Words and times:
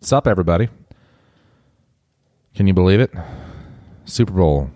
What's 0.00 0.12
up, 0.14 0.26
everybody? 0.26 0.70
Can 2.54 2.66
you 2.66 2.72
believe 2.72 3.00
it? 3.00 3.12
Super 4.06 4.32
Bowl 4.32 4.70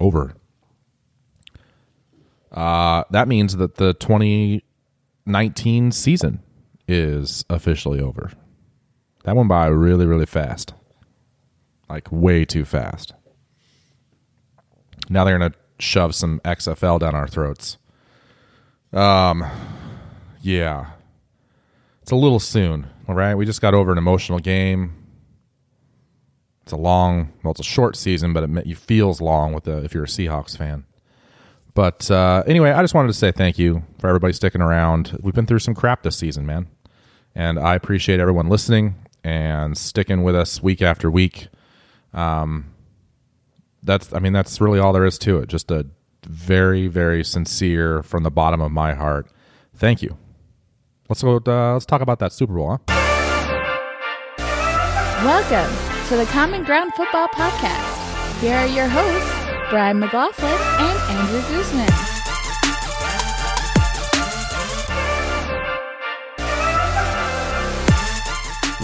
over. 0.00 0.32
Uh, 2.50 3.04
that 3.10 3.28
means 3.28 3.58
that 3.58 3.74
the 3.74 3.92
2019 3.92 5.92
season 5.92 6.42
is 6.88 7.44
officially 7.50 8.00
over. 8.00 8.30
That 9.24 9.36
went 9.36 9.50
by 9.50 9.66
really, 9.66 10.06
really 10.06 10.24
fast. 10.24 10.72
Like, 11.90 12.10
way 12.10 12.46
too 12.46 12.64
fast. 12.64 13.12
Now 15.10 15.24
they're 15.24 15.38
going 15.38 15.52
to 15.52 15.58
shove 15.78 16.14
some 16.14 16.40
XFL 16.42 17.00
down 17.00 17.14
our 17.14 17.28
throats. 17.28 17.76
Um, 18.94 19.44
yeah. 20.40 20.92
It's 22.10 22.12
a 22.12 22.16
little 22.16 22.40
soon, 22.40 22.88
all 23.06 23.14
right? 23.14 23.36
We 23.36 23.46
just 23.46 23.60
got 23.60 23.72
over 23.72 23.92
an 23.92 23.96
emotional 23.96 24.40
game. 24.40 24.94
It's 26.62 26.72
a 26.72 26.76
long, 26.76 27.32
well, 27.44 27.52
it's 27.52 27.60
a 27.60 27.62
short 27.62 27.94
season, 27.94 28.32
but 28.32 28.42
it, 28.42 28.78
feels 28.78 29.20
long 29.20 29.52
with 29.52 29.62
the 29.62 29.84
if 29.84 29.94
you're 29.94 30.02
a 30.02 30.08
Seahawks 30.08 30.58
fan. 30.58 30.86
But 31.72 32.10
uh, 32.10 32.42
anyway, 32.48 32.72
I 32.72 32.82
just 32.82 32.94
wanted 32.94 33.06
to 33.06 33.14
say 33.14 33.30
thank 33.30 33.60
you 33.60 33.84
for 34.00 34.08
everybody 34.08 34.32
sticking 34.32 34.60
around. 34.60 35.16
We've 35.22 35.36
been 35.36 35.46
through 35.46 35.60
some 35.60 35.72
crap 35.72 36.02
this 36.02 36.16
season, 36.16 36.44
man, 36.44 36.66
and 37.36 37.60
I 37.60 37.76
appreciate 37.76 38.18
everyone 38.18 38.48
listening 38.48 38.96
and 39.22 39.78
sticking 39.78 40.24
with 40.24 40.34
us 40.34 40.60
week 40.60 40.82
after 40.82 41.12
week. 41.12 41.46
Um, 42.12 42.74
that's, 43.84 44.12
I 44.12 44.18
mean, 44.18 44.32
that's 44.32 44.60
really 44.60 44.80
all 44.80 44.92
there 44.92 45.06
is 45.06 45.16
to 45.18 45.38
it. 45.38 45.48
Just 45.48 45.70
a 45.70 45.86
very, 46.26 46.88
very 46.88 47.22
sincere, 47.22 48.02
from 48.02 48.24
the 48.24 48.32
bottom 48.32 48.60
of 48.60 48.72
my 48.72 48.94
heart, 48.94 49.28
thank 49.76 50.02
you. 50.02 50.16
Let's 51.10 51.22
go. 51.22 51.40
Uh, 51.44 51.72
let's 51.72 51.86
talk 51.86 52.02
about 52.02 52.20
that 52.20 52.32
Super 52.32 52.54
Bowl, 52.54 52.70
huh? 52.70 52.78
Welcome 55.24 56.06
to 56.06 56.16
the 56.16 56.24
Common 56.26 56.62
Ground 56.62 56.94
Football 56.94 57.26
Podcast. 57.30 58.38
Here 58.38 58.54
are 58.54 58.66
your 58.68 58.86
hosts, 58.86 59.70
Brian 59.70 59.98
McLaughlin 59.98 60.52
and 60.52 60.98
Andrew 61.10 61.40
Guzman. 61.50 61.90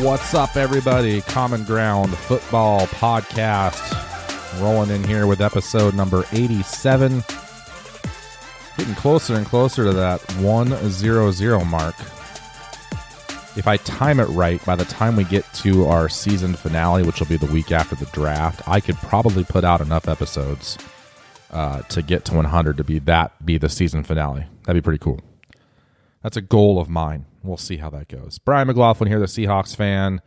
What's 0.05 0.35
up, 0.35 0.57
everybody? 0.57 1.21
Common 1.21 1.63
Ground 1.63 2.19
Football 2.19 2.89
Podcast. 2.89 4.61
Rolling 4.61 4.91
in 4.91 5.05
here 5.05 5.29
with 5.29 5.41
episode 5.41 5.95
number 5.95 6.25
87. 6.33 7.23
Getting 8.77 8.95
closer 8.97 9.37
and 9.37 9.47
closer 9.47 9.85
to 9.85 9.93
that 9.93 10.21
100 10.39 11.65
mark. 11.65 11.95
If 13.57 13.67
I 13.67 13.79
time 13.79 14.21
it 14.21 14.27
right, 14.27 14.63
by 14.67 14.77
the 14.77 14.85
time 14.85 15.17
we 15.17 15.25
get 15.25 15.51
to 15.55 15.87
our 15.87 16.11
season 16.11 16.55
finale, 16.55 17.03
which 17.03 17.21
will 17.21 17.27
be 17.27 17.39
the 17.39 17.51
week 17.51 17.73
after 17.73 17.95
the 17.97 18.05
draft, 18.07 18.69
I 18.69 18.81
could 18.81 18.97
probably 18.97 19.45
put 19.45 19.65
out 19.65 19.81
enough 19.81 20.09
episodes 20.09 20.77
uh, 21.51 21.81
to 21.83 22.03
get 22.03 22.27
to 22.27 22.35
100 22.35 22.77
to 22.77 22.85
be 22.85 22.99
that 23.01 23.45
be 23.47 23.57
the 23.57 23.71
season 23.71 24.05
finale. 24.05 24.45
That'd 24.65 24.83
be 24.83 24.85
pretty 24.85 25.03
cool. 25.03 25.21
That's 26.23 26.37
a 26.37 26.43
goal 26.43 26.79
of 26.79 26.91
mine. 26.91 27.25
We'll 27.43 27.57
see 27.57 27.79
how 27.79 27.89
that 27.91 28.09
goes. 28.09 28.39
Brian 28.39 28.67
McLaughlin 28.67 29.09
here, 29.09 29.21
the 29.21 29.27
Seahawks 29.27 29.75
fan, 29.75 30.21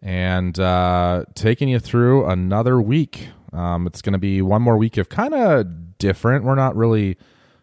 and 0.00 0.58
uh, 0.58 1.24
taking 1.34 1.68
you 1.68 1.78
through 1.78 2.26
another 2.26 2.80
week. 2.80 3.28
Um, 3.52 3.86
it's 3.86 4.02
going 4.02 4.14
to 4.14 4.18
be 4.18 4.42
one 4.42 4.60
more 4.60 4.76
week 4.76 4.96
of 4.96 5.08
kind 5.08 5.34
of 5.34 5.98
different. 5.98 6.44
We're 6.44 6.56
not 6.56 6.74
really 6.74 7.16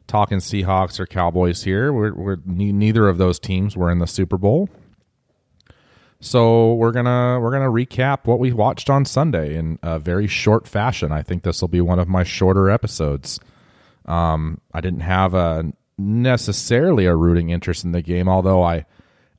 talking 0.08 0.38
Seahawks 0.38 0.98
or 0.98 1.06
Cowboys 1.06 1.64
here. 1.64 1.92
We're, 1.92 2.14
we're 2.14 2.38
neither 2.46 3.10
of 3.10 3.18
those 3.18 3.38
teams 3.38 3.76
were 3.76 3.92
in 3.92 4.00
the 4.00 4.08
Super 4.08 4.38
Bowl. 4.38 4.70
So 6.22 6.74
we're 6.74 6.92
gonna 6.92 7.40
we're 7.40 7.52
gonna 7.52 7.72
recap 7.72 8.26
what 8.26 8.40
we 8.40 8.52
watched 8.52 8.90
on 8.90 9.06
Sunday 9.06 9.56
in 9.56 9.80
a 9.82 10.00
very 10.00 10.28
short 10.28 10.68
fashion. 10.68 11.12
I 11.12 11.22
think 11.22 11.44
this 11.44 11.62
will 11.62 11.70
be 11.70 11.80
one 11.82 12.00
of 12.00 12.10
my 12.10 12.24
shorter 12.24 12.70
episodes. 12.70 13.40
Um, 14.06 14.60
I 14.74 14.82
didn't 14.82 15.02
have 15.02 15.34
a 15.34 15.72
necessarily 15.98 17.06
a 17.06 17.16
rooting 17.16 17.52
interest 17.52 17.86
in 17.86 17.94
the 17.94 18.02
game, 18.02 18.28
although 18.28 18.64
I 18.64 18.86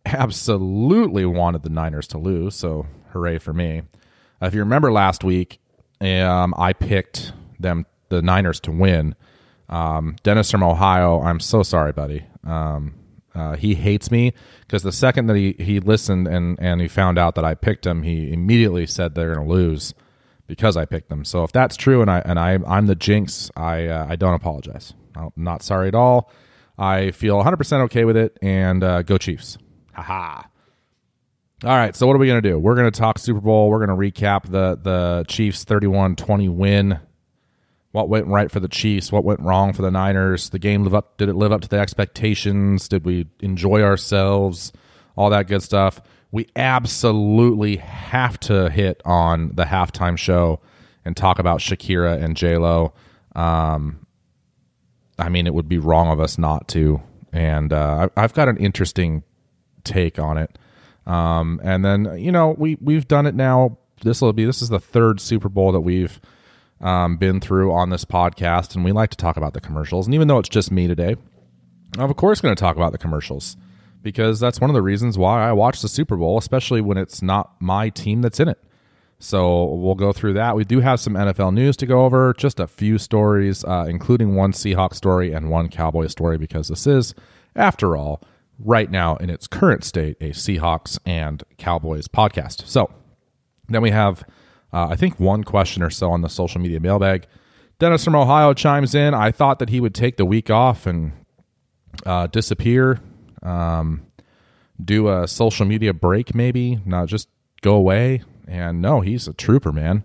absolutely 0.06 1.26
wanted 1.26 1.64
the 1.64 1.70
Niners 1.70 2.06
to 2.08 2.18
lose. 2.18 2.54
So 2.54 2.86
hooray 3.12 3.38
for 3.38 3.52
me! 3.52 3.82
Uh, 4.40 4.46
if 4.46 4.54
you 4.54 4.60
remember 4.60 4.90
last 4.90 5.22
week, 5.22 5.58
um, 6.00 6.54
I 6.56 6.72
picked 6.72 7.32
them 7.58 7.84
the 8.08 8.22
Niners 8.22 8.58
to 8.60 8.72
win. 8.72 9.14
Um, 9.68 10.16
Dennis 10.22 10.50
from 10.50 10.62
Ohio, 10.62 11.20
I'm 11.20 11.40
so 11.40 11.62
sorry, 11.62 11.92
buddy. 11.92 12.24
Um, 12.42 12.94
uh, 13.34 13.56
he 13.56 13.74
hates 13.74 14.10
me 14.10 14.32
because 14.62 14.82
the 14.82 14.92
second 14.92 15.26
that 15.26 15.36
he, 15.36 15.54
he 15.58 15.80
listened 15.80 16.26
and, 16.26 16.58
and 16.60 16.80
he 16.80 16.88
found 16.88 17.18
out 17.18 17.34
that 17.36 17.44
I 17.44 17.54
picked 17.54 17.86
him, 17.86 18.02
he 18.02 18.32
immediately 18.32 18.86
said 18.86 19.14
they're 19.14 19.34
going 19.34 19.46
to 19.46 19.52
lose 19.52 19.94
because 20.46 20.76
I 20.76 20.84
picked 20.84 21.08
them. 21.08 21.24
So 21.24 21.44
if 21.44 21.52
that's 21.52 21.76
true 21.76 22.02
and 22.02 22.10
I 22.10 22.20
and 22.20 22.38
I 22.38 22.58
I'm 22.66 22.86
the 22.86 22.96
jinx, 22.96 23.50
I 23.56 23.86
uh, 23.86 24.06
I 24.08 24.16
don't 24.16 24.34
apologize. 24.34 24.94
I'm 25.14 25.30
not 25.36 25.62
sorry 25.62 25.88
at 25.88 25.94
all. 25.94 26.30
I 26.76 27.10
feel 27.10 27.42
100% 27.42 27.80
okay 27.84 28.04
with 28.04 28.16
it 28.16 28.38
and 28.40 28.82
uh, 28.82 29.02
go 29.02 29.18
Chiefs. 29.18 29.58
Haha. 29.92 30.44
All 31.62 31.76
right, 31.76 31.94
so 31.94 32.06
what 32.06 32.16
are 32.16 32.18
we 32.18 32.26
going 32.26 32.42
to 32.42 32.48
do? 32.48 32.58
We're 32.58 32.74
going 32.74 32.90
to 32.90 32.98
talk 32.98 33.18
Super 33.18 33.40
Bowl. 33.40 33.68
We're 33.68 33.84
going 33.84 33.90
to 33.90 34.20
recap 34.20 34.50
the 34.50 34.78
the 34.82 35.26
Chiefs 35.28 35.64
31-20 35.66 36.48
win. 36.48 36.98
What 37.92 38.08
went 38.08 38.28
right 38.28 38.50
for 38.50 38.60
the 38.60 38.68
Chiefs? 38.68 39.10
What 39.10 39.24
went 39.24 39.40
wrong 39.40 39.72
for 39.72 39.82
the 39.82 39.90
Niners? 39.90 40.50
The 40.50 40.58
game 40.58 40.84
live 40.84 40.94
up 40.94 41.16
did 41.18 41.28
it 41.28 41.34
live 41.34 41.52
up 41.52 41.60
to 41.62 41.68
the 41.68 41.78
expectations? 41.78 42.88
Did 42.88 43.04
we 43.04 43.26
enjoy 43.40 43.82
ourselves? 43.82 44.72
All 45.16 45.30
that 45.30 45.48
good 45.48 45.62
stuff. 45.62 46.00
We 46.30 46.46
absolutely 46.54 47.76
have 47.76 48.38
to 48.40 48.70
hit 48.70 49.02
on 49.04 49.52
the 49.54 49.64
halftime 49.64 50.16
show 50.16 50.60
and 51.04 51.16
talk 51.16 51.40
about 51.40 51.58
Shakira 51.58 52.22
and 52.22 52.36
J 52.36 52.56
Lo. 52.58 52.92
Um, 53.34 54.06
I 55.18 55.28
mean, 55.28 55.46
it 55.46 55.54
would 55.54 55.68
be 55.68 55.78
wrong 55.78 56.08
of 56.08 56.20
us 56.20 56.38
not 56.38 56.68
to. 56.68 57.02
And 57.32 57.72
uh, 57.72 58.08
I've 58.16 58.34
got 58.34 58.48
an 58.48 58.56
interesting 58.56 59.24
take 59.82 60.18
on 60.18 60.38
it. 60.38 60.56
Um, 61.06 61.60
and 61.64 61.84
then 61.84 62.16
you 62.18 62.30
know 62.30 62.54
we 62.56 62.76
we've 62.80 63.08
done 63.08 63.26
it 63.26 63.34
now. 63.34 63.78
This 64.02 64.20
will 64.20 64.32
be 64.32 64.44
this 64.44 64.62
is 64.62 64.68
the 64.68 64.80
third 64.80 65.20
Super 65.20 65.48
Bowl 65.48 65.72
that 65.72 65.80
we've 65.80 66.20
um, 66.80 67.16
been 67.16 67.40
through 67.40 67.72
on 67.72 67.90
this 67.90 68.04
podcast, 68.04 68.74
and 68.74 68.84
we 68.84 68.92
like 68.92 69.10
to 69.10 69.16
talk 69.16 69.36
about 69.36 69.54
the 69.54 69.60
commercials. 69.60 70.06
And 70.06 70.14
even 70.14 70.28
though 70.28 70.38
it's 70.38 70.48
just 70.48 70.70
me 70.70 70.86
today, 70.88 71.16
I'm 71.98 72.10
of 72.10 72.16
course 72.16 72.40
going 72.40 72.54
to 72.54 72.60
talk 72.60 72.76
about 72.76 72.92
the 72.92 72.98
commercials 72.98 73.56
because 74.02 74.40
that's 74.40 74.60
one 74.60 74.70
of 74.70 74.74
the 74.74 74.82
reasons 74.82 75.18
why 75.18 75.48
I 75.48 75.52
watch 75.52 75.82
the 75.82 75.88
Super 75.88 76.16
Bowl, 76.16 76.38
especially 76.38 76.80
when 76.80 76.96
it's 76.96 77.22
not 77.22 77.60
my 77.60 77.90
team 77.90 78.22
that's 78.22 78.40
in 78.40 78.48
it. 78.48 78.58
So 79.18 79.74
we'll 79.74 79.96
go 79.96 80.12
through 80.12 80.32
that. 80.34 80.56
We 80.56 80.64
do 80.64 80.80
have 80.80 80.98
some 80.98 81.12
NFL 81.12 81.52
news 81.52 81.76
to 81.78 81.86
go 81.86 82.06
over, 82.06 82.32
just 82.38 82.58
a 82.58 82.66
few 82.66 82.96
stories, 82.96 83.62
uh, 83.64 83.84
including 83.86 84.34
one 84.34 84.52
Seahawks 84.52 84.94
story 84.94 85.32
and 85.32 85.50
one 85.50 85.68
Cowboy 85.68 86.06
story, 86.06 86.38
because 86.38 86.68
this 86.68 86.86
is, 86.86 87.14
after 87.54 87.96
all, 87.96 88.22
right 88.58 88.90
now 88.90 89.16
in 89.16 89.28
its 89.28 89.46
current 89.46 89.84
state, 89.84 90.16
a 90.22 90.30
Seahawks 90.30 90.98
and 91.04 91.42
Cowboys 91.58 92.08
podcast. 92.08 92.66
So 92.66 92.90
then 93.68 93.82
we 93.82 93.90
have, 93.90 94.24
uh, 94.72 94.88
I 94.88 94.96
think, 94.96 95.18
one 95.18 95.44
question 95.44 95.82
or 95.82 95.90
so 95.90 96.10
on 96.10 96.22
the 96.22 96.28
social 96.28 96.60
media 96.60 96.80
mailbag. 96.80 97.26
Dennis 97.78 98.04
from 98.04 98.14
Ohio 98.14 98.52
chimes 98.52 98.94
in. 98.94 99.14
I 99.14 99.30
thought 99.30 99.58
that 99.58 99.70
he 99.70 99.80
would 99.80 99.94
take 99.94 100.16
the 100.16 100.24
week 100.24 100.50
off 100.50 100.86
and 100.86 101.12
uh, 102.04 102.26
disappear, 102.26 103.00
um, 103.42 104.06
do 104.82 105.08
a 105.08 105.26
social 105.26 105.66
media 105.66 105.92
break, 105.94 106.34
maybe, 106.34 106.80
not 106.84 107.08
just 107.08 107.28
go 107.62 107.74
away. 107.74 108.22
And 108.46 108.82
no, 108.82 109.00
he's 109.00 109.28
a 109.28 109.32
trooper, 109.32 109.72
man. 109.72 110.04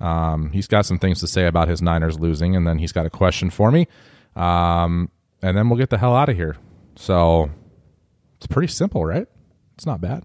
Um, 0.00 0.50
he's 0.50 0.66
got 0.66 0.84
some 0.84 0.98
things 0.98 1.20
to 1.20 1.28
say 1.28 1.46
about 1.46 1.68
his 1.68 1.80
Niners 1.80 2.18
losing, 2.18 2.56
and 2.56 2.66
then 2.66 2.78
he's 2.78 2.92
got 2.92 3.06
a 3.06 3.10
question 3.10 3.50
for 3.50 3.70
me. 3.70 3.86
Um, 4.34 5.10
and 5.42 5.56
then 5.56 5.68
we'll 5.68 5.78
get 5.78 5.90
the 5.90 5.98
hell 5.98 6.16
out 6.16 6.28
of 6.28 6.36
here. 6.36 6.56
So 6.96 7.50
it's 8.36 8.46
pretty 8.48 8.68
simple, 8.72 9.04
right? 9.04 9.28
It's 9.74 9.86
not 9.86 10.00
bad. 10.00 10.24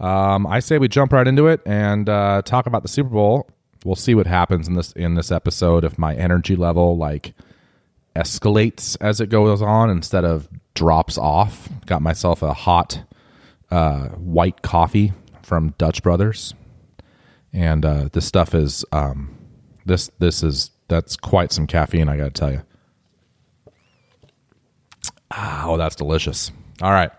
Um, 0.00 0.46
I 0.46 0.60
say 0.60 0.78
we 0.78 0.88
jump 0.88 1.12
right 1.12 1.26
into 1.26 1.48
it 1.48 1.60
and 1.66 2.08
uh, 2.08 2.42
talk 2.44 2.66
about 2.66 2.82
the 2.82 2.88
Super 2.88 3.10
Bowl. 3.10 3.48
We'll 3.84 3.96
see 3.96 4.14
what 4.14 4.26
happens 4.26 4.68
in 4.68 4.74
this 4.74 4.92
in 4.92 5.14
this 5.14 5.30
episode 5.30 5.84
if 5.84 5.98
my 5.98 6.14
energy 6.14 6.56
level 6.56 6.96
like 6.96 7.34
escalates 8.16 8.96
as 9.00 9.20
it 9.20 9.28
goes 9.28 9.62
on 9.62 9.90
instead 9.90 10.24
of 10.24 10.48
drops 10.74 11.18
off. 11.18 11.68
Got 11.86 12.02
myself 12.02 12.42
a 12.42 12.52
hot 12.52 13.02
uh, 13.70 14.08
white 14.08 14.62
coffee 14.62 15.12
from 15.42 15.74
Dutch 15.78 16.02
Brothers, 16.02 16.54
and 17.52 17.84
uh, 17.84 18.08
this 18.12 18.26
stuff 18.26 18.54
is 18.54 18.84
um, 18.92 19.36
this 19.86 20.10
this 20.18 20.42
is 20.42 20.70
that's 20.88 21.16
quite 21.16 21.52
some 21.52 21.66
caffeine. 21.66 22.08
I 22.08 22.16
got 22.16 22.24
to 22.24 22.30
tell 22.30 22.52
you. 22.52 22.62
Ah, 25.30 25.66
oh, 25.66 25.76
that's 25.76 25.94
delicious. 25.94 26.50
All 26.82 26.92
right. 26.92 27.10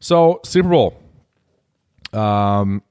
So 0.00 0.40
Super 0.44 0.68
Bowl. 0.68 1.01
Um, 2.12 2.82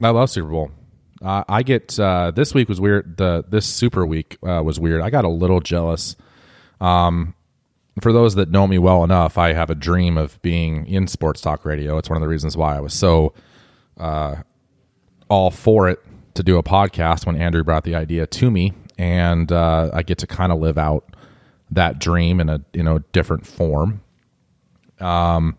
I 0.00 0.10
love 0.10 0.30
Super 0.30 0.48
Bowl. 0.48 0.70
Uh, 1.20 1.42
I 1.48 1.62
get 1.62 1.98
uh, 1.98 2.30
this 2.30 2.54
week 2.54 2.68
was 2.68 2.80
weird. 2.80 3.16
The 3.16 3.44
this 3.48 3.66
Super 3.66 4.06
Week 4.06 4.36
uh, 4.46 4.62
was 4.64 4.78
weird. 4.78 5.00
I 5.00 5.10
got 5.10 5.24
a 5.24 5.28
little 5.28 5.60
jealous. 5.60 6.16
Um, 6.80 7.34
for 8.00 8.12
those 8.12 8.36
that 8.36 8.50
know 8.50 8.66
me 8.68 8.78
well 8.78 9.02
enough, 9.02 9.36
I 9.36 9.52
have 9.52 9.70
a 9.70 9.74
dream 9.74 10.16
of 10.16 10.40
being 10.42 10.86
in 10.86 11.08
sports 11.08 11.40
talk 11.40 11.64
radio. 11.64 11.98
It's 11.98 12.08
one 12.08 12.16
of 12.16 12.20
the 12.20 12.28
reasons 12.28 12.56
why 12.56 12.76
I 12.76 12.80
was 12.80 12.94
so 12.94 13.34
uh, 13.98 14.36
all 15.28 15.50
for 15.50 15.88
it 15.88 15.98
to 16.34 16.44
do 16.44 16.58
a 16.58 16.62
podcast 16.62 17.26
when 17.26 17.36
Andrew 17.36 17.64
brought 17.64 17.82
the 17.82 17.96
idea 17.96 18.26
to 18.26 18.50
me, 18.50 18.72
and 18.96 19.50
uh, 19.50 19.90
I 19.92 20.04
get 20.04 20.18
to 20.18 20.28
kind 20.28 20.52
of 20.52 20.60
live 20.60 20.78
out 20.78 21.16
that 21.72 21.98
dream 21.98 22.38
in 22.38 22.48
a 22.48 22.60
you 22.72 22.84
know 22.84 23.00
different 23.12 23.44
form. 23.44 24.02
Um, 25.00 25.58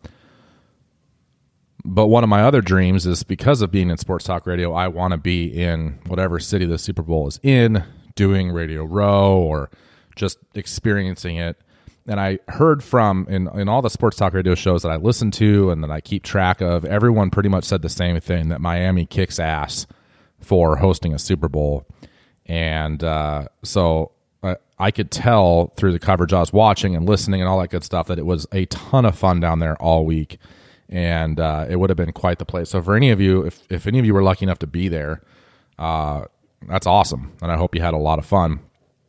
but 1.85 2.07
one 2.07 2.23
of 2.23 2.29
my 2.29 2.43
other 2.43 2.61
dreams 2.61 3.05
is 3.05 3.23
because 3.23 3.61
of 3.61 3.71
being 3.71 3.89
in 3.89 3.97
sports 3.97 4.25
talk 4.25 4.45
radio, 4.45 4.73
I 4.73 4.87
want 4.87 5.11
to 5.11 5.17
be 5.17 5.45
in 5.45 5.99
whatever 6.07 6.39
city 6.39 6.65
the 6.65 6.77
Super 6.77 7.01
Bowl 7.01 7.27
is 7.27 7.39
in, 7.41 7.83
doing 8.15 8.51
Radio 8.51 8.83
Row 8.83 9.37
or 9.37 9.69
just 10.15 10.39
experiencing 10.55 11.37
it. 11.37 11.57
And 12.05 12.19
I 12.19 12.39
heard 12.47 12.83
from 12.83 13.27
in, 13.29 13.47
in 13.59 13.69
all 13.69 13.81
the 13.81 13.89
sports 13.89 14.17
talk 14.17 14.33
radio 14.33 14.55
shows 14.55 14.81
that 14.81 14.89
I 14.89 14.97
listen 14.97 15.31
to 15.31 15.69
and 15.69 15.83
that 15.83 15.91
I 15.91 16.01
keep 16.01 16.23
track 16.23 16.59
of, 16.59 16.83
everyone 16.83 17.29
pretty 17.29 17.49
much 17.49 17.63
said 17.63 17.81
the 17.81 17.89
same 17.89 18.19
thing 18.19 18.49
that 18.49 18.59
Miami 18.59 19.05
kicks 19.05 19.39
ass 19.39 19.87
for 20.39 20.75
hosting 20.75 21.13
a 21.13 21.19
Super 21.19 21.47
Bowl. 21.47 21.85
And 22.45 23.03
uh, 23.03 23.47
so 23.63 24.11
I, 24.43 24.57
I 24.79 24.91
could 24.91 25.11
tell 25.11 25.67
through 25.77 25.91
the 25.91 25.99
coverage 25.99 26.33
I 26.33 26.39
was 26.39 26.51
watching 26.51 26.95
and 26.95 27.07
listening 27.07 27.41
and 27.41 27.49
all 27.49 27.59
that 27.59 27.69
good 27.69 27.83
stuff 27.83 28.07
that 28.07 28.17
it 28.17 28.25
was 28.25 28.47
a 28.51 28.65
ton 28.65 29.05
of 29.05 29.17
fun 29.17 29.39
down 29.39 29.59
there 29.59 29.79
all 29.81 30.03
week 30.03 30.39
and 30.89 31.39
uh, 31.39 31.65
it 31.69 31.75
would 31.77 31.89
have 31.89 31.97
been 31.97 32.11
quite 32.11 32.39
the 32.39 32.45
place. 32.45 32.69
So 32.71 32.81
for 32.81 32.95
any 32.95 33.11
of 33.11 33.21
you, 33.21 33.45
if 33.45 33.61
if 33.69 33.87
any 33.87 33.99
of 33.99 34.05
you 34.05 34.13
were 34.13 34.23
lucky 34.23 34.43
enough 34.45 34.59
to 34.59 34.67
be 34.67 34.87
there, 34.87 35.21
uh, 35.77 36.25
that's 36.67 36.87
awesome, 36.87 37.31
and 37.41 37.51
I 37.51 37.57
hope 37.57 37.75
you 37.75 37.81
had 37.81 37.93
a 37.93 37.97
lot 37.97 38.19
of 38.19 38.25
fun 38.25 38.59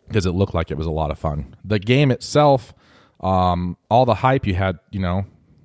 because 0.06 0.26
it 0.26 0.32
looked 0.32 0.54
like 0.54 0.70
it 0.70 0.76
was 0.76 0.86
a 0.86 0.90
lot 0.90 1.10
of 1.10 1.18
fun. 1.18 1.56
The 1.64 1.78
game 1.78 2.10
itself, 2.10 2.74
um, 3.20 3.76
all 3.88 4.04
the 4.04 4.14
hype 4.14 4.46
you 4.46 4.54
had, 4.54 4.78
you 4.90 5.00
know, 5.00 5.24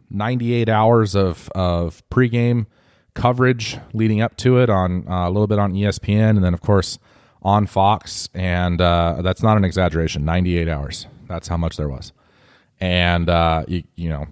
98 0.10 0.70
hours 0.70 1.16
of 1.16 1.50
of 1.54 2.02
pregame 2.10 2.66
coverage 3.14 3.78
leading 3.94 4.22
up 4.22 4.36
to 4.38 4.60
it 4.60 4.70
on 4.70 5.08
uh, 5.08 5.28
a 5.28 5.30
little 5.30 5.48
bit 5.48 5.60
on 5.60 5.74
ESPN, 5.74 6.32
and 6.32 6.44
then 6.44 6.54
of 6.54 6.62
course 6.62 6.98
on 7.42 7.68
Fox, 7.68 8.30
and 8.34 8.82
uh, 8.82 9.22
that's 9.22 9.44
not 9.44 9.58
an 9.58 9.64
exaggeration. 9.64 10.26
98 10.26 10.68
hours. 10.68 11.08
That's 11.28 11.48
how 11.48 11.58
much 11.58 11.78
there 11.78 11.90
was, 11.90 12.14
and 12.80 13.30
uh, 13.30 13.66
you 13.68 13.84
you 13.96 14.10
know 14.10 14.28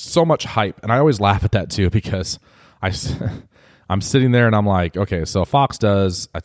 so 0.00 0.24
much 0.24 0.44
hype, 0.44 0.82
and 0.82 0.92
I 0.92 0.98
always 0.98 1.20
laugh 1.20 1.44
at 1.44 1.52
that 1.52 1.70
too 1.70 1.90
because 1.90 2.38
I. 2.82 2.92
I'm 3.90 4.00
sitting 4.00 4.30
there 4.30 4.46
and 4.46 4.54
I'm 4.54 4.66
like, 4.66 4.96
okay, 4.96 5.24
so 5.24 5.44
Fox 5.44 5.76
does. 5.76 6.28
I 6.32 6.38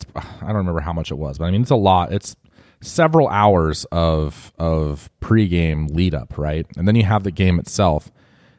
don't 0.48 0.56
remember 0.56 0.80
how 0.80 0.94
much 0.94 1.12
it 1.12 1.16
was, 1.16 1.38
but 1.38 1.46
I 1.46 1.52
mean, 1.52 1.62
it's 1.62 1.69
a 1.69 1.75
lot. 1.75 2.12
It's 2.12 2.36
several 2.81 3.28
hours 3.28 3.86
of 3.92 4.52
of 4.57 5.10
pregame 5.22 5.94
lead 5.94 6.16
up, 6.16 6.38
right? 6.38 6.66
And 6.78 6.88
then 6.88 6.96
you 6.96 7.04
have 7.04 7.24
the 7.24 7.31
game 7.31 7.60
itself, 7.60 8.12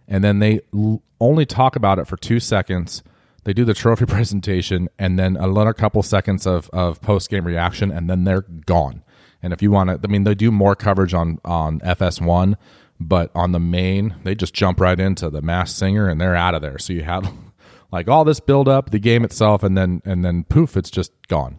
and 0.06 0.22
then 0.22 0.38
they 0.38 0.60
l- 0.74 1.02
only 1.20 1.46
talk 1.46 1.76
about 1.76 1.98
it 1.98 2.06
for 2.06 2.16
two 2.16 2.40
seconds. 2.40 3.02
They 3.44 3.52
do 3.52 3.64
the 3.64 3.74
trophy 3.74 4.06
presentation, 4.06 4.88
and 4.98 5.18
then 5.18 5.36
another 5.36 5.72
couple 5.72 6.02
seconds 6.02 6.46
of 6.46 6.68
of 6.72 7.00
post 7.00 7.30
game 7.30 7.44
reaction, 7.44 7.90
and 7.90 8.08
then 8.10 8.24
they're 8.24 8.42
gone. 8.42 9.02
And 9.42 9.52
if 9.52 9.62
you 9.62 9.70
want 9.70 9.90
to, 9.90 10.00
I 10.02 10.10
mean, 10.10 10.24
they 10.24 10.34
do 10.34 10.50
more 10.50 10.74
coverage 10.74 11.14
on 11.14 11.38
on 11.44 11.80
FS1, 11.80 12.54
but 12.98 13.30
on 13.34 13.52
the 13.52 13.60
main, 13.60 14.14
they 14.24 14.34
just 14.34 14.54
jump 14.54 14.80
right 14.80 14.98
into 14.98 15.28
the 15.30 15.42
Masked 15.42 15.78
Singer 15.78 16.08
and 16.08 16.20
they're 16.20 16.34
out 16.34 16.54
of 16.54 16.62
there. 16.62 16.78
So 16.78 16.92
you 16.92 17.02
have 17.02 17.30
like 17.92 18.08
all 18.08 18.24
this 18.24 18.40
build 18.40 18.68
up, 18.68 18.90
the 18.90 18.98
game 18.98 19.24
itself, 19.24 19.62
and 19.62 19.76
then 19.76 20.02
and 20.04 20.24
then 20.24 20.44
poof, 20.44 20.76
it's 20.76 20.90
just 20.90 21.12
gone. 21.28 21.58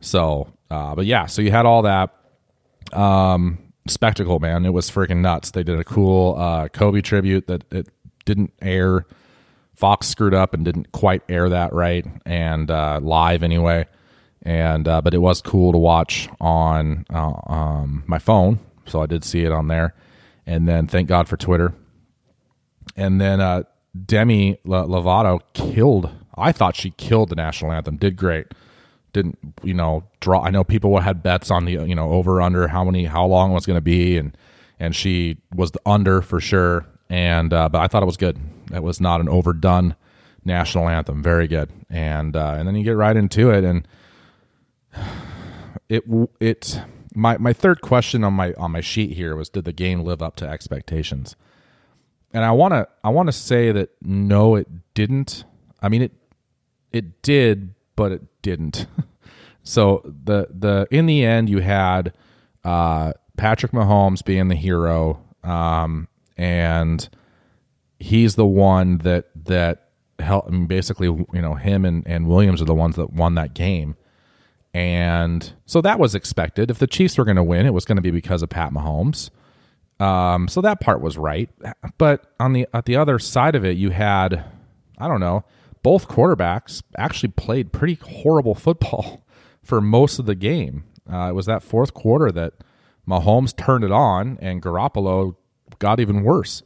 So, 0.00 0.52
uh, 0.70 0.94
but 0.94 1.06
yeah, 1.06 1.26
so 1.26 1.42
you 1.42 1.50
had 1.50 1.66
all 1.66 1.82
that 1.82 2.14
um, 2.92 3.58
spectacle, 3.86 4.38
man. 4.38 4.64
It 4.64 4.72
was 4.72 4.90
freaking 4.90 5.18
nuts. 5.18 5.50
They 5.50 5.62
did 5.62 5.78
a 5.78 5.84
cool 5.84 6.36
uh, 6.38 6.68
Kobe 6.68 7.00
tribute 7.00 7.46
that 7.48 7.64
it 7.72 7.88
didn't 8.24 8.52
air. 8.62 9.06
Fox 9.74 10.08
screwed 10.08 10.34
up 10.34 10.52
and 10.54 10.64
didn't 10.64 10.92
quite 10.92 11.22
air 11.28 11.48
that 11.48 11.72
right, 11.72 12.06
and 12.24 12.70
uh, 12.70 13.00
live 13.02 13.42
anyway. 13.42 13.86
And 14.42 14.86
uh, 14.86 15.02
but 15.02 15.14
it 15.14 15.18
was 15.18 15.42
cool 15.42 15.72
to 15.72 15.78
watch 15.78 16.28
on 16.40 17.04
uh, 17.12 17.32
um, 17.46 18.04
my 18.06 18.18
phone, 18.18 18.60
so 18.86 19.02
I 19.02 19.06
did 19.06 19.24
see 19.24 19.44
it 19.44 19.52
on 19.52 19.68
there 19.68 19.94
and 20.50 20.66
then 20.68 20.88
thank 20.88 21.08
God 21.08 21.28
for 21.28 21.36
Twitter. 21.36 21.72
And 22.96 23.20
then 23.20 23.40
uh, 23.40 23.62
Demi 24.04 24.58
Lovato 24.66 25.40
killed. 25.52 26.10
I 26.36 26.50
thought 26.50 26.74
she 26.74 26.90
killed 26.90 27.28
the 27.28 27.36
national 27.36 27.70
anthem. 27.70 27.96
Did 27.96 28.16
great. 28.16 28.48
Didn't 29.12 29.38
you 29.62 29.74
know 29.74 30.02
draw? 30.18 30.42
I 30.42 30.50
know 30.50 30.64
people 30.64 30.98
had 30.98 31.22
bets 31.22 31.52
on 31.52 31.66
the 31.66 31.72
you 31.72 31.94
know 31.94 32.10
over 32.10 32.42
under 32.42 32.66
how 32.66 32.82
many 32.82 33.04
how 33.04 33.26
long 33.26 33.52
it 33.52 33.54
was 33.54 33.64
going 33.64 33.76
to 33.76 33.80
be, 33.80 34.16
and 34.16 34.36
and 34.80 34.94
she 34.94 35.36
was 35.54 35.70
the 35.70 35.80
under 35.86 36.20
for 36.20 36.40
sure. 36.40 36.84
And 37.08 37.52
uh, 37.52 37.68
but 37.68 37.80
I 37.80 37.86
thought 37.86 38.02
it 38.02 38.06
was 38.06 38.16
good. 38.16 38.38
It 38.74 38.82
was 38.82 39.00
not 39.00 39.20
an 39.20 39.28
overdone 39.28 39.94
national 40.44 40.88
anthem. 40.88 41.22
Very 41.22 41.46
good. 41.46 41.70
And 41.88 42.34
uh, 42.34 42.54
and 42.58 42.66
then 42.66 42.74
you 42.74 42.82
get 42.82 42.96
right 42.96 43.16
into 43.16 43.50
it, 43.50 43.62
and 43.62 43.86
it 45.88 46.04
it 46.40 46.80
my 47.14 47.36
my 47.38 47.52
third 47.52 47.80
question 47.80 48.24
on 48.24 48.34
my 48.34 48.52
on 48.54 48.72
my 48.72 48.80
sheet 48.80 49.12
here 49.12 49.36
was 49.36 49.48
did 49.48 49.64
the 49.64 49.72
game 49.72 50.02
live 50.02 50.22
up 50.22 50.36
to 50.36 50.48
expectations? 50.48 51.36
And 52.32 52.44
I 52.44 52.52
want 52.52 52.72
to 52.72 52.88
I 53.02 53.10
want 53.10 53.28
to 53.28 53.32
say 53.32 53.72
that 53.72 53.90
no 54.02 54.54
it 54.54 54.68
didn't. 54.94 55.44
I 55.82 55.88
mean 55.88 56.02
it 56.02 56.12
it 56.92 57.22
did 57.22 57.74
but 57.96 58.12
it 58.12 58.22
didn't. 58.42 58.86
so 59.62 60.02
the 60.04 60.48
the 60.50 60.86
in 60.90 61.06
the 61.06 61.24
end 61.24 61.48
you 61.48 61.58
had 61.58 62.12
uh, 62.64 63.12
Patrick 63.36 63.72
Mahomes 63.72 64.24
being 64.24 64.48
the 64.48 64.54
hero 64.54 65.22
um, 65.42 66.08
and 66.36 67.08
he's 67.98 68.34
the 68.34 68.46
one 68.46 68.98
that 68.98 69.30
that 69.44 69.88
helped 70.18 70.48
I 70.48 70.50
mean, 70.52 70.66
basically 70.66 71.06
you 71.06 71.42
know 71.42 71.54
him 71.54 71.84
and, 71.84 72.06
and 72.06 72.28
Williams 72.28 72.62
are 72.62 72.66
the 72.66 72.74
ones 72.74 72.96
that 72.96 73.12
won 73.12 73.34
that 73.34 73.54
game 73.54 73.96
and 74.72 75.52
so 75.66 75.80
that 75.80 75.98
was 75.98 76.14
expected. 76.14 76.70
If 76.70 76.78
the 76.78 76.86
Chiefs 76.86 77.18
were 77.18 77.24
going 77.24 77.36
to 77.36 77.42
win, 77.42 77.66
it 77.66 77.74
was 77.74 77.84
going 77.84 77.96
to 77.96 78.02
be 78.02 78.10
because 78.10 78.42
of 78.42 78.48
Pat 78.48 78.72
Mahomes. 78.72 79.30
Um, 79.98 80.48
so 80.48 80.60
that 80.60 80.80
part 80.80 81.00
was 81.00 81.18
right. 81.18 81.50
But 81.98 82.32
on 82.40 82.52
the 82.52 82.66
at 82.72 82.86
the 82.86 82.96
other 82.96 83.18
side 83.18 83.54
of 83.54 83.64
it, 83.64 83.76
you 83.76 83.90
had 83.90 84.44
I 84.98 85.08
don't 85.08 85.20
know, 85.20 85.44
both 85.82 86.08
quarterbacks 86.08 86.82
actually 86.96 87.30
played 87.30 87.72
pretty 87.72 87.94
horrible 87.94 88.54
football 88.54 89.24
for 89.62 89.80
most 89.80 90.18
of 90.18 90.26
the 90.26 90.34
game. 90.34 90.84
Uh, 91.10 91.30
it 91.30 91.34
was 91.34 91.46
that 91.46 91.62
fourth 91.62 91.92
quarter 91.92 92.30
that 92.30 92.54
Mahomes 93.08 93.56
turned 93.56 93.82
it 93.84 93.90
on 93.90 94.38
and 94.40 94.62
Garoppolo 94.62 95.34
got 95.78 95.98
even 96.00 96.22
worse. 96.22 96.62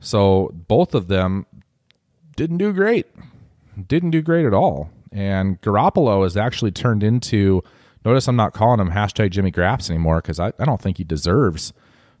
So 0.00 0.50
both 0.52 0.94
of 0.94 1.08
them 1.08 1.46
didn't 2.36 2.58
do 2.58 2.72
great. 2.72 3.06
Didn't 3.86 4.10
do 4.10 4.22
great 4.22 4.46
at 4.46 4.54
all. 4.54 4.90
And 5.12 5.60
Garoppolo 5.60 6.22
has 6.22 6.36
actually 6.36 6.70
turned 6.70 7.02
into. 7.02 7.62
Notice 8.04 8.28
I'm 8.28 8.36
not 8.36 8.54
calling 8.54 8.80
him 8.80 8.90
hashtag 8.90 9.30
Jimmy 9.30 9.50
Graps 9.50 9.90
anymore 9.90 10.22
because 10.22 10.40
I, 10.40 10.52
I 10.58 10.64
don't 10.64 10.80
think 10.80 10.96
he 10.96 11.04
deserves 11.04 11.72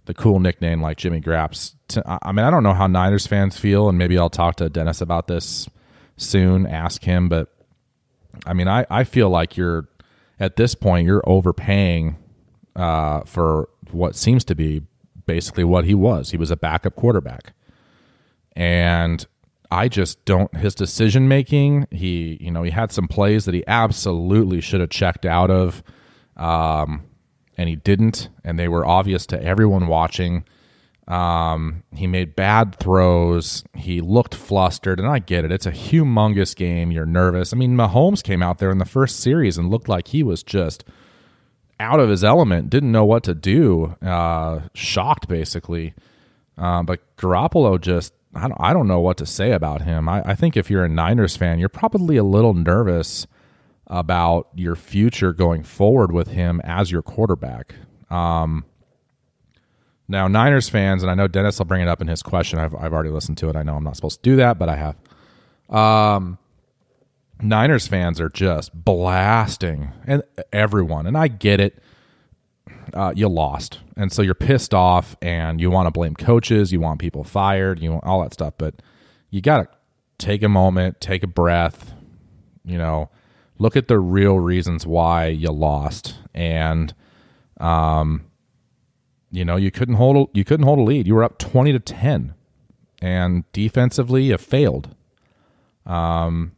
the 0.06 0.14
cool 0.14 0.40
nickname 0.40 0.82
like 0.82 0.98
Jimmy 0.98 1.20
Graps. 1.20 1.74
I 2.04 2.32
mean, 2.32 2.44
I 2.44 2.50
don't 2.50 2.62
know 2.62 2.74
how 2.74 2.86
Niners 2.86 3.26
fans 3.26 3.56
feel, 3.56 3.88
and 3.88 3.96
maybe 3.96 4.18
I'll 4.18 4.30
talk 4.30 4.56
to 4.56 4.68
Dennis 4.68 5.00
about 5.00 5.26
this 5.26 5.68
soon, 6.16 6.66
ask 6.66 7.04
him. 7.04 7.28
But 7.28 7.48
I 8.46 8.52
mean, 8.52 8.68
I, 8.68 8.86
I 8.90 9.04
feel 9.04 9.30
like 9.30 9.56
you're 9.56 9.88
at 10.38 10.56
this 10.56 10.74
point 10.74 11.06
you're 11.06 11.22
overpaying 11.26 12.16
uh, 12.76 13.22
for 13.22 13.68
what 13.90 14.16
seems 14.16 14.44
to 14.46 14.54
be 14.54 14.82
basically 15.26 15.64
what 15.64 15.84
he 15.84 15.94
was. 15.94 16.30
He 16.30 16.36
was 16.36 16.50
a 16.50 16.56
backup 16.56 16.96
quarterback, 16.96 17.52
and 18.54 19.26
I 19.70 19.88
just 19.88 20.24
don't 20.24 20.54
his 20.56 20.74
decision 20.74 21.28
making. 21.28 21.86
He, 21.90 22.38
you 22.40 22.50
know, 22.50 22.62
he 22.62 22.70
had 22.70 22.90
some 22.90 23.08
plays 23.08 23.44
that 23.44 23.54
he 23.54 23.64
absolutely 23.66 24.60
should 24.60 24.80
have 24.80 24.90
checked 24.90 25.24
out 25.24 25.50
of, 25.50 25.82
um, 26.36 27.04
and 27.56 27.68
he 27.68 27.76
didn't, 27.76 28.28
and 28.44 28.58
they 28.58 28.68
were 28.68 28.84
obvious 28.84 29.26
to 29.26 29.42
everyone 29.42 29.86
watching. 29.86 30.44
Um, 31.06 31.82
he 31.92 32.06
made 32.06 32.36
bad 32.36 32.76
throws. 32.76 33.64
He 33.74 34.00
looked 34.00 34.34
flustered, 34.34 35.00
and 35.00 35.08
I 35.08 35.18
get 35.18 35.44
it. 35.44 35.52
It's 35.52 35.66
a 35.66 35.72
humongous 35.72 36.54
game. 36.54 36.92
You're 36.92 37.06
nervous. 37.06 37.52
I 37.52 37.56
mean, 37.56 37.76
Mahomes 37.76 38.22
came 38.22 38.42
out 38.42 38.58
there 38.58 38.70
in 38.70 38.78
the 38.78 38.84
first 38.84 39.20
series 39.20 39.58
and 39.58 39.70
looked 39.70 39.88
like 39.88 40.08
he 40.08 40.22
was 40.22 40.42
just 40.42 40.84
out 41.80 41.98
of 41.98 42.08
his 42.08 42.22
element. 42.22 42.70
Didn't 42.70 42.92
know 42.92 43.04
what 43.04 43.24
to 43.24 43.34
do. 43.34 43.96
Uh, 44.00 44.60
shocked, 44.74 45.26
basically. 45.26 45.94
Uh, 46.56 46.82
but 46.84 47.00
Garoppolo 47.16 47.80
just 47.80 48.12
I 48.34 48.42
don't, 48.42 48.56
I 48.60 48.72
don't 48.72 48.86
know 48.86 49.00
what 49.00 49.16
to 49.18 49.26
say 49.26 49.52
about 49.52 49.82
him. 49.82 50.08
I, 50.08 50.22
I 50.24 50.34
think 50.34 50.56
if 50.56 50.70
you're 50.70 50.84
a 50.84 50.88
Niners 50.88 51.36
fan, 51.36 51.58
you're 51.58 51.68
probably 51.68 52.16
a 52.16 52.24
little 52.24 52.54
nervous 52.54 53.26
about 53.86 54.48
your 54.54 54.76
future 54.76 55.32
going 55.32 55.64
forward 55.64 56.12
with 56.12 56.28
him 56.28 56.60
as 56.62 56.92
your 56.92 57.02
quarterback. 57.02 57.74
Um, 58.08 58.64
now, 60.06 60.28
Niners 60.28 60.68
fans, 60.68 61.02
and 61.02 61.10
I 61.10 61.14
know 61.14 61.28
Dennis 61.28 61.58
will 61.58 61.66
bring 61.66 61.82
it 61.82 61.88
up 61.88 62.00
in 62.00 62.08
his 62.08 62.22
question. 62.22 62.58
I've, 62.58 62.74
I've 62.74 62.92
already 62.92 63.10
listened 63.10 63.38
to 63.38 63.48
it. 63.48 63.56
I 63.56 63.62
know 63.62 63.76
I'm 63.76 63.84
not 63.84 63.96
supposed 63.96 64.22
to 64.22 64.30
do 64.30 64.36
that, 64.36 64.58
but 64.58 64.68
I 64.68 64.76
have. 64.76 64.96
Um, 65.76 66.38
Niners 67.40 67.86
fans 67.86 68.20
are 68.20 68.28
just 68.28 68.72
blasting 68.74 69.92
and 70.06 70.22
everyone, 70.52 71.06
and 71.06 71.16
I 71.16 71.28
get 71.28 71.60
it 71.60 71.82
uh, 72.94 73.12
you 73.14 73.28
lost, 73.28 73.80
and 73.96 74.12
so 74.12 74.22
you're 74.22 74.34
pissed 74.34 74.74
off, 74.74 75.16
and 75.22 75.60
you 75.60 75.70
want 75.70 75.86
to 75.86 75.90
blame 75.90 76.14
coaches, 76.14 76.72
you 76.72 76.80
want 76.80 77.00
people 77.00 77.24
fired, 77.24 77.80
you 77.80 77.92
want 77.92 78.04
all 78.04 78.22
that 78.22 78.32
stuff, 78.32 78.54
but 78.58 78.74
you 79.30 79.40
got 79.40 79.58
to 79.58 79.68
take 80.18 80.42
a 80.42 80.48
moment, 80.48 81.00
take 81.00 81.22
a 81.22 81.26
breath, 81.26 81.92
you 82.64 82.78
know, 82.78 83.10
look 83.58 83.76
at 83.76 83.88
the 83.88 83.98
real 83.98 84.38
reasons 84.38 84.86
why 84.86 85.26
you 85.26 85.50
lost 85.50 86.16
and 86.34 86.94
um 87.60 88.24
you 89.32 89.44
know, 89.44 89.54
you 89.54 89.70
couldn't 89.70 89.94
hold 89.94 90.28
you 90.32 90.44
couldn't 90.44 90.66
hold 90.66 90.80
a 90.80 90.82
lead. 90.82 91.06
You 91.06 91.14
were 91.14 91.22
up 91.22 91.38
20 91.38 91.72
to 91.72 91.78
10 91.78 92.34
and 93.00 93.44
defensively 93.52 94.24
you 94.24 94.38
failed. 94.38 94.94
Um 95.86 96.52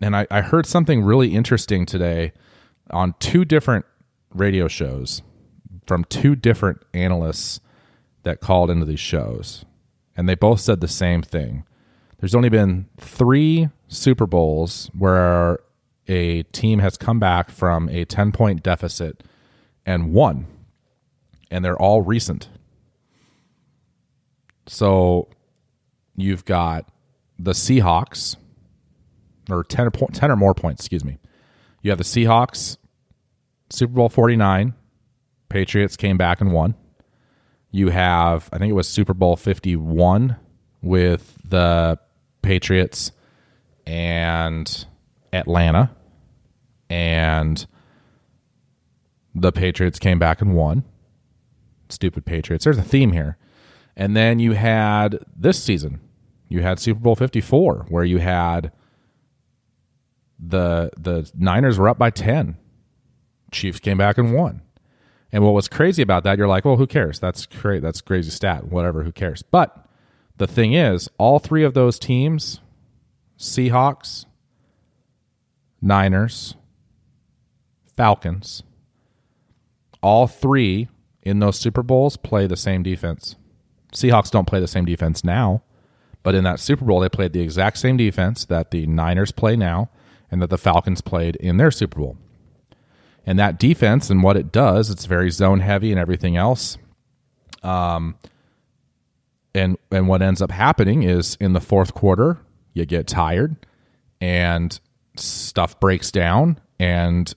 and 0.00 0.14
I, 0.16 0.26
I 0.30 0.40
heard 0.42 0.66
something 0.66 1.02
really 1.02 1.34
interesting 1.34 1.86
today 1.86 2.32
on 2.90 3.14
two 3.18 3.44
different 3.44 3.86
radio 4.38 4.68
shows 4.68 5.22
from 5.86 6.04
two 6.04 6.34
different 6.34 6.82
analysts 6.92 7.60
that 8.22 8.40
called 8.40 8.70
into 8.70 8.84
these 8.84 9.00
shows. 9.00 9.64
And 10.16 10.28
they 10.28 10.34
both 10.34 10.60
said 10.60 10.80
the 10.80 10.88
same 10.88 11.22
thing. 11.22 11.64
There's 12.18 12.34
only 12.34 12.48
been 12.48 12.88
three 12.98 13.68
Super 13.88 14.26
Bowls 14.26 14.90
where 14.96 15.60
a 16.08 16.42
team 16.44 16.78
has 16.78 16.96
come 16.96 17.18
back 17.18 17.50
from 17.50 17.88
a 17.88 18.04
10 18.04 18.32
point 18.32 18.62
deficit 18.62 19.22
and 19.84 20.12
won. 20.12 20.46
And 21.50 21.64
they're 21.64 21.80
all 21.80 22.02
recent. 22.02 22.48
So 24.66 25.28
you've 26.16 26.44
got 26.44 26.88
the 27.38 27.52
Seahawks, 27.52 28.36
or 29.48 29.62
10 29.62 29.86
or, 29.86 29.90
10 29.90 30.30
or 30.30 30.36
more 30.36 30.54
points, 30.54 30.82
excuse 30.82 31.04
me. 31.04 31.18
You 31.82 31.90
have 31.90 31.98
the 31.98 32.04
Seahawks, 32.04 32.78
Super 33.70 33.94
Bowl 33.94 34.08
49. 34.08 34.74
Patriots 35.48 35.96
came 35.96 36.16
back 36.16 36.40
and 36.40 36.52
won. 36.52 36.74
You 37.70 37.90
have, 37.90 38.48
I 38.52 38.58
think 38.58 38.70
it 38.70 38.74
was 38.74 38.88
Super 38.88 39.14
Bowl 39.14 39.36
51 39.36 40.36
with 40.82 41.36
the 41.44 41.98
Patriots 42.42 43.12
and 43.86 44.86
Atlanta. 45.32 45.90
And 46.88 47.66
the 49.34 49.52
Patriots 49.52 49.98
came 49.98 50.18
back 50.18 50.40
and 50.40 50.54
won. 50.54 50.84
Stupid 51.88 52.24
Patriots. 52.24 52.64
There's 52.64 52.78
a 52.78 52.82
theme 52.82 53.12
here. 53.12 53.36
And 53.96 54.16
then 54.16 54.38
you 54.38 54.52
had 54.52 55.18
this 55.34 55.62
season, 55.62 56.00
you 56.48 56.62
had 56.62 56.78
Super 56.78 57.00
Bowl 57.00 57.14
54, 57.14 57.86
where 57.88 58.04
you 58.04 58.18
had 58.18 58.72
the 60.38 60.90
the 60.98 61.30
Niners 61.34 61.78
were 61.78 61.88
up 61.88 61.98
by 61.98 62.10
10. 62.10 62.56
Chiefs 63.56 63.80
came 63.80 63.98
back 63.98 64.18
and 64.18 64.34
won. 64.34 64.62
And 65.32 65.42
what 65.44 65.54
was 65.54 65.68
crazy 65.68 66.02
about 66.02 66.24
that, 66.24 66.38
you're 66.38 66.48
like, 66.48 66.64
well, 66.64 66.76
who 66.76 66.86
cares? 66.86 67.18
That's 67.18 67.46
great. 67.46 67.82
That's 67.82 68.00
crazy 68.00 68.30
stat. 68.30 68.68
Whatever, 68.68 69.02
who 69.02 69.12
cares? 69.12 69.42
But 69.42 69.86
the 70.36 70.46
thing 70.46 70.72
is, 70.72 71.08
all 71.18 71.38
three 71.38 71.64
of 71.64 71.74
those 71.74 71.98
teams, 71.98 72.60
Seahawks, 73.38 74.26
Niners, 75.82 76.54
Falcons, 77.96 78.62
all 80.02 80.26
three 80.26 80.88
in 81.22 81.40
those 81.40 81.58
Super 81.58 81.82
Bowls 81.82 82.16
play 82.16 82.46
the 82.46 82.56
same 82.56 82.82
defense. 82.82 83.36
Seahawks 83.92 84.30
don't 84.30 84.46
play 84.46 84.60
the 84.60 84.68
same 84.68 84.84
defense 84.84 85.24
now, 85.24 85.62
but 86.22 86.34
in 86.34 86.44
that 86.44 86.60
Super 86.60 86.84
Bowl, 86.84 87.00
they 87.00 87.08
played 87.08 87.32
the 87.32 87.40
exact 87.40 87.78
same 87.78 87.96
defense 87.96 88.44
that 88.44 88.70
the 88.70 88.86
Niners 88.86 89.32
play 89.32 89.56
now 89.56 89.90
and 90.30 90.40
that 90.42 90.50
the 90.50 90.58
Falcons 90.58 91.00
played 91.00 91.36
in 91.36 91.56
their 91.56 91.70
Super 91.70 92.00
Bowl. 92.00 92.16
And 93.26 93.38
that 93.38 93.58
defense 93.58 94.08
and 94.08 94.22
what 94.22 94.36
it 94.36 94.52
does, 94.52 94.88
it's 94.88 95.04
very 95.04 95.30
zone 95.30 95.60
heavy 95.60 95.90
and 95.90 96.00
everything 96.00 96.36
else. 96.36 96.78
Um, 97.62 98.16
and 99.54 99.76
and 99.90 100.06
what 100.06 100.22
ends 100.22 100.40
up 100.40 100.50
happening 100.52 101.02
is 101.02 101.36
in 101.40 101.52
the 101.52 101.60
fourth 101.60 101.92
quarter, 101.94 102.38
you 102.72 102.86
get 102.86 103.06
tired 103.06 103.56
and 104.20 104.78
stuff 105.16 105.80
breaks 105.80 106.10
down 106.10 106.60
and 106.78 107.34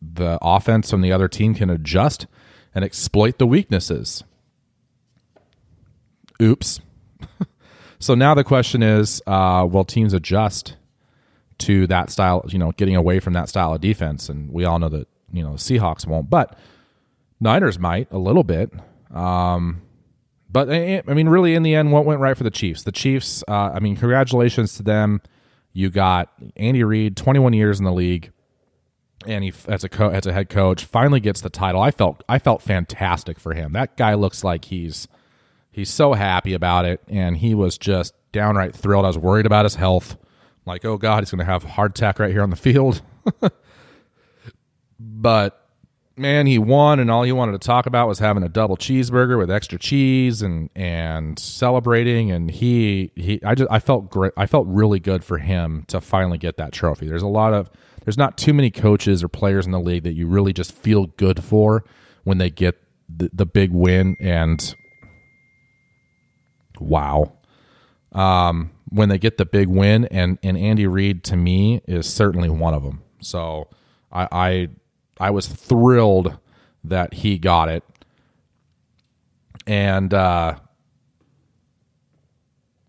the 0.00 0.38
offense 0.42 0.90
from 0.90 1.00
the 1.00 1.12
other 1.12 1.28
team 1.28 1.54
can 1.54 1.70
adjust 1.70 2.26
and 2.74 2.84
exploit 2.84 3.38
the 3.38 3.46
weaknesses. 3.46 4.24
Oops. 6.40 6.80
so 7.98 8.14
now 8.14 8.34
the 8.34 8.44
question 8.44 8.82
is, 8.82 9.22
uh, 9.26 9.66
will 9.70 9.84
teams 9.84 10.12
adjust 10.12 10.76
to 11.58 11.86
that 11.86 12.10
style, 12.10 12.44
you 12.48 12.58
know, 12.58 12.72
getting 12.72 12.96
away 12.96 13.20
from 13.20 13.32
that 13.34 13.48
style 13.48 13.72
of 13.74 13.80
defense? 13.80 14.28
And 14.28 14.50
we 14.50 14.64
all 14.64 14.78
know 14.78 14.88
that, 14.88 15.06
you 15.32 15.42
know, 15.42 15.52
Seahawks 15.52 16.06
won't, 16.06 16.30
but 16.30 16.58
Niners 17.40 17.78
might 17.78 18.08
a 18.12 18.18
little 18.18 18.44
bit. 18.44 18.72
Um, 19.12 19.82
but 20.50 20.68
eh, 20.68 20.96
eh, 20.96 21.02
I 21.08 21.14
mean, 21.14 21.28
really, 21.28 21.54
in 21.54 21.62
the 21.62 21.74
end, 21.74 21.92
what 21.92 22.04
went 22.04 22.20
right 22.20 22.36
for 22.36 22.44
the 22.44 22.50
Chiefs? 22.50 22.84
The 22.84 22.92
Chiefs. 22.92 23.42
Uh, 23.48 23.72
I 23.74 23.80
mean, 23.80 23.96
congratulations 23.96 24.76
to 24.76 24.82
them. 24.82 25.20
You 25.72 25.88
got 25.88 26.30
Andy 26.56 26.84
Reid, 26.84 27.16
21 27.16 27.54
years 27.54 27.78
in 27.78 27.84
the 27.86 27.92
league, 27.92 28.30
and 29.26 29.42
he 29.42 29.52
as 29.66 29.82
a 29.84 29.88
co- 29.88 30.10
as 30.10 30.26
a 30.26 30.32
head 30.32 30.50
coach 30.50 30.84
finally 30.84 31.20
gets 31.20 31.40
the 31.40 31.48
title. 31.48 31.80
I 31.80 31.90
felt 31.90 32.22
I 32.28 32.38
felt 32.38 32.60
fantastic 32.62 33.40
for 33.40 33.54
him. 33.54 33.72
That 33.72 33.96
guy 33.96 34.14
looks 34.14 34.44
like 34.44 34.66
he's 34.66 35.08
he's 35.70 35.88
so 35.88 36.12
happy 36.12 36.52
about 36.52 36.84
it, 36.84 37.00
and 37.08 37.38
he 37.38 37.54
was 37.54 37.78
just 37.78 38.14
downright 38.32 38.74
thrilled. 38.74 39.06
I 39.06 39.08
was 39.08 39.18
worried 39.18 39.46
about 39.46 39.64
his 39.64 39.76
health, 39.76 40.18
like 40.66 40.84
oh 40.84 40.98
god, 40.98 41.20
he's 41.22 41.30
going 41.30 41.38
to 41.38 41.44
have 41.50 41.64
heart 41.64 41.98
attack 41.98 42.18
right 42.18 42.30
here 42.30 42.42
on 42.42 42.50
the 42.50 42.56
field. 42.56 43.00
but 45.22 45.62
man, 46.16 46.46
he 46.46 46.58
won, 46.58 46.98
and 46.98 47.10
all 47.10 47.22
he 47.22 47.32
wanted 47.32 47.52
to 47.52 47.58
talk 47.58 47.86
about 47.86 48.08
was 48.08 48.18
having 48.18 48.42
a 48.42 48.48
double 48.48 48.76
cheeseburger 48.76 49.38
with 49.38 49.50
extra 49.50 49.78
cheese 49.78 50.42
and 50.42 50.68
and 50.74 51.38
celebrating. 51.38 52.30
And 52.30 52.50
he 52.50 53.12
he, 53.14 53.40
I 53.44 53.54
just 53.54 53.70
I 53.70 53.78
felt 53.78 54.10
great. 54.10 54.32
I 54.36 54.46
felt 54.46 54.66
really 54.68 55.00
good 55.00 55.24
for 55.24 55.38
him 55.38 55.84
to 55.88 56.00
finally 56.00 56.38
get 56.38 56.56
that 56.56 56.72
trophy. 56.72 57.06
There's 57.06 57.22
a 57.22 57.28
lot 57.28 57.54
of 57.54 57.70
there's 58.04 58.18
not 58.18 58.36
too 58.36 58.52
many 58.52 58.70
coaches 58.70 59.22
or 59.22 59.28
players 59.28 59.64
in 59.64 59.72
the 59.72 59.80
league 59.80 60.02
that 60.02 60.14
you 60.14 60.26
really 60.26 60.52
just 60.52 60.72
feel 60.72 61.06
good 61.06 61.42
for 61.42 61.84
when 62.24 62.38
they 62.38 62.50
get 62.50 62.76
the, 63.08 63.30
the 63.32 63.46
big 63.46 63.70
win. 63.70 64.16
And 64.20 64.74
wow, 66.80 67.32
um, 68.12 68.72
when 68.88 69.08
they 69.08 69.18
get 69.18 69.38
the 69.38 69.46
big 69.46 69.68
win, 69.68 70.06
and 70.06 70.38
and 70.42 70.56
Andy 70.56 70.86
Reid 70.86 71.24
to 71.24 71.36
me 71.36 71.80
is 71.86 72.08
certainly 72.08 72.50
one 72.50 72.74
of 72.74 72.82
them. 72.82 73.02
So 73.20 73.68
I, 74.10 74.28
I 74.32 74.68
I 75.18 75.30
was 75.30 75.46
thrilled 75.46 76.38
that 76.84 77.14
he 77.14 77.38
got 77.38 77.68
it. 77.68 77.84
And 79.66 80.12
uh, 80.12 80.56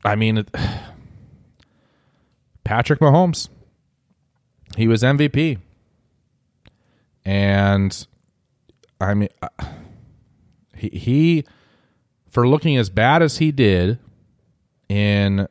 I 0.04 0.16
mean, 0.16 0.40
it, 0.40 0.50
Patrick 2.64 3.00
Mahomes, 3.00 3.50
he 4.76 4.88
was 4.88 5.04
MVP. 5.04 5.60
And 7.26 8.08
I 9.00 9.14
mean, 9.14 9.30
uh, 9.42 9.48
he, 10.76 10.90
he, 10.90 11.46
for 12.30 12.48
looking 12.48 12.78
as 12.78 12.90
bad 12.90 13.22
as 13.22 13.38
he 13.38 13.52
did 13.52 14.00
in 14.90 15.48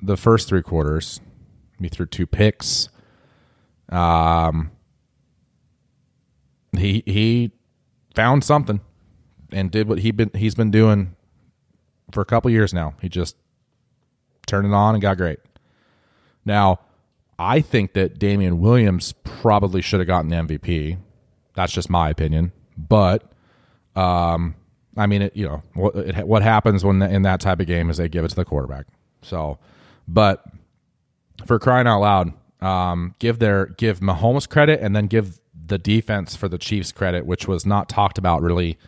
the 0.00 0.16
first 0.16 0.48
three 0.48 0.62
quarters, 0.62 1.20
he 1.78 1.88
threw 1.88 2.06
two 2.06 2.26
picks. 2.26 2.88
Um, 3.88 4.72
he 6.78 7.02
he 7.06 7.52
found 8.14 8.44
something 8.44 8.80
and 9.52 9.70
did 9.70 9.88
what 9.88 9.98
he 9.98 10.10
been 10.10 10.30
he's 10.34 10.54
been 10.54 10.70
doing 10.70 11.14
for 12.12 12.20
a 12.20 12.24
couple 12.24 12.50
years 12.50 12.72
now. 12.72 12.94
He 13.00 13.08
just 13.08 13.36
turned 14.46 14.66
it 14.66 14.72
on 14.72 14.94
and 14.94 15.02
got 15.02 15.16
great. 15.16 15.38
Now, 16.44 16.80
I 17.38 17.60
think 17.60 17.94
that 17.94 18.18
Damien 18.18 18.60
Williams 18.60 19.12
probably 19.24 19.82
should 19.82 20.00
have 20.00 20.06
gotten 20.06 20.30
the 20.30 20.36
MVP. 20.36 20.98
That's 21.54 21.72
just 21.72 21.90
my 21.90 22.10
opinion, 22.10 22.52
but 22.76 23.32
um, 23.94 24.54
I 24.96 25.06
mean, 25.06 25.22
it, 25.22 25.36
you 25.36 25.46
know, 25.46 25.62
what, 25.74 25.96
it, 25.96 26.26
what 26.26 26.42
happens 26.42 26.84
when 26.84 27.02
in 27.02 27.22
that 27.22 27.40
type 27.40 27.60
of 27.60 27.66
game 27.66 27.90
is 27.90 27.96
they 27.96 28.08
give 28.08 28.24
it 28.24 28.28
to 28.28 28.36
the 28.36 28.44
quarterback. 28.44 28.86
So, 29.22 29.58
but 30.06 30.44
for 31.46 31.58
crying 31.58 31.86
out 31.86 32.00
loud, 32.00 32.32
um, 32.60 33.14
give 33.18 33.38
their 33.38 33.66
give 33.66 34.00
Mahomes 34.00 34.48
credit 34.48 34.80
and 34.80 34.96
then 34.96 35.06
give 35.06 35.38
the 35.66 35.78
defense 35.78 36.36
for 36.36 36.48
the 36.48 36.58
Chiefs 36.58 36.92
credit, 36.92 37.26
which 37.26 37.48
was 37.48 37.66
not 37.66 37.88
talked 37.88 38.18
about 38.18 38.42
really 38.42 38.78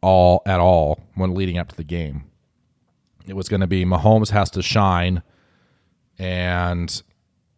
all 0.00 0.42
at 0.46 0.60
all 0.60 1.00
when 1.14 1.34
leading 1.34 1.58
up 1.58 1.68
to 1.68 1.76
the 1.76 1.84
game. 1.84 2.24
It 3.26 3.34
was 3.34 3.48
going 3.48 3.60
to 3.60 3.66
be 3.66 3.84
Mahomes 3.84 4.30
has 4.30 4.50
to 4.50 4.62
shine 4.62 5.22
and 6.18 7.02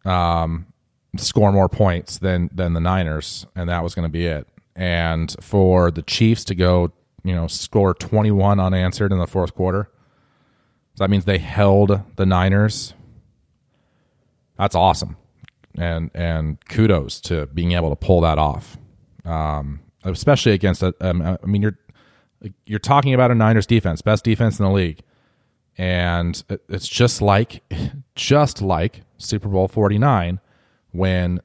um, 0.05 0.67
score 1.17 1.51
more 1.51 1.69
points 1.69 2.19
than 2.19 2.49
than 2.53 2.73
the 2.73 2.79
Niners, 2.79 3.47
and 3.55 3.69
that 3.69 3.83
was 3.83 3.95
going 3.95 4.07
to 4.07 4.11
be 4.11 4.25
it. 4.27 4.47
And 4.75 5.35
for 5.41 5.89
the 5.89 6.01
Chiefs 6.03 6.43
to 6.45 6.55
go, 6.55 6.91
you 7.23 7.33
know, 7.33 7.47
score 7.47 7.93
21 7.93 8.59
unanswered 8.59 9.11
in 9.11 9.17
the 9.17 9.27
fourth 9.27 9.55
quarter, 9.55 9.89
so 10.95 11.03
that 11.03 11.09
means 11.09 11.25
they 11.25 11.39
held 11.39 12.01
the 12.15 12.25
Niners. 12.25 12.93
That's 14.57 14.75
awesome 14.75 15.17
and 15.77 16.11
and 16.13 16.63
kudos 16.67 17.19
to 17.21 17.47
being 17.47 17.73
able 17.73 17.89
to 17.89 17.95
pull 17.95 18.21
that 18.21 18.37
off, 18.37 18.77
um, 19.23 19.81
especially 20.03 20.53
against 20.53 20.83
a. 20.83 20.93
Um, 21.01 21.21
I 21.21 21.45
mean, 21.45 21.61
you're 21.61 21.77
you're 22.65 22.79
talking 22.79 23.13
about 23.13 23.31
a 23.31 23.35
Niners 23.35 23.65
defense, 23.65 24.01
best 24.01 24.23
defense 24.23 24.59
in 24.59 24.65
the 24.65 24.71
league, 24.71 25.01
and 25.77 26.43
it's 26.69 26.87
just 26.87 27.21
like 27.21 27.63
just 28.15 28.61
like 28.61 29.01
Super 29.17 29.49
Bowl 29.49 29.67
49 29.67 30.39
when 30.91 31.41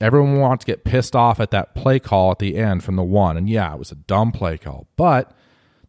everyone 0.00 0.38
wants 0.38 0.64
to 0.64 0.72
get 0.72 0.84
pissed 0.84 1.14
off 1.14 1.38
at 1.38 1.50
that 1.50 1.74
play 1.74 1.98
call 1.98 2.30
at 2.32 2.38
the 2.38 2.56
end 2.56 2.82
from 2.82 2.96
the 2.96 3.02
one. 3.02 3.36
And 3.36 3.48
yeah, 3.48 3.72
it 3.72 3.78
was 3.78 3.92
a 3.92 3.96
dumb 3.96 4.32
play 4.32 4.58
call, 4.58 4.88
but 4.96 5.32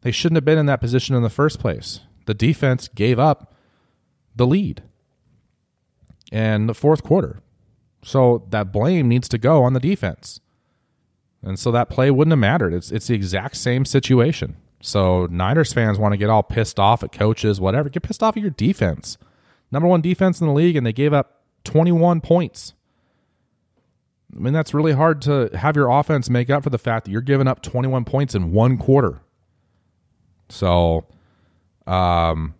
they 0.01 0.11
shouldn't 0.11 0.37
have 0.37 0.45
been 0.45 0.57
in 0.57 0.65
that 0.67 0.81
position 0.81 1.15
in 1.15 1.23
the 1.23 1.29
first 1.29 1.59
place. 1.59 2.01
The 2.25 2.33
defense 2.33 2.87
gave 2.87 3.19
up 3.19 3.53
the 4.35 4.45
lead 4.45 4.83
in 6.33 6.65
the 6.65 6.73
fourth 6.73 7.03
quarter. 7.03 7.39
So 8.03 8.45
that 8.49 8.73
blame 8.73 9.07
needs 9.07 9.29
to 9.29 9.37
go 9.37 9.63
on 9.63 9.73
the 9.73 9.79
defense. 9.79 10.41
And 11.41 11.59
so 11.59 11.71
that 11.71 11.89
play 11.89 12.09
wouldn't 12.09 12.31
have 12.31 12.39
mattered. 12.39 12.73
It's 12.73 12.91
it's 12.91 13.07
the 13.07 13.15
exact 13.15 13.55
same 13.55 13.85
situation. 13.85 14.57
So 14.81 15.27
Niners 15.27 15.71
fans 15.71 15.99
want 15.99 16.13
to 16.13 16.17
get 16.17 16.29
all 16.29 16.43
pissed 16.43 16.79
off 16.79 17.03
at 17.03 17.11
coaches, 17.11 17.61
whatever. 17.61 17.87
Get 17.87 18.03
pissed 18.03 18.23
off 18.23 18.35
at 18.35 18.41
your 18.41 18.51
defense. 18.51 19.17
Number 19.71 19.87
one 19.87 20.01
defense 20.01 20.41
in 20.41 20.47
the 20.47 20.53
league, 20.53 20.75
and 20.75 20.85
they 20.85 20.93
gave 20.93 21.13
up 21.13 21.43
21 21.63 22.21
points. 22.21 22.73
I 24.35 24.39
mean, 24.39 24.53
that's 24.53 24.73
really 24.73 24.93
hard 24.93 25.21
to 25.23 25.49
have 25.53 25.75
your 25.75 25.89
offense 25.89 26.29
make 26.29 26.49
up 26.49 26.63
for 26.63 26.69
the 26.69 26.77
fact 26.77 27.05
that 27.05 27.11
you're 27.11 27.21
giving 27.21 27.47
up 27.47 27.61
21 27.61 28.03
points 28.03 28.35
in 28.35 28.51
one 28.51 28.77
quarter. 28.77 29.21
So, 30.49 31.05
um, 31.85 32.55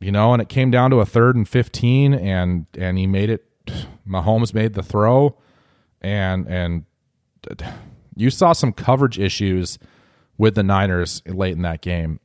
you 0.00 0.12
know, 0.12 0.32
and 0.32 0.40
it 0.40 0.48
came 0.48 0.70
down 0.70 0.90
to 0.90 1.00
a 1.00 1.06
third 1.06 1.36
and 1.36 1.48
15, 1.48 2.14
and 2.14 2.66
and 2.76 2.98
he 2.98 3.06
made 3.06 3.30
it. 3.30 3.44
Mahomes 4.08 4.54
made 4.54 4.74
the 4.74 4.82
throw, 4.82 5.36
and 6.00 6.46
and 6.46 6.84
you 8.16 8.30
saw 8.30 8.52
some 8.52 8.72
coverage 8.72 9.18
issues 9.18 9.78
with 10.36 10.54
the 10.54 10.62
Niners 10.62 11.22
late 11.26 11.52
in 11.52 11.62
that 11.62 11.82
game. 11.82 12.20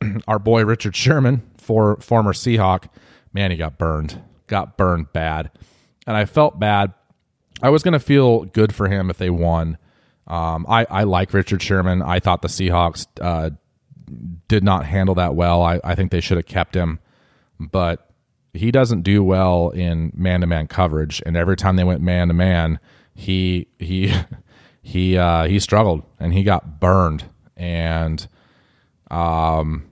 Our 0.28 0.38
boy 0.38 0.64
Richard 0.64 0.96
Sherman, 0.96 1.42
for 1.56 1.96
former 2.00 2.32
Seahawk, 2.32 2.88
man, 3.32 3.50
he 3.50 3.56
got 3.56 3.78
burned, 3.78 4.20
got 4.46 4.76
burned 4.76 5.12
bad, 5.12 5.50
and 6.06 6.16
I 6.16 6.24
felt 6.24 6.58
bad. 6.58 6.94
I 7.62 7.70
was 7.70 7.82
going 7.82 7.92
to 7.92 8.00
feel 8.00 8.46
good 8.46 8.74
for 8.74 8.88
him 8.88 9.10
if 9.10 9.18
they 9.18 9.28
won. 9.30 9.76
Um, 10.26 10.64
I, 10.68 10.86
I 10.88 11.02
like 11.02 11.34
Richard 11.34 11.60
Sherman. 11.60 12.02
I 12.02 12.20
thought 12.20 12.40
the 12.40 12.48
Seahawks 12.48 13.06
uh, 13.20 13.50
did 14.48 14.64
not 14.64 14.86
handle 14.86 15.14
that 15.16 15.34
well. 15.34 15.62
I, 15.62 15.80
I 15.84 15.94
think 15.94 16.10
they 16.10 16.20
should 16.20 16.36
have 16.36 16.46
kept 16.46 16.74
him, 16.74 17.00
but 17.60 18.10
he 18.52 18.70
doesn't 18.70 19.02
do 19.02 19.22
well 19.22 19.70
in 19.70 20.12
man 20.14 20.40
to 20.40 20.46
man 20.46 20.66
coverage. 20.66 21.22
And 21.24 21.36
every 21.36 21.56
time 21.56 21.76
they 21.76 21.84
went 21.84 22.00
man 22.00 22.28
to 22.28 22.34
man, 22.34 22.80
he 23.14 23.68
he 23.78 24.12
he 24.82 25.16
uh, 25.16 25.44
he 25.44 25.58
struggled 25.60 26.02
and 26.18 26.32
he 26.32 26.42
got 26.42 26.80
burned. 26.80 27.24
And 27.56 28.26
um, 29.10 29.84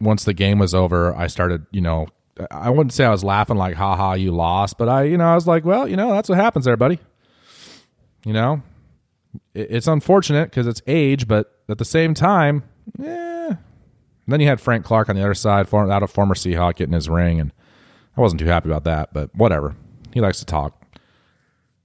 once 0.00 0.24
the 0.24 0.34
game 0.34 0.58
was 0.58 0.74
over, 0.74 1.14
I 1.14 1.28
started, 1.28 1.64
you 1.70 1.80
know, 1.80 2.08
I 2.50 2.70
wouldn't 2.70 2.92
say 2.92 3.04
I 3.04 3.10
was 3.10 3.24
laughing 3.24 3.56
like, 3.56 3.74
"Ha 3.76 3.96
ha, 3.96 4.12
you 4.14 4.30
lost," 4.32 4.78
but 4.78 4.88
I, 4.88 5.04
you 5.04 5.16
know, 5.16 5.26
I 5.26 5.34
was 5.34 5.46
like, 5.46 5.64
"Well, 5.64 5.88
you 5.88 5.96
know, 5.96 6.12
that's 6.12 6.28
what 6.28 6.38
happens 6.38 6.64
there, 6.64 6.76
buddy." 6.76 6.98
You 8.24 8.32
know, 8.32 8.62
it, 9.54 9.68
it's 9.70 9.86
unfortunate 9.86 10.50
because 10.50 10.66
it's 10.66 10.82
age, 10.86 11.26
but 11.26 11.52
at 11.68 11.78
the 11.78 11.84
same 11.84 12.14
time, 12.14 12.62
yeah. 14.28 14.32
then 14.32 14.40
you 14.40 14.46
had 14.46 14.60
Frank 14.60 14.84
Clark 14.84 15.08
on 15.08 15.16
the 15.16 15.22
other 15.22 15.34
side, 15.34 15.72
out 15.72 16.02
of 16.02 16.10
former 16.10 16.34
Seahawk, 16.34 16.76
getting 16.76 16.94
his 16.94 17.08
ring, 17.08 17.40
and 17.40 17.52
I 18.16 18.20
wasn't 18.20 18.40
too 18.40 18.46
happy 18.46 18.68
about 18.68 18.84
that, 18.84 19.12
but 19.12 19.34
whatever. 19.34 19.74
He 20.12 20.20
likes 20.20 20.38
to 20.40 20.44
talk. 20.44 20.82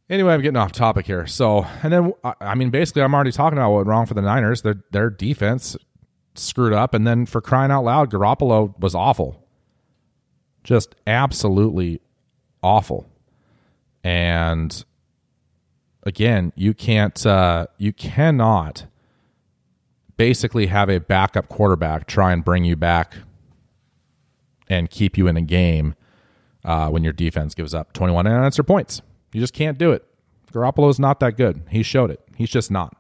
Anyway, 0.09 0.33
I'm 0.33 0.41
getting 0.41 0.57
off 0.57 0.71
topic 0.71 1.05
here. 1.05 1.25
So, 1.25 1.65
and 1.81 1.93
then 1.93 2.13
I 2.41 2.55
mean, 2.55 2.69
basically, 2.69 3.01
I'm 3.01 3.13
already 3.13 3.31
talking 3.31 3.57
about 3.57 3.71
what 3.71 3.77
went 3.77 3.87
wrong 3.87 4.05
for 4.05 4.13
the 4.13 4.21
Niners. 4.21 4.61
Their 4.61 4.83
their 4.91 5.09
defense 5.09 5.77
screwed 6.35 6.73
up, 6.73 6.93
and 6.93 7.07
then 7.07 7.25
for 7.25 7.41
crying 7.41 7.71
out 7.71 7.83
loud, 7.83 8.11
Garoppolo 8.11 8.77
was 8.79 8.95
awful, 8.95 9.45
just 10.63 10.95
absolutely 11.07 12.01
awful. 12.61 13.07
And 14.03 14.83
again, 16.03 16.51
you 16.55 16.73
can't, 16.73 17.25
uh, 17.25 17.67
you 17.77 17.93
cannot 17.93 18.85
basically 20.17 20.67
have 20.67 20.89
a 20.89 20.99
backup 20.99 21.49
quarterback 21.49 22.07
try 22.07 22.31
and 22.31 22.43
bring 22.45 22.63
you 22.63 22.75
back 22.75 23.15
and 24.69 24.89
keep 24.89 25.17
you 25.17 25.27
in 25.27 25.37
a 25.37 25.41
game 25.41 25.95
uh, 26.63 26.89
when 26.89 27.03
your 27.03 27.13
defense 27.13 27.53
gives 27.53 27.73
up 27.73 27.93
21 27.93 28.25
unanswered 28.27 28.67
points. 28.67 29.01
You 29.33 29.41
just 29.41 29.53
can't 29.53 29.77
do 29.77 29.91
it. 29.91 30.05
Garoppolo's 30.51 30.99
not 30.99 31.19
that 31.19 31.35
good. 31.35 31.63
He 31.69 31.83
showed 31.83 32.11
it. 32.11 32.19
He's 32.35 32.49
just 32.49 32.71
not. 32.71 32.95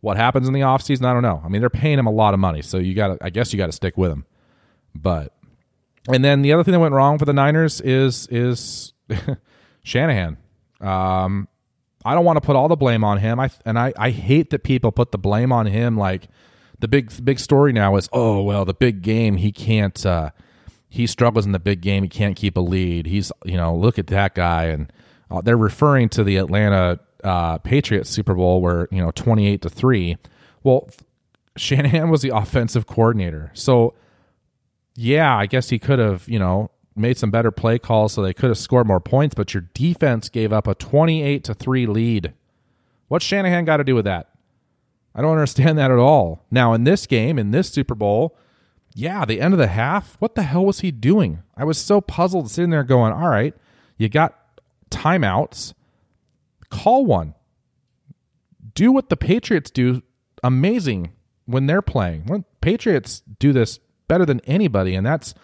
What 0.00 0.16
happens 0.16 0.48
in 0.48 0.54
the 0.54 0.60
offseason, 0.60 1.04
I 1.04 1.12
don't 1.12 1.22
know. 1.22 1.42
I 1.44 1.48
mean, 1.48 1.60
they're 1.60 1.70
paying 1.70 1.98
him 1.98 2.06
a 2.06 2.10
lot 2.10 2.34
of 2.34 2.40
money, 2.40 2.62
so 2.62 2.78
you 2.78 2.94
got 2.94 3.08
to 3.08 3.24
I 3.24 3.30
guess 3.30 3.52
you 3.52 3.58
got 3.58 3.66
to 3.66 3.72
stick 3.72 3.96
with 3.96 4.10
him. 4.10 4.24
But 4.94 5.34
and 6.08 6.24
then 6.24 6.42
the 6.42 6.52
other 6.52 6.64
thing 6.64 6.72
that 6.72 6.80
went 6.80 6.94
wrong 6.94 7.18
for 7.18 7.26
the 7.26 7.32
Niners 7.32 7.80
is 7.80 8.26
is 8.28 8.92
Shanahan. 9.84 10.38
Um, 10.80 11.48
I 12.04 12.14
don't 12.14 12.24
want 12.24 12.36
to 12.38 12.40
put 12.40 12.56
all 12.56 12.68
the 12.68 12.76
blame 12.76 13.04
on 13.04 13.18
him. 13.18 13.38
I 13.38 13.50
and 13.64 13.78
I, 13.78 13.92
I 13.96 14.10
hate 14.10 14.50
that 14.50 14.62
people 14.62 14.90
put 14.92 15.12
the 15.12 15.18
blame 15.18 15.52
on 15.52 15.66
him. 15.66 15.96
Like 15.96 16.28
the 16.78 16.88
big 16.88 17.12
big 17.24 17.38
story 17.38 17.72
now 17.72 17.96
is 17.96 18.08
oh 18.12 18.42
well 18.42 18.64
the 18.64 18.74
big 18.74 19.02
game 19.02 19.36
he 19.36 19.52
can't 19.52 20.04
uh, 20.06 20.30
he 20.88 21.06
struggles 21.06 21.46
in 21.46 21.52
the 21.52 21.58
big 21.58 21.82
game 21.82 22.02
he 22.02 22.08
can't 22.08 22.36
keep 22.36 22.56
a 22.56 22.60
lead. 22.60 23.06
He's 23.06 23.30
you 23.44 23.56
know 23.56 23.74
look 23.74 23.98
at 23.98 24.06
that 24.08 24.34
guy 24.34 24.64
and 24.64 24.92
uh, 25.30 25.42
they're 25.42 25.56
referring 25.56 26.08
to 26.10 26.24
the 26.24 26.36
Atlanta 26.36 27.00
uh, 27.22 27.58
Patriots 27.58 28.08
Super 28.08 28.34
Bowl 28.34 28.62
where 28.62 28.88
you 28.90 29.02
know 29.02 29.10
twenty 29.10 29.46
eight 29.46 29.62
to 29.62 29.70
three. 29.70 30.16
Well, 30.62 30.88
Shanahan 31.56 32.08
was 32.08 32.22
the 32.22 32.30
offensive 32.34 32.86
coordinator, 32.86 33.50
so 33.52 33.94
yeah, 34.94 35.36
I 35.36 35.46
guess 35.46 35.68
he 35.68 35.78
could 35.78 35.98
have 35.98 36.26
you 36.28 36.38
know 36.38 36.70
made 36.96 37.18
some 37.18 37.30
better 37.30 37.50
play 37.50 37.78
calls 37.78 38.12
so 38.12 38.22
they 38.22 38.34
could 38.34 38.50
have 38.50 38.58
scored 38.58 38.86
more 38.86 39.00
points, 39.00 39.34
but 39.34 39.54
your 39.54 39.62
defense 39.74 40.28
gave 40.28 40.52
up 40.52 40.66
a 40.66 40.74
twenty 40.74 41.22
eight 41.22 41.44
to 41.44 41.54
three 41.54 41.86
lead. 41.86 42.32
What's 43.08 43.24
Shanahan 43.24 43.64
got 43.64 43.78
to 43.78 43.84
do 43.84 43.94
with 43.94 44.04
that? 44.04 44.30
I 45.14 45.22
don't 45.22 45.32
understand 45.32 45.78
that 45.78 45.90
at 45.90 45.98
all. 45.98 46.44
Now 46.50 46.72
in 46.72 46.84
this 46.84 47.06
game, 47.06 47.38
in 47.38 47.50
this 47.50 47.68
Super 47.68 47.94
Bowl, 47.94 48.36
yeah, 48.94 49.24
the 49.24 49.40
end 49.40 49.54
of 49.54 49.58
the 49.58 49.68
half, 49.68 50.16
what 50.18 50.34
the 50.34 50.42
hell 50.42 50.64
was 50.64 50.80
he 50.80 50.90
doing? 50.90 51.42
I 51.56 51.64
was 51.64 51.78
so 51.78 52.00
puzzled 52.00 52.50
sitting 52.50 52.70
there 52.70 52.82
going, 52.82 53.12
all 53.12 53.28
right, 53.28 53.54
you 53.96 54.08
got 54.08 54.36
timeouts, 54.90 55.74
call 56.70 57.04
one. 57.04 57.34
Do 58.74 58.92
what 58.92 59.08
the 59.08 59.16
Patriots 59.16 59.70
do 59.70 60.02
amazing 60.42 61.12
when 61.46 61.66
they're 61.66 61.82
playing. 61.82 62.26
When 62.26 62.44
Patriots 62.60 63.22
do 63.38 63.52
this 63.52 63.78
better 64.08 64.24
than 64.24 64.40
anybody, 64.40 64.94
and 64.94 65.06
that's 65.06 65.34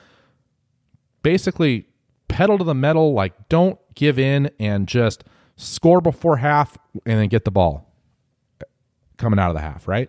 basically 1.27 1.89
pedal 2.29 2.57
to 2.57 2.63
the 2.63 2.73
metal, 2.73 3.13
like 3.13 3.49
don't 3.49 3.81
give 3.97 4.17
in 4.17 4.49
and 4.61 4.87
just 4.87 5.25
score 5.57 6.01
before 6.01 6.37
half 6.37 6.79
and 7.05 7.19
then 7.19 7.27
get 7.27 7.45
the 7.45 7.51
ball 7.51 7.93
coming 9.17 9.37
out 9.37 9.49
of 9.49 9.57
the 9.57 9.61
half, 9.61 9.89
right? 9.89 10.09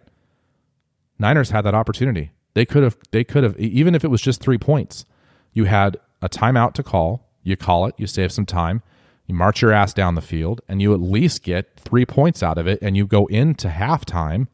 Niners 1.18 1.50
had 1.50 1.64
that 1.64 1.74
opportunity. 1.74 2.30
They 2.54 2.66
could 2.66 2.84
have 2.84 3.00
they 3.10 3.24
could 3.24 3.44
have 3.44 3.58
even 3.58 3.96
if 3.96 4.04
it 4.04 4.10
was 4.10 4.22
just 4.22 4.42
3 4.42 4.60
points. 4.60 5.06
You 5.54 5.64
had 5.64 5.98
a 6.22 6.30
timeout 6.30 6.74
to 6.74 6.84
call, 6.84 7.28
you 7.42 7.58
call 7.58 7.88
it, 7.88 7.96
you 7.98 8.06
save 8.06 8.32
some 8.32 8.46
time, 8.46 8.84
you 9.26 9.34
march 9.34 9.64
your 9.64 9.72
ass 9.72 9.96
down 9.96 10.14
the 10.14 10.22
field, 10.22 10.62
and 10.68 10.84
you 10.84 10.94
at 10.94 11.02
least 11.02 11.42
get 11.42 11.80
three 11.80 12.06
points 12.06 12.44
out 12.44 12.60
of 12.60 12.68
it, 12.68 12.78
and 12.80 12.96
you 12.96 13.08
go 13.08 13.26
into 13.26 13.70
halftime 13.70 14.50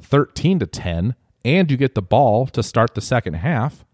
13 0.00 0.60
to 0.60 0.66
10, 0.66 1.14
and 1.44 1.70
you 1.70 1.76
get 1.76 1.94
the 1.94 2.00
ball 2.00 2.46
to 2.46 2.62
start 2.62 2.94
the 2.94 3.02
second 3.02 3.34
half. 3.34 3.84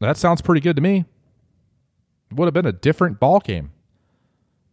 That 0.00 0.16
sounds 0.16 0.40
pretty 0.40 0.60
good 0.60 0.76
to 0.76 0.82
me. 0.82 1.04
It 2.30 2.36
would 2.36 2.46
have 2.46 2.54
been 2.54 2.66
a 2.66 2.72
different 2.72 3.18
ball 3.18 3.40
game. 3.40 3.72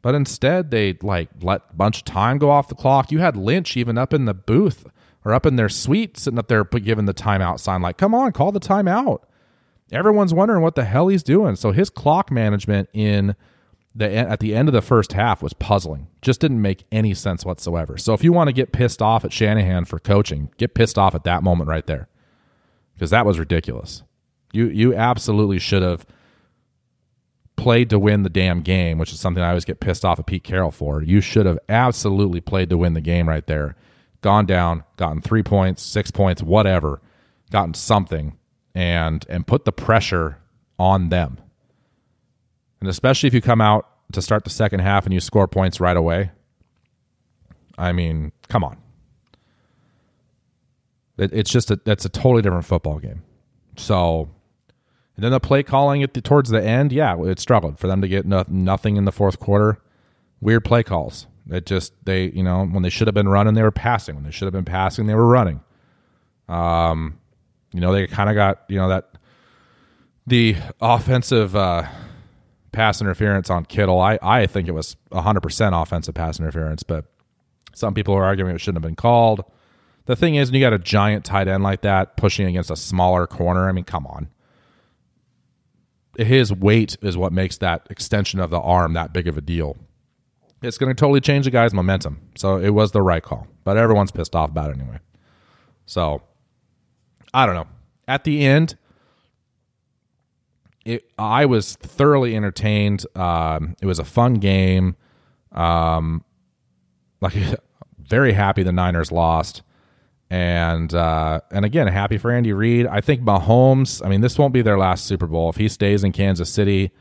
But 0.02 0.14
instead, 0.14 0.70
they 0.70 0.98
like 1.02 1.30
let 1.42 1.62
a 1.72 1.74
bunch 1.74 2.00
of 2.00 2.06
time 2.06 2.38
go 2.38 2.52
off 2.52 2.68
the 2.68 2.76
clock. 2.76 3.12
You 3.12 3.20
had 3.20 3.36
Lynch 3.36 3.76
even 3.76 3.98
up 3.98 4.14
in 4.14 4.26
the 4.26 4.36
booth 4.36 4.86
or 5.24 5.34
up 5.34 5.46
in 5.46 5.56
their 5.56 5.70
suite, 5.70 6.18
sitting 6.18 6.38
up 6.38 6.48
there 6.48 6.64
giving 6.64 7.06
the 7.06 7.14
timeout 7.14 7.60
sign, 7.60 7.82
like, 7.82 7.98
come 7.98 8.14
on, 8.14 8.32
call 8.32 8.52
the 8.52 8.60
timeout. 8.60 9.22
Everyone's 9.92 10.34
wondering 10.34 10.62
what 10.62 10.76
the 10.76 10.86
hell 10.86 11.08
he's 11.08 11.24
doing. 11.24 11.56
So 11.56 11.72
his 11.72 11.90
clock 11.90 12.32
management 12.32 12.90
in 12.94 13.36
the 13.96 14.12
at 14.12 14.40
the 14.40 14.56
end 14.56 14.70
of 14.70 14.74
the 14.74 14.82
first 14.82 15.14
half 15.14 15.42
was 15.42 15.54
puzzling. 15.54 16.08
Just 16.22 16.42
didn't 16.42 16.62
make 16.62 16.86
any 16.92 17.14
sense 17.14 17.44
whatsoever. 17.46 17.98
So 17.98 18.14
if 18.14 18.24
you 18.24 18.32
want 18.32 18.50
to 18.50 18.54
get 18.54 18.72
pissed 18.72 19.02
off 19.02 19.26
at 19.26 19.34
Shanahan 19.34 19.86
for 19.86 20.00
coaching, 20.00 20.52
get 20.58 20.76
pissed 20.76 21.00
off 21.00 21.16
at 21.16 21.24
that 21.24 21.42
moment 21.44 21.70
right 21.70 21.86
there. 21.88 22.08
Because 22.94 23.10
that 23.10 23.26
was 23.26 23.40
ridiculous. 23.40 24.04
You 24.56 24.68
you 24.68 24.96
absolutely 24.96 25.60
should 25.60 25.84
have 25.84 26.06
played 27.56 27.89
to 27.89 28.00
win 28.00 28.24
the 28.24 28.30
damn 28.30 28.62
game, 28.62 28.98
which 28.98 29.13
is 29.13 29.20
something 29.20 29.41
I 29.41 29.50
always 29.50 29.65
get 29.65 29.80
pissed 29.80 30.04
off 30.04 30.20
at 30.20 30.26
Pete 30.26 30.44
Carroll 30.44 30.72
for. 30.72 31.02
You 31.02 31.22
should 31.22 31.46
have 31.46 31.60
absolutely 31.70 32.41
played 32.41 32.70
to 32.70 32.78
win 32.78 32.94
the 32.94 33.02
game 33.02 33.30
right 33.30 33.46
there. 33.48 33.76
Gone 34.22 34.46
down, 34.46 34.84
gotten 34.98 35.22
3 35.22 35.44
points, 35.44 35.84
6 35.84 36.12
points, 36.12 36.41
whatever, 36.41 37.02
gotten 37.52 37.74
something 37.74 38.38
and 38.74 39.26
and 39.30 39.48
put 39.48 39.65
the 39.65 39.72
pressure 39.72 40.39
on 40.78 41.10
them 41.10 41.38
and 42.86 42.89
especially 42.91 43.26
if 43.26 43.34
you 43.34 43.41
come 43.41 43.62
out 43.62 43.89
to 44.12 44.22
start 44.22 44.44
the 44.44 44.52
second 44.52 44.80
half 44.80 45.06
and 45.06 45.13
you 45.13 45.20
score 45.20 45.48
points 45.48 45.80
right 45.80 45.98
away. 45.98 46.30
I 47.80 47.94
mean, 47.94 48.32
come 48.48 48.63
on. 48.63 48.78
It, 51.18 51.34
it's 51.34 51.50
just 51.50 51.72
a 51.72 51.80
that's 51.84 52.06
a 52.06 52.10
totally 52.10 52.44
different 52.44 52.65
football 52.65 53.00
game. 53.00 53.24
So 53.76 54.30
And 55.15 55.23
then 55.23 55.32
the 55.32 55.39
play 55.39 55.63
calling 55.63 56.04
at 56.04 56.13
the 56.13 56.21
towards 56.21 56.49
the 56.49 56.62
end, 56.62 56.91
yeah, 56.91 57.15
it 57.23 57.39
struggled 57.39 57.80
for 57.80 57.88
them 57.88 58.01
to 58.01 58.08
get 58.08 58.25
no, 58.25 58.43
nothing 58.47 58.97
in 58.97 59.06
the 59.06 59.12
fourth 59.12 59.39
quarter. 59.39 59.80
Weird 60.41 60.65
play 60.65 60.84
calls. 60.84 61.28
It 61.49 61.65
just 61.65 61.93
they 62.04 62.25
you 62.25 62.43
know 62.43 62.65
when 62.65 62.84
they 62.84 62.89
should 62.89 63.08
have 63.08 63.13
been 63.13 63.30
running, 63.30 63.54
they 63.54 63.63
were 63.63 63.71
passing. 63.71 64.15
When 64.15 64.23
they 64.25 64.32
should 64.32 64.45
have 64.45 64.54
been 64.54 64.65
passing, 64.65 65.08
they 65.08 65.15
were 65.15 65.28
running. 65.28 65.62
Um, 66.49 67.19
you 67.71 67.80
know 67.80 67.93
they 67.93 68.08
kind 68.08 68.30
of 68.30 68.36
got 68.36 68.63
you 68.67 68.78
know 68.78 68.89
that 68.89 69.17
the 70.28 70.58
offensive 70.82 71.56
uh, 71.56 71.88
pass 72.73 72.99
interference 72.99 73.49
on 73.49 73.63
Kittle. 73.65 74.01
I 74.01 74.19
I 74.21 74.47
think 74.47 74.67
it 74.67 74.73
was 74.73 74.97
hundred 75.13 75.41
percent 75.41 75.73
offensive 75.75 76.13
pass 76.13 76.39
interference, 76.39 76.84
but 76.84 77.06
some 77.73 77.93
people 77.93 78.15
are 78.15 78.25
arguing 78.25 78.54
it 78.54 78.60
shouldn't 78.60 78.84
have 78.84 78.89
been 78.89 78.95
called. 78.95 79.45
The 80.08 80.15
thing 80.15 80.36
is, 80.36 80.49
when 80.51 80.60
you 80.60 80.65
got 80.65 80.73
a 80.73 80.80
giant 80.80 81.25
tight 81.25 81.47
end 81.47 81.63
like 81.63 81.82
that 81.82 82.17
pushing 82.17 82.47
against 82.47 82.69
a 82.69 82.75
smaller 82.75 83.25
corner, 83.25 83.69
I 83.69 83.71
mean, 83.71 83.86
come 83.86 84.06
on 84.06 84.30
his 86.17 86.51
weight 86.54 86.97
is 87.01 87.17
what 87.17 87.34
makes 87.34 87.58
that 87.58 87.88
extension 87.89 88.39
of 88.39 88.49
the 88.49 88.60
arm 88.60 88.93
that 88.93 89.13
big 89.13 89.28
of 89.28 89.38
a 89.38 89.41
deal. 89.41 89.78
It's 90.62 90.78
going 90.78 90.89
to 90.89 90.99
totally 90.99 91.21
change 91.21 91.45
the 91.45 91.51
guy's 91.51 91.73
momentum. 91.73 92.19
So 92.36 92.58
it 92.58 92.69
was 92.69 92.91
the 92.91 93.01
right 93.01 93.21
call, 93.21 93.47
but 93.63 93.78
everyone's 93.78 94.12
pissed 94.12 94.36
off 94.36 94.49
about 94.49 94.71
it 94.71 94.80
anyway. 94.80 94.99
So 95.86 96.21
I 97.34 97.45
don't 97.45 97.56
know. 97.56 97.67
At 98.08 98.23
the 98.23 98.45
end, 98.45 98.78
it, 100.86 101.10
I 101.17 101.45
was 101.45 101.75
thoroughly 101.75 102.36
entertained. 102.36 103.06
Um, 103.15 103.75
it 103.82 103.86
was 103.86 103.99
a 103.99 104.06
fun 104.06 104.36
game. 104.36 104.95
Um, 105.51 106.23
like 107.21 107.34
very 107.99 108.34
happy 108.34 108.63
the 108.63 108.71
Niners 108.71 109.12
lost 109.12 109.63
and 110.30 110.94
uh, 110.94 111.42
and 111.52 111.66
again, 111.66 111.88
happy 111.88 112.18
for 112.18 112.32
Andy 112.32 112.54
Reid. 112.54 112.88
I 112.88 113.02
think 113.02 113.22
Mahomes. 113.22 114.04
I 114.06 114.10
mean, 114.10 114.22
this 114.22 114.38
won't 114.38 114.54
be 114.54 114.62
their 114.62 114.78
last 114.78 115.06
Super 115.06 115.28
Bowl. 115.28 115.50
If 115.50 115.58
he 115.58 115.70
stays 115.70 116.04
in 116.04 116.12
Kansas 116.12 116.50
City, 116.50 116.92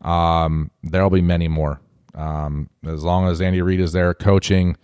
um, 0.00 0.70
there'll 0.82 1.10
be 1.10 1.22
many 1.22 1.48
more. 1.48 1.80
Um, 2.14 2.68
as 2.86 3.04
long 3.04 3.28
as 3.28 3.40
Andy 3.40 3.62
Reid 3.62 3.80
is 3.80 3.92
there 3.92 4.12
coaching, 4.14 4.76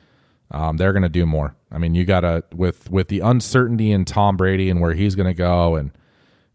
um, 0.50 0.76
they're 0.76 0.92
going 0.92 1.02
to 1.02 1.08
do 1.08 1.26
more. 1.26 1.54
I 1.70 1.78
mean, 1.78 1.94
you 1.94 2.04
got 2.04 2.20
to 2.20 2.44
with 2.54 2.90
with 2.90 3.08
the 3.08 3.20
uncertainty 3.20 3.90
in 3.90 4.04
Tom 4.04 4.36
Brady 4.36 4.70
and 4.70 4.80
where 4.80 4.94
he's 4.94 5.14
going 5.14 5.26
to 5.26 5.34
go 5.34 5.76
and 5.76 5.90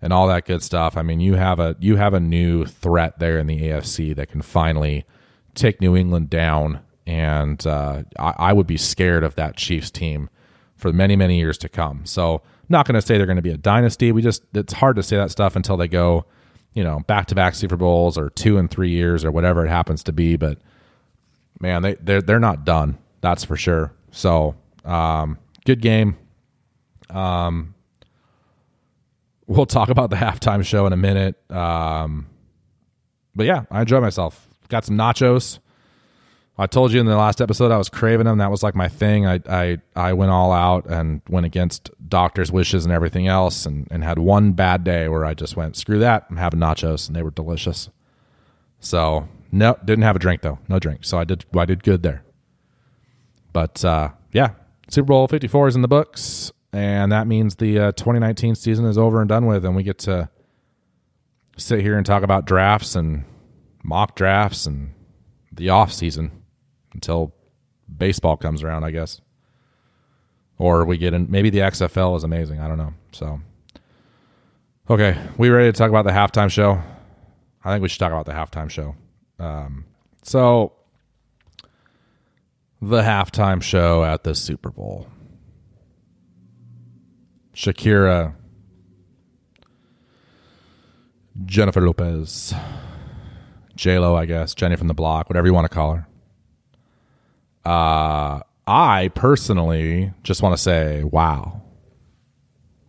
and 0.01 0.11
all 0.13 0.27
that 0.27 0.45
good 0.45 0.61
stuff. 0.61 0.97
I 0.97 1.01
mean, 1.01 1.19
you 1.19 1.35
have 1.35 1.59
a 1.59 1.75
you 1.79 1.95
have 1.95 2.13
a 2.13 2.19
new 2.19 2.65
threat 2.65 3.19
there 3.19 3.39
in 3.39 3.47
the 3.47 3.59
AFC 3.61 4.15
that 4.15 4.29
can 4.29 4.41
finally 4.41 5.05
take 5.55 5.81
New 5.81 5.95
England 5.95 6.29
down. 6.29 6.81
And 7.05 7.65
uh, 7.65 8.03
I, 8.19 8.33
I 8.37 8.53
would 8.53 8.67
be 8.67 8.77
scared 8.77 9.23
of 9.23 9.35
that 9.35 9.57
Chiefs 9.57 9.91
team 9.91 10.29
for 10.83 10.91
many 10.91 11.15
many 11.15 11.37
years 11.37 11.57
to 11.59 11.69
come. 11.69 12.05
So, 12.05 12.41
not 12.67 12.85
going 12.85 12.95
to 12.95 13.01
say 13.01 13.17
they're 13.17 13.25
going 13.25 13.37
to 13.37 13.41
be 13.41 13.51
a 13.51 13.57
dynasty. 13.57 14.11
We 14.11 14.21
just 14.21 14.43
it's 14.53 14.73
hard 14.73 14.97
to 14.97 15.03
say 15.03 15.15
that 15.15 15.31
stuff 15.31 15.55
until 15.55 15.77
they 15.77 15.87
go, 15.87 16.25
you 16.73 16.83
know, 16.83 16.99
back 17.07 17.27
to 17.27 17.35
back 17.35 17.55
Super 17.55 17.77
Bowls 17.77 18.17
or 18.17 18.29
two 18.29 18.57
and 18.57 18.69
three 18.69 18.89
years 18.89 19.23
or 19.23 19.31
whatever 19.31 19.65
it 19.65 19.69
happens 19.69 20.03
to 20.03 20.11
be. 20.11 20.35
But 20.35 20.59
man, 21.61 21.81
they 21.81 21.95
they're 21.95 22.21
they're 22.21 22.39
not 22.39 22.65
done. 22.65 22.97
That's 23.21 23.45
for 23.45 23.55
sure. 23.55 23.93
So, 24.11 24.55
um, 24.83 25.39
good 25.65 25.81
game. 25.81 26.17
Um, 27.09 27.73
we'll 29.47 29.65
talk 29.65 29.87
about 29.87 30.09
the 30.09 30.15
halftime 30.17 30.65
show 30.65 30.85
in 30.85 30.91
a 30.91 30.97
minute. 30.97 31.39
Um, 31.49 32.27
but 33.33 33.45
yeah, 33.45 33.63
I 33.71 33.81
enjoy 33.81 34.01
myself. 34.01 34.49
Got 34.67 34.83
some 34.83 34.97
nachos. 34.97 35.59
I 36.55 36.67
told 36.67 36.91
you 36.91 36.99
in 36.99 37.07
the 37.07 37.17
last 37.17 37.41
episode 37.41 37.71
I 37.71 37.77
was 37.77 37.89
craving 37.89 38.25
them. 38.25 38.37
That 38.37 38.51
was 38.51 38.61
like 38.61 38.75
my 38.75 38.87
thing. 38.87 39.25
I 39.25 39.39
I 39.49 39.77
I 39.95 40.13
went 40.13 40.31
all 40.31 40.51
out 40.51 40.85
and 40.85 41.21
went 41.27 41.47
against 41.47 41.89
doctor's 42.07 42.51
wishes 42.51 42.85
and 42.85 42.93
everything 42.93 43.27
else, 43.27 43.65
and 43.65 43.87
and 43.89 44.03
had 44.03 44.19
one 44.19 44.51
bad 44.51 44.83
day 44.83 45.07
where 45.07 45.25
I 45.25 45.33
just 45.33 45.55
went 45.55 45.75
screw 45.75 45.99
that. 45.99 46.27
I'm 46.29 46.37
having 46.37 46.59
nachos, 46.59 47.07
and 47.07 47.15
they 47.15 47.23
were 47.23 47.31
delicious. 47.31 47.89
So 48.79 49.27
no, 49.51 49.77
didn't 49.83 50.03
have 50.03 50.15
a 50.15 50.19
drink 50.19 50.41
though. 50.41 50.59
No 50.67 50.77
drink. 50.77 51.05
So 51.05 51.17
I 51.17 51.23
did 51.23 51.45
I 51.57 51.65
did 51.65 51.83
good 51.83 52.03
there. 52.03 52.23
But 53.51 53.83
uh, 53.83 54.09
yeah, 54.31 54.51
Super 54.89 55.07
Bowl 55.07 55.27
54 55.27 55.69
is 55.69 55.75
in 55.75 55.81
the 55.81 55.87
books, 55.87 56.51
and 56.71 57.11
that 57.11 57.25
means 57.25 57.55
the 57.55 57.79
uh, 57.79 57.91
2019 57.93 58.53
season 58.55 58.85
is 58.85 58.97
over 58.97 59.21
and 59.21 59.29
done 59.29 59.47
with, 59.47 59.65
and 59.65 59.75
we 59.75 59.81
get 59.81 59.97
to 59.99 60.29
sit 61.57 61.81
here 61.81 61.97
and 61.97 62.05
talk 62.05 62.21
about 62.21 62.45
drafts 62.45 62.95
and 62.95 63.25
mock 63.83 64.15
drafts 64.15 64.67
and 64.67 64.93
the 65.51 65.69
off 65.69 65.91
season 65.91 66.42
until 66.93 67.33
baseball 67.97 68.37
comes 68.37 68.63
around, 68.63 68.83
I 68.83 68.91
guess. 68.91 69.21
Or 70.57 70.85
we 70.85 70.97
get 70.97 71.13
in. 71.13 71.29
Maybe 71.29 71.49
the 71.49 71.59
XFL 71.59 72.15
is 72.17 72.23
amazing. 72.23 72.59
I 72.59 72.67
don't 72.67 72.77
know. 72.77 72.93
So, 73.11 73.41
okay, 74.89 75.17
we 75.37 75.49
ready 75.49 75.71
to 75.71 75.77
talk 75.77 75.89
about 75.89 76.05
the 76.05 76.11
halftime 76.11 76.49
show? 76.51 76.81
I 77.63 77.71
think 77.71 77.81
we 77.81 77.89
should 77.89 77.99
talk 77.99 78.11
about 78.11 78.25
the 78.25 78.33
halftime 78.33 78.69
show. 78.69 78.95
Um, 79.39 79.85
so, 80.21 80.73
the 82.81 83.01
halftime 83.01 83.61
show 83.61 84.03
at 84.03 84.23
the 84.23 84.35
Super 84.35 84.69
Bowl. 84.69 85.07
Shakira, 87.55 88.33
Jennifer 91.45 91.81
Lopez, 91.81 92.53
J 93.75 93.99
Lo, 93.99 94.15
I 94.15 94.25
guess, 94.25 94.53
Jenny 94.53 94.75
from 94.75 94.87
the 94.87 94.93
Block, 94.93 95.29
whatever 95.29 95.47
you 95.47 95.53
want 95.53 95.69
to 95.69 95.73
call 95.73 95.95
her. 95.95 96.07
Uh, 97.65 98.41
I 98.67 99.09
personally 99.15 100.13
just 100.23 100.41
want 100.41 100.55
to 100.55 100.61
say 100.61 101.03
wow. 101.03 101.61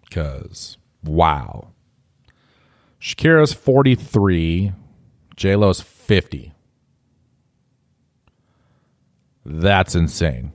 Because 0.03 0.79
wow. 1.03 1.69
Shakira's 3.01 3.53
43, 3.53 4.73
J 5.37 5.57
Lo's 5.57 5.81
50. 5.81 6.53
That's 9.45 9.95
insane. 9.95 10.53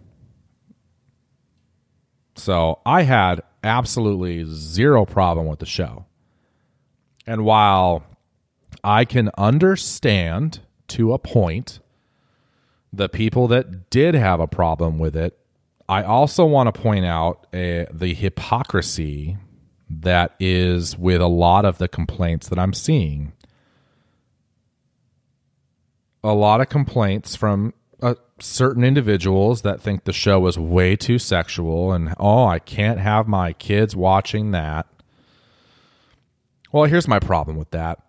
So 2.36 2.79
I 2.86 3.03
had 3.03 3.41
absolutely 3.63 4.45
zero 4.45 5.05
problem 5.05 5.45
with 5.47 5.60
the 5.60 5.65
show. 5.65 6.05
And 7.27 7.43
while 7.43 8.03
I 8.84 9.05
can 9.05 9.29
understand 9.38 10.62
to 10.88 11.13
a 11.13 11.19
point 11.19 11.79
the 12.91 13.10
people 13.10 13.47
that 13.49 13.89
did 13.89 14.15
have 14.15 14.39
a 14.39 14.47
problem 14.47 14.99
with 14.99 15.15
it. 15.15 15.38
I 15.88 16.04
also 16.04 16.45
want 16.45 16.73
to 16.73 16.82
point 16.82 17.06
out 17.06 17.47
uh, 17.54 17.86
the 17.91 18.13
hypocrisy 18.15 19.38
that 19.89 20.36
is 20.39 20.97
with 20.97 21.21
a 21.21 21.28
lot 21.28 21.65
of 21.65 21.80
the 21.80 21.88
complaints 21.88 22.47
that 22.49 22.60
I'm 22.60 22.73
seeing. 22.73 23.34
A 26.23 26.34
lot 26.34 26.62
of 26.62 26.69
complaints 26.69 27.36
from 27.36 27.73
uh, 28.02 28.15
certain 28.39 28.84
individuals 28.84 29.62
that 29.63 29.82
think 29.82 30.04
the 30.04 30.13
show 30.13 30.45
is 30.47 30.60
way 30.60 30.95
too 30.95 31.17
sexual 31.17 31.91
and, 31.91 32.13
oh, 32.19 32.45
I 32.45 32.60
can't 32.60 32.99
have 32.99 33.28
my 33.28 33.54
kids 33.54 33.95
watching 33.95 34.52
that. 34.52 34.86
Well, 36.71 36.84
here's 36.84 37.08
my 37.08 37.19
problem 37.19 37.58
with 37.58 37.71
that 37.71 37.99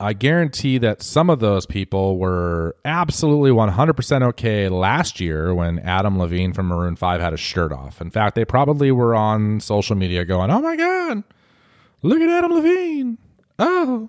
I 0.00 0.14
guarantee 0.14 0.78
that 0.78 1.02
some 1.02 1.30
of 1.30 1.40
those 1.40 1.66
people 1.66 2.18
were 2.18 2.76
absolutely 2.84 3.50
100% 3.50 4.22
okay 4.30 4.68
last 4.68 5.20
year 5.20 5.54
when 5.54 5.78
Adam 5.80 6.18
Levine 6.18 6.52
from 6.52 6.66
Maroon 6.66 6.96
5 6.96 7.20
had 7.20 7.32
his 7.32 7.40
shirt 7.40 7.72
off. 7.72 8.00
In 8.00 8.10
fact, 8.10 8.34
they 8.34 8.44
probably 8.44 8.90
were 8.90 9.14
on 9.14 9.60
social 9.60 9.94
media 9.94 10.24
going, 10.24 10.50
oh 10.50 10.60
my 10.60 10.76
God, 10.76 11.22
look 12.02 12.20
at 12.20 12.28
Adam 12.28 12.52
Levine. 12.52 13.18
Oh. 13.58 14.08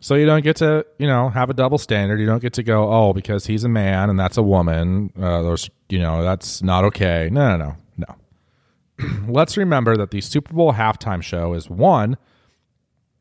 So 0.00 0.14
you 0.14 0.26
don't 0.26 0.44
get 0.44 0.56
to, 0.56 0.86
you 0.98 1.08
know, 1.08 1.28
have 1.28 1.50
a 1.50 1.54
double 1.54 1.78
standard. 1.78 2.20
You 2.20 2.26
don't 2.26 2.42
get 2.42 2.52
to 2.54 2.62
go, 2.62 2.90
oh, 2.90 3.12
because 3.12 3.46
he's 3.46 3.64
a 3.64 3.68
man 3.68 4.08
and 4.08 4.18
that's 4.18 4.36
a 4.36 4.42
woman. 4.42 5.12
Uh, 5.20 5.42
those, 5.42 5.68
you 5.88 5.98
know, 5.98 6.22
that's 6.22 6.62
not 6.62 6.84
okay. 6.84 7.28
No, 7.32 7.56
no, 7.56 7.76
no, 7.96 8.06
no. 8.98 9.08
Let's 9.28 9.56
remember 9.56 9.96
that 9.96 10.12
the 10.12 10.20
Super 10.20 10.54
Bowl 10.54 10.72
halftime 10.72 11.20
show 11.20 11.52
is 11.54 11.68
one– 11.68 12.16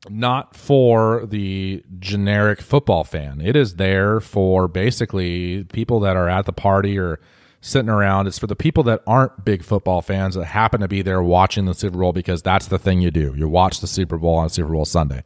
not 0.10 0.56
for 0.56 1.26
the 1.26 1.84
generic 2.00 2.62
football 2.62 3.04
fan. 3.04 3.42
It 3.42 3.56
is 3.56 3.76
there 3.76 4.20
for 4.20 4.68
basically 4.68 5.64
people 5.66 6.00
that 6.02 6.16
are 6.16 6.30
at 6.30 6.46
the 6.46 6.54
party 6.54 6.98
or 6.98 7.20
sitting 7.62 7.90
around. 7.90 8.28
It's 8.28 8.40
for 8.40 8.48
the 8.48 8.56
people 8.56 8.84
that 8.84 9.02
aren't 9.08 9.44
big 9.44 9.64
football 9.64 10.02
fans 10.02 10.36
that 10.36 10.46
happen 10.46 10.82
to 10.82 10.88
be 10.88 11.02
there 11.02 11.24
watching 11.24 11.66
the 11.66 11.74
Super 11.74 11.98
Bowl 11.98 12.14
because 12.14 12.42
that's 12.42 12.68
the 12.68 12.78
thing 12.78 13.02
you 13.02 13.12
do. 13.12 13.34
You 13.36 13.50
watch 13.50 13.82
the 13.82 13.88
Super 13.88 14.18
Bowl 14.18 14.36
on 14.36 14.50
Super 14.50 14.72
Bowl 14.72 14.86
Sunday. 14.86 15.24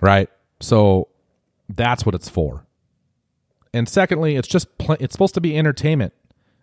Right? 0.00 0.28
So 0.60 1.08
that's 1.68 2.06
what 2.06 2.14
it's 2.14 2.28
for. 2.28 2.66
And 3.72 3.88
secondly, 3.88 4.36
it's 4.36 4.46
just 4.46 4.78
pl- 4.78 4.96
it's 5.00 5.12
supposed 5.12 5.34
to 5.34 5.40
be 5.40 5.58
entertainment. 5.58 6.12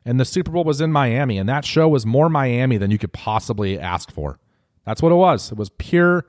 And 0.06 0.20
the 0.20 0.26
Super 0.26 0.52
Bowl 0.52 0.63
was 0.63 0.82
in 0.82 0.91
Miami 0.91 1.38
and 1.38 1.48
that 1.50 1.65
show 1.65 1.88
was 1.88 2.06
more 2.06 2.30
Miami 2.30 2.78
than 2.78 2.91
you 2.91 2.98
could 2.98 3.13
possibly 3.13 3.78
ask 3.78 4.12
for. 4.12 4.39
That's 4.86 5.02
what 5.02 5.12
it 5.12 5.15
was. 5.15 5.52
It 5.52 5.58
was 5.58 5.70
pure 5.70 6.26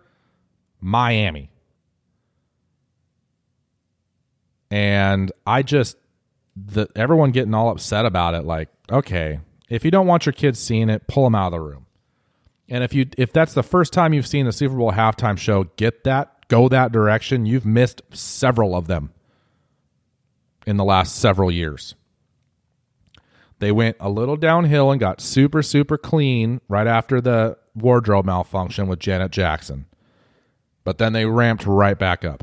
Miami. 0.81 1.51
And 4.71 5.31
I 5.47 5.63
just 5.63 5.97
the 6.57 6.89
everyone 6.97 7.31
getting 7.31 7.55
all 7.55 7.71
upset 7.71 8.05
about 8.05 8.35
it 8.35 8.45
like, 8.45 8.69
okay, 8.91 9.41
if 9.69 9.85
you 9.85 9.91
don't 9.91 10.07
want 10.07 10.27
your 10.27 10.33
kids 10.33 10.59
seeing 10.59 10.91
it, 10.91 11.07
pull 11.07 11.25
them 11.25 11.35
out 11.35 11.47
of 11.47 11.53
the 11.53 11.61
room. 11.61 11.87
And 12.69 12.83
if 12.85 12.95
you 12.95 13.07
if 13.19 13.33
that's 13.33 13.55
the 13.55 13.63
first 13.63 13.93
time 13.93 14.13
you've 14.13 14.27
seen 14.27 14.47
the 14.47 14.53
Super 14.53 14.77
Bowl 14.77 14.93
halftime 14.93 15.39
show, 15.39 15.65
get 15.77 16.05
that, 16.05 16.49
go 16.49 16.69
that 16.69 16.93
direction. 16.93 17.47
You've 17.47 17.67
missed 17.67 18.03
several 18.13 18.75
of 18.75 18.87
them 18.87 19.13
in 20.67 20.77
the 20.77 20.85
last 20.85 21.17
several 21.17 21.51
years. 21.51 21.95
They 23.63 23.71
went 23.71 23.97
a 24.01 24.11
little 24.11 24.37
downhill 24.37 24.91
and 24.91 24.99
got 24.99 25.21
super 25.21 25.63
super 25.63 25.97
clean 25.97 26.61
right 26.69 26.89
after 26.89 27.21
the 27.21 27.57
wardrobe 27.77 28.27
malfunction 28.27 28.89
with 28.89 28.99
Janet 28.99 29.31
Jackson. 29.31 29.87
But 30.83 30.99
then 30.99 31.13
they 31.13 31.27
ramped 31.27 31.65
right 31.65 31.97
back 31.97 32.25
up. 32.25 32.43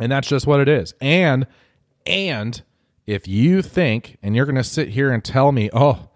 And 0.00 0.10
that's 0.10 0.26
just 0.26 0.46
what 0.46 0.60
it 0.60 0.68
is. 0.68 0.94
And 1.02 1.46
and 2.06 2.62
if 3.06 3.28
you 3.28 3.60
think 3.60 4.16
and 4.22 4.34
you're 4.34 4.46
going 4.46 4.54
to 4.56 4.64
sit 4.64 4.88
here 4.88 5.12
and 5.12 5.22
tell 5.22 5.52
me, 5.52 5.68
"Oh, 5.74 6.08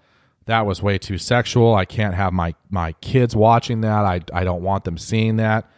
that 0.47 0.65
was 0.65 0.83
way 0.83 0.97
too 0.97 1.19
sexual. 1.19 1.75
I 1.75 1.85
can't 1.85 2.15
have 2.15 2.33
my 2.33 2.55
my 2.71 2.93
kids 3.03 3.37
watching 3.37 3.83
that. 3.83 4.07
I 4.07 4.23
I 4.33 4.43
don't 4.43 4.63
want 4.63 4.85
them 4.85 4.97
seeing 4.97 5.37
that. 5.37 5.71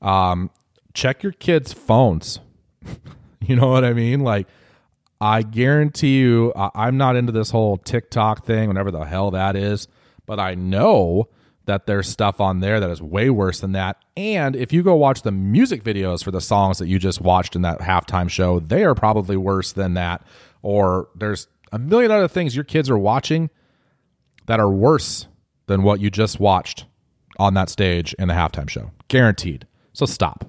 Um, 0.00 0.48
check 0.94 1.22
your 1.22 1.32
kids' 1.32 1.74
phones. 1.74 2.40
you 3.42 3.54
know 3.54 3.68
what 3.68 3.84
I 3.84 3.92
mean? 3.92 4.20
Like, 4.20 4.48
I 5.20 5.42
guarantee 5.42 6.18
you, 6.18 6.52
I'm 6.56 6.96
not 6.96 7.16
into 7.16 7.32
this 7.32 7.50
whole 7.50 7.76
TikTok 7.76 8.46
thing, 8.46 8.68
whatever 8.68 8.90
the 8.90 9.04
hell 9.04 9.32
that 9.32 9.54
is. 9.54 9.86
But 10.24 10.40
I 10.40 10.54
know 10.54 11.28
that 11.66 11.86
there's 11.86 12.08
stuff 12.08 12.40
on 12.40 12.60
there 12.60 12.80
that 12.80 12.90
is 12.90 13.02
way 13.02 13.28
worse 13.30 13.60
than 13.60 13.72
that. 13.72 14.02
And 14.16 14.56
if 14.56 14.72
you 14.72 14.82
go 14.82 14.94
watch 14.94 15.22
the 15.22 15.30
music 15.30 15.84
videos 15.84 16.24
for 16.24 16.30
the 16.30 16.40
songs 16.40 16.78
that 16.78 16.88
you 16.88 16.98
just 16.98 17.20
watched 17.20 17.54
in 17.54 17.62
that 17.62 17.80
halftime 17.80 18.30
show, 18.30 18.60
they 18.60 18.82
are 18.84 18.94
probably 18.94 19.36
worse 19.36 19.72
than 19.72 19.94
that. 19.94 20.24
Or 20.62 21.08
there's 21.14 21.48
a 21.70 21.78
million 21.78 22.10
other 22.10 22.28
things 22.28 22.56
your 22.56 22.64
kids 22.64 22.88
are 22.88 22.98
watching 22.98 23.50
that 24.46 24.58
are 24.58 24.70
worse 24.70 25.26
than 25.66 25.82
what 25.82 26.00
you 26.00 26.10
just 26.10 26.40
watched 26.40 26.86
on 27.38 27.54
that 27.54 27.68
stage 27.68 28.14
in 28.14 28.28
the 28.28 28.34
halftime 28.34 28.68
show. 28.68 28.90
Guaranteed. 29.08 29.66
So 29.92 30.06
stop. 30.06 30.46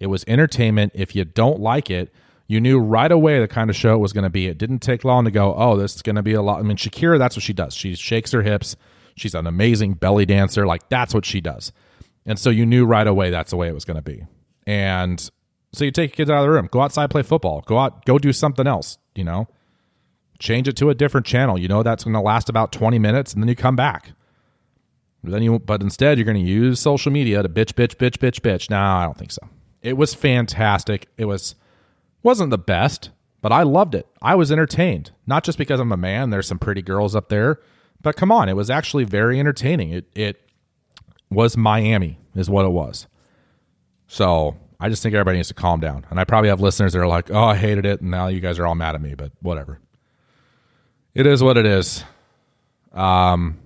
It 0.00 0.06
was 0.06 0.24
entertainment. 0.26 0.92
If 0.94 1.14
you 1.14 1.24
don't 1.24 1.60
like 1.60 1.90
it, 1.90 2.12
you 2.52 2.60
knew 2.60 2.78
right 2.78 3.10
away 3.10 3.40
the 3.40 3.48
kind 3.48 3.70
of 3.70 3.76
show 3.76 3.94
it 3.94 3.98
was 3.98 4.12
going 4.12 4.24
to 4.24 4.30
be. 4.30 4.46
It 4.46 4.58
didn't 4.58 4.80
take 4.80 5.04
long 5.04 5.24
to 5.24 5.30
go, 5.30 5.54
oh, 5.54 5.76
this 5.76 5.94
is 5.94 6.02
going 6.02 6.16
to 6.16 6.22
be 6.22 6.34
a 6.34 6.42
lot. 6.42 6.60
I 6.60 6.62
mean, 6.62 6.76
Shakira, 6.76 7.18
that's 7.18 7.36
what 7.36 7.42
she 7.42 7.52
does. 7.52 7.74
She 7.74 7.94
shakes 7.94 8.32
her 8.32 8.42
hips. 8.42 8.76
She's 9.16 9.34
an 9.34 9.46
amazing 9.46 9.94
belly 9.94 10.26
dancer. 10.26 10.66
Like, 10.66 10.88
that's 10.88 11.14
what 11.14 11.24
she 11.24 11.40
does. 11.40 11.72
And 12.26 12.38
so 12.38 12.50
you 12.50 12.66
knew 12.66 12.84
right 12.84 13.06
away 13.06 13.30
that's 13.30 13.50
the 13.50 13.56
way 13.56 13.68
it 13.68 13.74
was 13.74 13.84
going 13.84 13.96
to 13.96 14.02
be. 14.02 14.24
And 14.66 15.20
so 15.72 15.84
you 15.84 15.90
take 15.90 16.10
your 16.10 16.16
kids 16.16 16.30
out 16.30 16.38
of 16.38 16.44
the 16.44 16.50
room, 16.50 16.68
go 16.70 16.80
outside, 16.80 17.10
play 17.10 17.22
football, 17.22 17.62
go 17.66 17.78
out, 17.78 18.04
go 18.04 18.18
do 18.18 18.32
something 18.32 18.66
else, 18.66 18.98
you 19.14 19.24
know? 19.24 19.48
change 20.42 20.68
it 20.68 20.76
to 20.76 20.90
a 20.90 20.94
different 20.94 21.26
channel. 21.26 21.58
You 21.58 21.68
know 21.68 21.82
that's 21.82 22.04
going 22.04 22.14
to 22.14 22.20
last 22.20 22.50
about 22.50 22.72
20 22.72 22.98
minutes 22.98 23.32
and 23.32 23.42
then 23.42 23.48
you 23.48 23.56
come 23.56 23.76
back. 23.76 24.12
Then 25.24 25.42
you 25.42 25.60
but 25.60 25.80
instead 25.82 26.18
you're 26.18 26.24
going 26.24 26.44
to 26.44 26.50
use 26.50 26.80
social 26.80 27.12
media 27.12 27.42
to 27.42 27.48
bitch 27.48 27.72
bitch 27.72 27.94
bitch 27.94 28.18
bitch 28.18 28.40
bitch. 28.40 28.68
No, 28.68 28.78
I 28.78 29.04
don't 29.04 29.16
think 29.16 29.30
so. 29.30 29.48
It 29.80 29.96
was 29.96 30.14
fantastic. 30.14 31.08
It 31.16 31.26
was 31.26 31.54
wasn't 32.22 32.50
the 32.50 32.58
best, 32.58 33.10
but 33.40 33.52
I 33.52 33.62
loved 33.62 33.94
it. 33.94 34.06
I 34.20 34.34
was 34.34 34.52
entertained. 34.52 35.12
Not 35.26 35.44
just 35.44 35.58
because 35.58 35.80
I'm 35.80 35.92
a 35.92 35.96
man, 35.96 36.30
there's 36.30 36.46
some 36.46 36.58
pretty 36.58 36.82
girls 36.82 37.14
up 37.16 37.28
there, 37.28 37.60
but 38.00 38.16
come 38.16 38.32
on, 38.32 38.48
it 38.48 38.56
was 38.56 38.70
actually 38.70 39.04
very 39.04 39.38
entertaining. 39.40 39.90
It 39.90 40.06
it 40.14 40.50
was 41.30 41.56
Miami 41.56 42.18
is 42.34 42.50
what 42.50 42.64
it 42.64 42.72
was. 42.72 43.06
So, 44.06 44.56
I 44.78 44.90
just 44.90 45.02
think 45.02 45.14
everybody 45.14 45.38
needs 45.38 45.48
to 45.48 45.54
calm 45.54 45.80
down. 45.80 46.04
And 46.10 46.20
I 46.20 46.24
probably 46.24 46.50
have 46.50 46.60
listeners 46.60 46.92
that 46.92 46.98
are 47.00 47.06
like, 47.06 47.30
"Oh, 47.30 47.44
I 47.44 47.56
hated 47.56 47.86
it," 47.86 48.00
and 48.02 48.10
now 48.10 48.26
you 48.26 48.40
guys 48.40 48.58
are 48.58 48.66
all 48.66 48.74
mad 48.74 48.94
at 48.94 49.00
me, 49.00 49.14
but 49.14 49.32
whatever 49.40 49.80
it 51.14 51.26
is 51.26 51.42
what 51.42 51.56
it 51.56 51.66
is. 51.66 52.04
Um, 52.92 53.58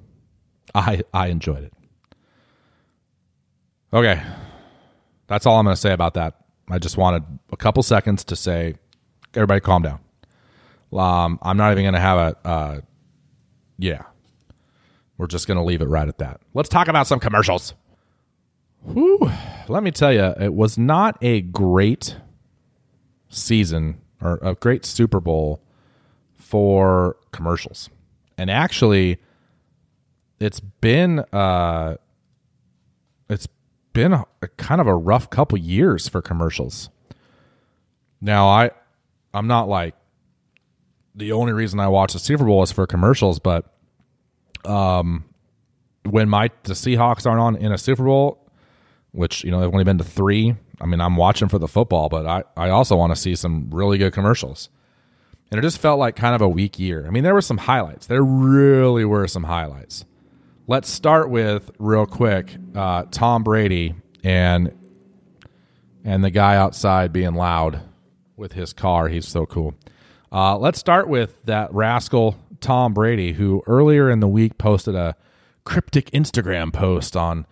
I 0.74 1.02
I 1.12 1.28
enjoyed 1.28 1.64
it. 1.64 1.72
Okay, 3.92 4.22
that's 5.26 5.46
all 5.46 5.58
I'm 5.58 5.64
going 5.64 5.74
to 5.74 5.80
say 5.80 5.92
about 5.92 6.14
that. 6.14 6.40
I 6.68 6.78
just 6.78 6.96
wanted 6.96 7.24
a 7.52 7.56
couple 7.56 7.82
seconds 7.82 8.24
to 8.24 8.36
say, 8.36 8.74
everybody, 9.34 9.60
calm 9.60 9.82
down. 9.82 10.00
Um, 10.92 11.38
I'm 11.42 11.56
not 11.56 11.72
even 11.72 11.84
going 11.84 11.94
to 11.94 12.00
have 12.00 12.18
a, 12.18 12.48
uh, 12.48 12.80
yeah. 13.78 14.02
We're 15.18 15.26
just 15.26 15.46
going 15.46 15.58
to 15.58 15.64
leave 15.64 15.80
it 15.80 15.86
right 15.86 16.08
at 16.08 16.18
that. 16.18 16.40
Let's 16.54 16.68
talk 16.68 16.88
about 16.88 17.06
some 17.06 17.20
commercials. 17.20 17.74
Whew. 18.84 19.30
Let 19.68 19.82
me 19.82 19.90
tell 19.90 20.12
you, 20.12 20.34
it 20.38 20.54
was 20.54 20.78
not 20.78 21.18
a 21.22 21.40
great 21.40 22.16
season 23.28 24.00
or 24.20 24.38
a 24.42 24.54
great 24.54 24.84
Super 24.84 25.20
Bowl 25.20 25.62
for 26.34 27.16
commercials. 27.32 27.90
And 28.38 28.50
actually, 28.50 29.18
it's 30.38 30.60
been 30.60 31.20
uh, 31.32 31.96
it's 33.28 33.48
been 33.96 34.12
a, 34.12 34.24
a 34.42 34.48
kind 34.48 34.80
of 34.80 34.86
a 34.86 34.94
rough 34.94 35.30
couple 35.30 35.58
years 35.58 36.08
for 36.08 36.22
commercials. 36.22 36.90
Now, 38.20 38.48
I 38.48 38.70
I'm 39.34 39.46
not 39.46 39.68
like 39.68 39.94
the 41.14 41.32
only 41.32 41.52
reason 41.52 41.80
I 41.80 41.88
watch 41.88 42.12
the 42.12 42.18
Super 42.18 42.44
Bowl 42.44 42.62
is 42.62 42.70
for 42.70 42.86
commercials, 42.86 43.38
but 43.38 43.64
um, 44.64 45.24
when 46.04 46.28
my 46.28 46.50
the 46.64 46.74
Seahawks 46.74 47.26
aren't 47.26 47.40
on 47.40 47.56
in 47.56 47.72
a 47.72 47.78
Super 47.78 48.04
Bowl, 48.04 48.50
which 49.12 49.42
you 49.42 49.50
know 49.50 49.60
they've 49.60 49.72
only 49.72 49.84
been 49.84 49.98
to 49.98 50.04
three. 50.04 50.54
I 50.80 50.86
mean, 50.86 51.00
I'm 51.00 51.16
watching 51.16 51.48
for 51.48 51.58
the 51.58 51.68
football, 51.68 52.08
but 52.08 52.26
I 52.26 52.44
I 52.56 52.68
also 52.68 52.96
want 52.96 53.14
to 53.14 53.16
see 53.16 53.34
some 53.34 53.70
really 53.70 53.98
good 53.98 54.12
commercials 54.12 54.68
and 55.50 55.58
it 55.58 55.62
just 55.62 55.78
felt 55.78 55.98
like 55.98 56.16
kind 56.16 56.34
of 56.34 56.40
a 56.40 56.48
weak 56.48 56.78
year. 56.78 57.06
I 57.06 57.10
mean, 57.10 57.22
there 57.22 57.34
were 57.34 57.42
some 57.42 57.58
highlights. 57.58 58.06
There 58.06 58.22
really 58.22 59.04
were 59.04 59.28
some 59.28 59.44
highlights. 59.44 60.04
Let's 60.68 60.90
start 60.90 61.30
with 61.30 61.70
real 61.78 62.06
quick 62.06 62.56
uh, 62.74 63.04
Tom 63.12 63.44
Brady 63.44 63.94
and 64.24 64.76
and 66.04 66.24
the 66.24 66.30
guy 66.30 66.56
outside 66.56 67.12
being 67.12 67.34
loud 67.34 67.82
with 68.36 68.52
his 68.54 68.72
car. 68.72 69.06
He's 69.06 69.28
so 69.28 69.46
cool. 69.46 69.74
Uh, 70.32 70.58
let's 70.58 70.80
start 70.80 71.08
with 71.08 71.40
that 71.44 71.72
rascal 71.72 72.36
Tom 72.60 72.94
Brady, 72.94 73.32
who 73.32 73.62
earlier 73.68 74.10
in 74.10 74.18
the 74.18 74.26
week 74.26 74.58
posted 74.58 74.96
a 74.96 75.14
cryptic 75.62 76.10
Instagram 76.10 76.72
post 76.72 77.16
on 77.16 77.46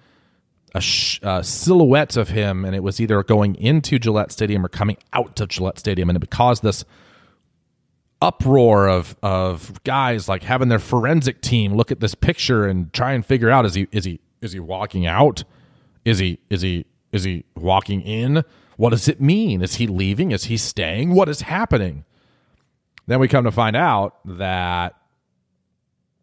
a, 0.75 0.81
sh- 0.81 1.21
a, 1.23 1.45
silhouette 1.45 2.17
of 2.17 2.31
him, 2.31 2.65
and 2.65 2.75
it 2.75 2.83
was 2.83 3.01
either 3.01 3.23
going 3.23 3.55
into 3.55 4.01
Gillette 4.01 4.33
Stadium 4.33 4.65
or 4.65 4.69
coming 4.69 4.97
out 5.13 5.41
of 5.41 5.49
Gillette 5.49 5.79
Stadium, 5.79 6.11
and 6.11 6.21
it 6.21 6.31
caused 6.31 6.65
this 6.65 6.85
uproar 8.25 8.89
of 8.89 9.17
of 9.23 9.83
guys 9.85 10.29
like 10.29 10.43
having 10.43 10.69
their 10.69 10.79
forensic 10.79 11.43
team 11.43 11.75
look 11.75 11.93
at 11.93 12.01
this 12.01 12.15
picture 12.15 12.67
and 12.67 12.93
try 12.93 13.13
and 13.13 13.25
figure 13.25 13.51
out 13.51 13.67
is 13.67 13.75
he 13.75 13.87
is 13.93 14.05
he 14.05 14.21
is 14.41 14.53
he 14.53 14.61
walking 14.61 15.07
out? 15.07 15.45
Is 16.05 16.19
he 16.19 16.39
is 16.49 16.63
he 16.63 16.87
is 17.13 17.25
he 17.25 17.45
walking 17.55 18.01
in? 18.01 18.43
What 18.77 18.91
does 18.91 19.09
it 19.09 19.21
mean? 19.21 19.63
Is 19.63 19.77
he 19.77 19.87
leaving? 19.87 20.33
Is 20.33 20.45
he 20.45 20.57
staying? 20.57 21.15
What 21.15 21.29
is 21.29 21.43
happening? 21.43 22.05
Then 23.07 23.21
we 23.21 23.29
come 23.29 23.45
to 23.45 23.53
find 23.53 23.77
out 23.77 24.17
that 24.25 24.97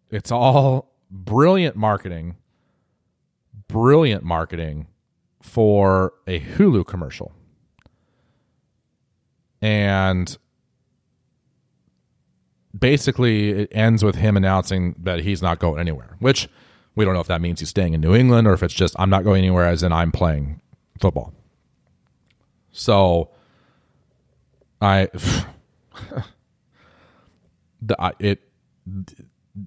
it's 0.10 0.32
all 0.32 0.92
brilliant 1.10 1.76
marketing, 1.76 2.36
brilliant 3.68 4.24
marketing 4.24 4.88
for 5.42 6.14
a 6.28 6.40
Hulu 6.40 6.86
commercial. 6.86 7.32
And 9.62 10.36
basically 12.78 13.50
it 13.50 13.70
ends 13.72 14.04
with 14.04 14.16
him 14.16 14.38
announcing 14.38 14.96
that 15.00 15.20
he's 15.20 15.42
not 15.42 15.60
going 15.60 15.80
anywhere, 15.80 16.16
which 16.20 16.48
we 16.96 17.06
don't 17.06 17.14
know 17.14 17.20
if 17.20 17.28
that 17.28 17.42
means 17.42 17.60
he's 17.60 17.70
staying 17.70 17.94
in 17.94 18.02
New 18.02 18.16
England 18.16 18.48
or 18.48 18.54
if 18.54 18.64
it's 18.64 18.74
just 18.74 18.96
I'm 19.00 19.10
not 19.10 19.24
going 19.24 19.40
anywhere 19.40 19.68
as 19.68 19.84
in 19.84 19.92
I'm 19.92 20.12
playing 20.12 20.62
football. 21.00 21.34
So 22.72 23.30
I 24.82 25.10
the 27.82 28.00
I, 28.00 28.14
it 28.20 28.42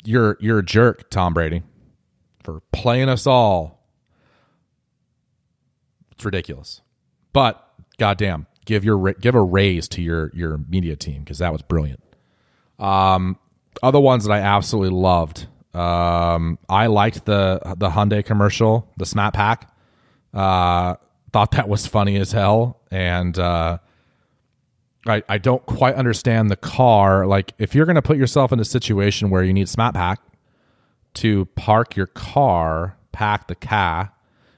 you're 0.05 0.37
you're 0.41 0.59
a 0.61 0.65
jerk, 0.65 1.11
Tom 1.11 1.35
Brady, 1.35 1.63
for 2.43 2.61
playing 2.73 3.09
us 3.09 3.27
all. 3.27 3.87
It's 6.13 6.25
ridiculous. 6.25 6.81
But 7.33 7.63
goddamn, 7.99 8.47
give 8.65 8.85
your 8.85 9.13
give 9.15 9.35
a 9.35 9.43
raise 9.43 9.89
to 9.89 10.03
your 10.03 10.31
your 10.35 10.59
media 10.69 10.97
team 10.97 11.21
because 11.21 11.39
that 11.39 11.53
was 11.53 11.63
brilliant. 11.63 12.01
Um, 12.79 13.39
other 13.83 14.01
ones 14.01 14.25
that 14.25 14.33
I 14.33 14.41
absolutely 14.41 14.97
loved. 14.99 15.47
Um, 15.75 16.59
I 16.69 16.87
liked 16.87 17.25
the 17.25 17.61
the 17.77 17.91
Hyundai 17.91 18.25
commercial, 18.25 18.89
the 18.97 19.05
Smaht 19.05 19.35
Pahk. 19.35 19.63
Uh, 20.33 20.97
thought 21.33 21.51
that 21.53 21.69
was 21.69 21.87
funny 21.87 22.17
as 22.17 22.33
hell, 22.33 22.81
and 22.91 23.39
uh, 23.39 23.79
I 25.07 25.23
I 25.29 25.39
don't 25.39 25.65
quite 25.67 25.95
understand 25.97 26.51
the 26.51 26.57
car. 26.57 27.27
Like, 27.27 27.53
if 27.59 27.75
you're 27.75 27.87
going 27.87 27.97
to 27.97 28.03
put 28.03 28.17
yourself 28.17 28.53
in 28.53 28.61
a 28.61 28.65
situation 28.65 29.31
where 29.31 29.43
you 29.43 29.53
need 29.53 29.67
Smaht 29.67 29.95
Pahk 29.95 30.19
to 31.15 31.47
park 31.57 31.97
your 31.97 32.07
car, 32.07 32.97
pack 33.13 33.49
the 33.49 33.55
car. 33.55 34.13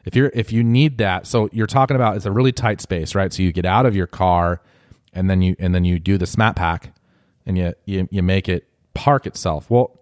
If 0.04 0.14
you're 0.14 0.30
if 0.34 0.52
you 0.52 0.62
need 0.62 0.98
that, 0.98 1.26
so 1.26 1.48
you're 1.52 1.66
talking 1.66 1.96
about 1.96 2.16
it's 2.16 2.26
a 2.26 2.32
really 2.32 2.52
tight 2.52 2.80
space, 2.80 3.14
right? 3.14 3.32
So 3.32 3.42
you 3.42 3.52
get 3.52 3.64
out 3.64 3.86
of 3.86 3.96
your 3.96 4.06
car, 4.06 4.60
and 5.14 5.30
then 5.30 5.40
you 5.40 5.56
and 5.58 5.74
then 5.74 5.84
you 5.84 5.98
do 5.98 6.18
the 6.18 6.26
Smaht 6.26 6.56
Pahk 6.56 6.92
and 7.46 7.56
you, 7.56 7.74
you 7.84 8.08
you 8.10 8.22
make 8.22 8.48
it 8.48 8.68
park 8.94 9.26
itself. 9.26 9.70
Well, 9.70 10.00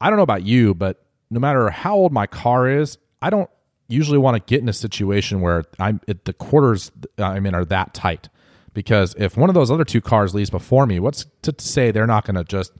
I 0.00 0.08
don't 0.08 0.16
know 0.16 0.22
about 0.22 0.44
you, 0.44 0.74
but 0.74 1.04
no 1.30 1.38
matter 1.38 1.70
how 1.70 1.94
old 1.94 2.12
my 2.12 2.26
car 2.26 2.68
is, 2.68 2.98
I 3.22 3.30
don't 3.30 3.50
usually 3.88 4.18
want 4.18 4.36
to 4.36 4.50
get 4.52 4.62
in 4.62 4.68
a 4.68 4.72
situation 4.72 5.40
where 5.40 5.64
I'm 5.78 6.00
it, 6.06 6.24
the 6.24 6.32
quarters 6.32 6.90
I'm 7.18 7.46
in 7.46 7.54
are 7.54 7.64
that 7.66 7.94
tight. 7.94 8.28
Because 8.72 9.14
if 9.18 9.36
one 9.36 9.50
of 9.50 9.54
those 9.54 9.70
other 9.70 9.84
two 9.84 10.00
cars 10.00 10.34
leaves 10.34 10.50
before 10.50 10.86
me, 10.86 11.00
what's 11.00 11.26
to 11.42 11.54
say 11.58 11.90
they're 11.90 12.06
not 12.06 12.24
going 12.24 12.36
to 12.36 12.44
just 12.44 12.72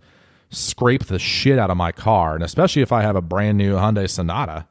scrape 0.50 1.06
the 1.06 1.18
shit 1.18 1.58
out 1.58 1.70
of 1.70 1.76
my 1.76 1.90
car? 1.90 2.34
And 2.34 2.44
especially 2.44 2.82
if 2.82 2.92
I 2.92 3.02
have 3.02 3.16
a 3.16 3.20
brand 3.20 3.58
new 3.58 3.74
Hyundai 3.74 4.08
Sonata, 4.08 4.68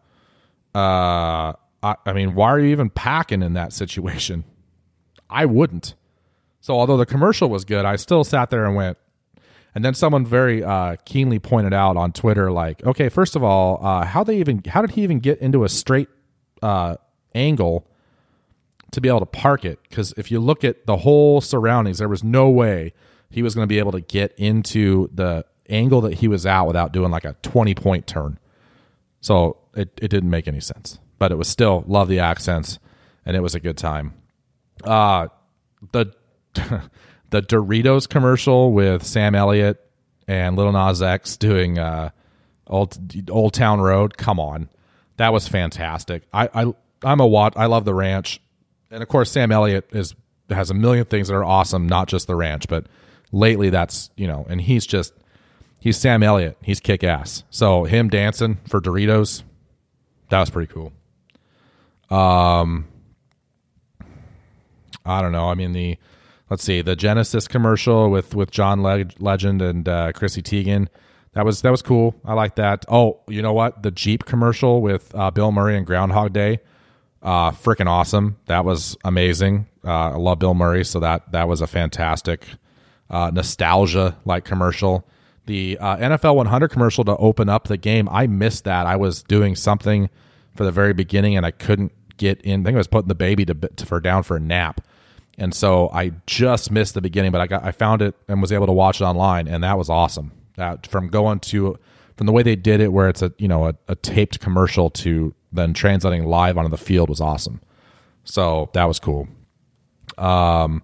uh, 0.74 1.54
I, 1.84 1.96
I 2.06 2.14
mean, 2.14 2.36
why 2.36 2.48
are 2.48 2.60
you 2.60 2.68
even 2.68 2.90
packing 2.90 3.44
in 3.44 3.54
that 3.54 3.74
situation? 3.74 4.46
I 5.30 5.46
wouldn't. 5.46 5.94
So 6.62 6.74
although 6.74 6.98
the 6.98 7.06
commercial 7.06 7.50
was 7.50 7.66
good, 7.66 7.86
I 7.86 7.98
still 7.98 8.24
sat 8.24 8.50
there 8.50 8.66
and 8.66 8.76
went. 8.76 8.98
And 9.80 9.86
then 9.86 9.94
someone 9.94 10.26
very 10.26 10.62
uh, 10.62 10.98
keenly 11.06 11.40
pointed 11.40 11.74
out 11.74 11.96
on 11.96 12.12
Twitter, 12.12 12.52
like, 12.52 12.86
okay, 12.86 13.08
first 13.08 13.38
of 13.38 13.46
all, 13.46 13.80
uh, 13.82 14.04
how 14.04 14.26
they 14.26 14.36
even 14.40 14.62
how 14.68 14.82
did 14.82 14.92
he 14.92 15.04
even 15.04 15.20
get 15.20 15.40
into 15.40 15.64
a 15.64 15.70
straight 15.70 16.10
uh, 16.62 16.98
angle 17.34 17.88
to 18.92 19.00
be 19.00 19.08
able 19.08 19.22
to 19.22 19.26
park 19.26 19.64
it? 19.64 19.80
Because 19.84 20.14
if 20.18 20.32
you 20.32 20.42
look 20.42 20.66
at 20.66 20.86
the 20.86 20.98
whole 20.98 21.40
surroundings, 21.40 22.00
there 22.00 22.10
was 22.10 22.26
no 22.26 22.50
way 22.50 22.92
he 23.30 23.42
was 23.42 23.56
going 23.56 23.64
to 23.64 23.70
be 23.70 23.80
able 23.80 23.94
to 23.94 24.02
get 24.02 24.34
into 24.38 25.10
the 25.14 25.46
angle 25.70 26.02
that 26.02 26.16
he 26.16 26.28
was 26.28 26.46
at 26.46 26.64
without 26.64 26.92
doing 26.92 27.10
like 27.10 27.24
a 27.24 27.38
twenty 27.42 27.74
point 27.74 28.06
turn. 28.06 28.38
So 29.22 29.60
it, 29.76 29.98
it 30.02 30.10
didn't 30.10 30.30
make 30.30 30.50
any 30.50 30.60
sense, 30.60 31.00
but 31.20 31.32
it 31.32 31.36
was 31.36 31.48
still 31.48 31.86
love 31.88 32.10
the 32.10 32.20
accents, 32.20 32.80
and 33.26 33.38
it 33.38 33.40
was 33.40 33.56
a 33.56 33.62
good 33.62 33.78
time. 33.78 34.14
Uh 34.84 35.30
the 35.94 36.14
the 37.30 37.42
Doritos 37.42 38.08
commercial 38.08 38.72
with 38.72 39.04
Sam 39.06 39.36
Elliott 39.36 39.80
and 40.28 40.56
Lil 40.56 40.72
Nas 40.72 41.02
X 41.02 41.38
doing 41.38 41.80
uh, 41.80 42.12
Old 42.68 42.98
Old 43.30 43.54
Town 43.54 43.82
Road. 43.82 44.18
Come 44.18 44.40
on, 44.40 44.70
that 45.18 45.34
was 45.34 45.48
fantastic. 45.48 46.24
I, 46.34 46.50
I 46.54 46.74
I'm 47.04 47.20
a 47.20 47.28
wat. 47.28 47.54
I 47.56 47.66
love 47.66 47.86
the 47.86 47.94
ranch, 47.94 48.42
and 48.92 49.02
of 49.02 49.10
course 49.10 49.32
Sam 49.32 49.52
Elliott 49.52 49.90
is 49.92 50.16
has 50.50 50.70
a 50.70 50.74
million 50.74 51.06
things 51.06 51.28
that 51.28 51.36
are 51.36 51.44
awesome, 51.44 51.88
not 51.88 52.08
just 52.08 52.28
the 52.28 52.36
ranch, 52.36 52.68
but 52.68 52.86
lately 53.32 53.70
that's 53.70 54.10
you 54.16 54.28
know, 54.28 54.46
and 54.50 54.62
he's 54.62 54.86
just 54.86 55.14
he's 55.80 55.98
Sam 55.98 56.24
Elliott. 56.24 56.58
He's 56.62 56.80
kick 56.80 57.04
ass. 57.04 57.44
So 57.50 57.84
him 57.84 58.10
dancing 58.10 58.60
for 58.68 58.82
Doritos, 58.82 59.44
that 60.30 60.40
was 60.40 60.50
pretty 60.50 60.72
cool. 60.72 60.94
Um, 62.16 62.88
I 65.06 65.22
don't 65.22 65.32
know. 65.32 65.50
I 65.50 65.54
mean 65.54 65.74
the 65.74 65.98
let's 66.50 66.64
see 66.64 66.82
the 66.82 66.96
Genesis 66.96 67.48
commercial 67.48 68.10
with 68.10 68.36
with 68.36 68.52
John 68.52 68.82
Legend 68.82 69.62
and 69.62 69.88
uh, 69.88 70.12
Chrissy 70.14 70.42
Teigen. 70.42 70.88
That 71.34 71.46
was 71.46 71.62
that 71.62 71.70
was 71.72 71.82
cool. 71.82 72.16
I 72.26 72.34
like 72.34 72.56
that. 72.56 72.86
Oh, 72.88 73.22
you 73.28 73.42
know 73.42 73.54
what? 73.54 73.84
The 73.84 73.92
Jeep 73.92 74.26
commercial 74.26 74.82
with 74.82 75.14
uh, 75.16 75.32
Bill 75.32 75.52
Murray 75.52 75.78
and 75.78 75.86
Groundhog 75.86 76.34
Day, 76.34 76.60
uh, 77.22 77.52
freaking 77.52 77.88
awesome. 77.88 78.38
That 78.48 78.66
was 78.66 78.98
amazing. 79.04 79.68
Uh, 79.86 80.12
I 80.12 80.16
love 80.16 80.40
Bill 80.40 80.54
Murray, 80.56 80.84
so 80.84 81.00
that 81.00 81.32
that 81.32 81.48
was 81.48 81.62
a 81.62 81.68
fantastic 81.68 82.46
uh, 83.10 83.32
nostalgia 83.34 84.18
like 84.26 84.44
commercial. 84.44 85.08
The 85.46 85.80
uh, 85.80 85.98
NFL 85.98 86.36
100 86.36 86.68
commercial 86.70 87.04
to 87.06 87.18
open 87.18 87.50
up 87.50 87.68
the 87.68 87.78
game, 87.78 88.08
I 88.12 88.28
missed 88.28 88.66
that. 88.66 88.86
I 88.86 88.96
was 88.96 89.24
doing 89.24 89.56
something 89.56 90.10
for 90.56 90.64
the 90.64 90.72
very 90.72 90.94
beginning 90.94 91.36
and 91.36 91.44
I 91.44 91.50
couldn't 91.50 91.92
get 92.18 92.40
in. 92.42 92.62
I 92.62 92.64
think 92.66 92.76
I 92.76 92.78
was 92.78 92.88
putting 92.88 93.08
the 93.08 93.16
baby 93.16 93.46
to, 93.46 93.56
to 93.56 93.86
for 93.86 94.00
down 94.00 94.22
for 94.22 94.38
a 94.38 94.40
nap 94.40 94.82
and 95.40 95.56
so 95.56 95.90
I 95.94 96.12
just 96.28 96.70
missed 96.70 96.94
the 96.94 97.02
beginning, 97.02 97.32
but 97.32 97.42
I 97.42 97.48
got 97.48 97.64
I 97.64 97.72
found 97.72 98.02
it 98.02 98.16
and 98.28 98.42
was 98.42 98.52
able 98.52 98.68
to 98.68 98.74
watch 98.74 99.02
it 99.02 99.06
online, 99.06 99.48
and 99.48 99.64
that 99.64 99.78
was 99.78 99.90
awesome. 99.90 100.32
That 100.58 100.86
from 100.86 101.08
going 101.08 101.40
to 101.40 101.80
from 102.18 102.28
the 102.28 102.34
way 102.34 102.44
they 102.44 102.58
did 102.58 102.82
it, 102.82 102.92
where 102.92 103.08
it's 103.08 103.22
a 103.22 103.34
you 103.38 103.48
know 103.48 103.68
a, 103.68 103.76
a 103.88 103.96
taped 103.96 104.40
commercial 104.42 104.90
to 104.92 105.34
then 105.52 105.74
translating 105.74 106.26
live 106.26 106.58
onto 106.58 106.70
the 106.70 106.78
field 106.78 107.10
was 107.10 107.22
awesome. 107.22 107.62
So 108.26 108.70
that 108.74 108.86
was 108.86 109.00
cool. 109.00 109.28
Um. 110.18 110.84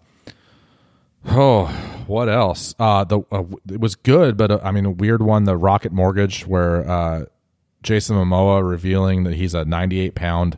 Oh, 1.27 1.65
what 2.07 2.29
else? 2.29 2.75
Uh, 2.79 3.03
the 3.03 3.19
uh, 3.31 3.43
it 3.69 3.81
was 3.81 3.95
good, 3.95 4.37
but 4.37 4.51
uh, 4.51 4.59
I 4.63 4.71
mean 4.71 4.85
a 4.85 4.91
weird 4.91 5.21
one. 5.21 5.43
The 5.43 5.57
Rocket 5.57 5.91
Mortgage, 5.91 6.47
where 6.47 6.89
uh, 6.89 7.25
Jason 7.83 8.15
Momoa 8.15 8.67
revealing 8.67 9.23
that 9.25 9.33
he's 9.33 9.53
a 9.53 9.65
98 9.65 10.15
pound 10.15 10.57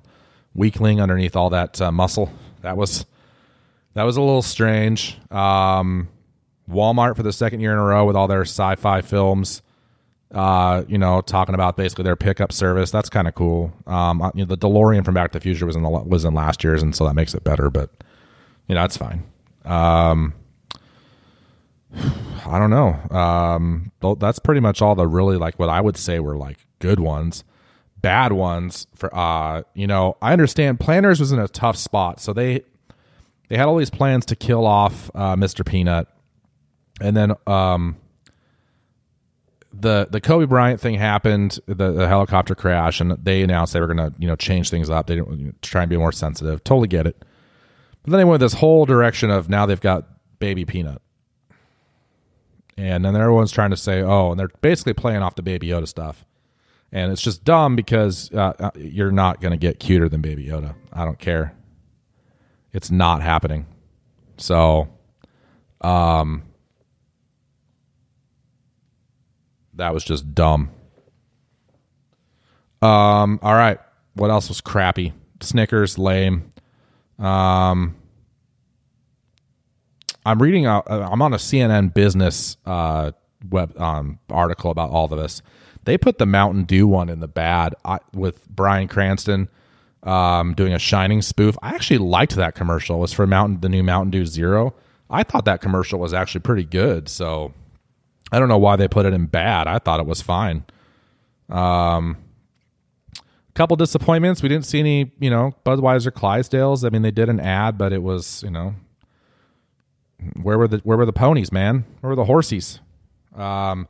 weakling 0.54 1.02
underneath 1.02 1.36
all 1.36 1.50
that 1.50 1.82
uh, 1.82 1.92
muscle. 1.92 2.32
That 2.62 2.78
was 2.78 3.06
that 3.98 4.04
was 4.04 4.16
a 4.16 4.22
little 4.22 4.44
strange. 4.44 5.18
Um, 5.32 6.08
Walmart 6.70 7.16
for 7.16 7.24
the 7.24 7.34
second 7.34 7.62
year 7.62 7.72
in 7.72 7.80
a 7.80 7.84
row 7.84 8.06
with 8.06 8.16
all 8.16 8.28
their 8.28 8.42
sci-fi 8.42 9.02
films. 9.02 9.64
Uh, 10.32 10.84
you 10.88 11.00
know, 11.00 11.22
talking 11.22 11.56
about 11.56 11.78
basically 11.78 12.04
their 12.04 12.16
pickup 12.16 12.52
service. 12.52 12.92
That's 12.92 13.10
kind 13.10 13.28
of 13.28 13.34
cool. 13.34 13.74
Um, 13.88 14.32
you 14.36 14.46
know, 14.46 14.56
the 14.56 14.58
DeLorean 14.58 15.04
from 15.04 15.16
Back 15.16 15.32
to 15.32 15.40
the 15.40 15.42
Future 15.42 15.66
was 15.66 15.76
in 15.76 15.82
the, 15.82 15.90
was 15.90 16.26
in 16.26 16.36
last 16.36 16.64
year's, 16.64 16.84
and 16.84 16.96
so 16.96 17.08
that 17.08 17.16
makes 17.16 17.34
it 17.34 17.44
better. 17.44 17.72
But 17.72 17.90
you 18.68 18.76
know, 18.76 18.82
that's 18.82 18.98
fine. 18.98 19.24
Um, 19.66 20.36
I 21.96 22.60
don't 22.60 22.70
know. 22.70 23.18
Um, 23.18 23.92
that's 24.20 24.38
pretty 24.38 24.62
much 24.62 24.80
all 24.80 24.94
the 24.94 25.08
really 25.08 25.38
like 25.38 25.58
what 25.58 25.70
I 25.70 25.82
would 25.82 25.98
say 25.98 26.20
were 26.20 26.38
like 26.38 26.60
good 26.78 27.00
ones. 27.00 27.44
Bad 28.00 28.32
ones 28.32 28.86
for 28.94 29.10
uh, 29.16 29.64
you 29.74 29.88
know, 29.88 30.18
I 30.22 30.34
understand 30.34 30.80
Planters 30.80 31.20
was 31.20 31.32
in 31.32 31.40
a 31.40 31.48
tough 31.48 31.78
spot, 31.78 32.20
so 32.20 32.32
they 32.32 32.62
they 33.48 33.58
had 33.58 33.68
all 33.68 33.78
these 33.78 33.90
plans 33.90 34.26
to 34.28 34.36
kill 34.36 34.66
off 34.66 35.10
uh, 35.16 35.36
Mr. 35.36 35.66
Peanut, 35.66 36.08
and 37.00 37.16
then 37.16 37.34
um, 37.46 37.98
the 39.74 40.08
the 40.10 40.20
Kobe 40.20 40.46
Bryant 40.46 40.82
thing 40.82 40.96
happened, 40.96 41.60
the, 41.66 41.92
the 41.92 42.08
helicopter 42.08 42.56
crash, 42.56 43.00
and 43.00 43.12
they 43.12 43.42
announced 43.42 43.74
they 43.74 43.80
were 43.80 43.94
going 43.94 44.12
to 44.12 44.14
you 44.20 44.28
know 44.28 44.36
change 44.36 44.70
things 44.70 44.90
up. 44.90 45.08
They 45.08 45.16
didn't 45.16 45.40
you 45.40 45.46
know, 45.48 45.54
try 45.62 45.84
and 45.84 45.90
be 45.90 45.98
more 45.98 46.12
sensitive. 46.12 46.64
Totally 46.64 46.88
get 46.88 47.08
it. 47.08 47.24
But 48.04 48.12
then 48.12 48.18
they 48.20 48.26
went 48.26 48.40
this 48.40 48.54
whole 48.54 48.86
direction 48.86 49.30
of 49.30 49.50
now 49.50 49.66
they've 49.66 49.80
got 49.80 50.08
Baby 50.40 50.66
Peanut, 50.66 51.02
and 52.78 53.06
then 53.06 53.16
everyone's 53.16 53.52
trying 53.52 53.72
to 53.72 53.78
say, 53.78 54.02
oh, 54.02 54.32
and 54.32 54.40
they're 54.40 54.52
basically 54.62 54.94
playing 54.94 55.22
off 55.22 55.36
the 55.36 55.44
Baby 55.44 55.68
Yoda 55.68 55.88
stuff. 55.88 56.26
And 56.90 57.12
it's 57.12 57.22
just 57.22 57.44
dumb 57.44 57.76
because 57.76 58.32
uh, 58.32 58.54
uh 58.60 58.72
you're 58.76 59.12
not 59.12 59.42
going 59.42 59.52
to 59.52 59.58
get 59.58 59.80
cuter 59.80 60.08
than 60.08 60.22
Baby 60.22 60.46
Yoda. 60.46 60.74
I 60.94 61.04
don't 61.04 61.20
care. 61.20 61.57
It's 62.78 62.92
not 62.92 63.24
happening. 63.24 63.66
So, 64.38 64.88
um, 65.82 66.44
that 69.74 69.96
was 69.96 70.04
just 70.04 70.36
dumb. 70.36 70.70
Um, 72.84 73.40
all 73.42 73.56
right. 73.56 73.80
What 74.14 74.30
else 74.30 74.48
was 74.48 74.62
crappy? 74.62 75.14
Snickers, 75.42 75.98
lame. 75.98 76.54
Um, 77.18 77.96
I'm 80.24 80.40
reading. 80.40 80.68
A, 80.68 80.84
I'm 80.88 81.24
on 81.24 81.34
a 81.34 81.38
CNN 81.38 81.96
Business 81.96 82.58
uh, 82.64 83.12
web 83.50 83.76
um, 83.82 84.20
article 84.30 84.70
about 84.70 84.92
all 84.92 85.12
of 85.12 85.20
this. 85.20 85.42
They 85.86 85.98
put 85.98 86.20
the 86.20 86.28
Mountain 86.28 86.66
Dew 86.66 86.88
one 86.88 87.10
in 87.10 87.22
the 87.22 87.28
bad 87.28 87.74
I, 87.84 87.98
with 88.14 88.48
Bryan 88.48 88.88
Cranston 88.88 89.50
um, 90.04 90.54
doing 90.54 90.74
a 90.74 90.80
Shining 90.80 91.22
spoof. 91.22 91.58
I 91.62 91.70
actually 91.70 92.00
liked 92.00 92.36
that 92.36 92.56
commercial. 92.56 92.98
It 92.98 93.02
was 93.02 93.14
for 93.14 93.28
Mountain 93.28 93.62
the 93.62 93.70
new 93.70 93.84
Mountain 93.84 94.12
Dew 94.12 94.26
Zero. 94.26 94.76
I 95.10 95.24
thought 95.24 95.46
that 95.46 95.62
commercial 95.62 96.00
was 96.00 96.14
actually 96.14 96.42
pretty 96.42 96.66
good. 96.66 97.10
So 97.10 97.54
I 98.32 98.40
don't 98.40 98.50
know 98.50 98.58
why 98.58 98.76
they 98.76 98.88
put 98.88 99.06
it 99.06 99.14
in 99.14 99.26
bad. 99.26 99.68
I 99.68 99.80
thought 99.80 100.00
it 100.00 100.06
was 100.06 100.22
fine. 100.22 100.66
Um, 101.50 102.18
couple 103.58 103.76
disappointments. 103.76 104.44
We 104.44 104.50
didn't 104.50 104.68
see 104.68 104.80
any, 104.80 105.12
you 105.20 105.32
know, 105.32 105.56
Budweiser 105.66 106.12
Clydesdales. 106.12 106.86
I 106.86 106.90
mean, 106.90 107.02
they 107.02 107.12
did 107.12 107.28
an 107.28 107.40
ad, 107.40 107.78
but 107.78 107.92
it 107.92 108.04
was, 108.04 108.44
you 108.44 108.52
know, 108.52 108.76
where 110.42 110.58
were 110.58 110.68
the 110.68 110.78
where 110.84 110.96
were 110.98 111.06
the 111.06 111.14
ponies, 111.14 111.52
man? 111.52 111.84
Where 112.02 112.10
were 112.10 112.16
the 112.16 112.26
horsies? 112.26 112.80
Um, 113.36 113.88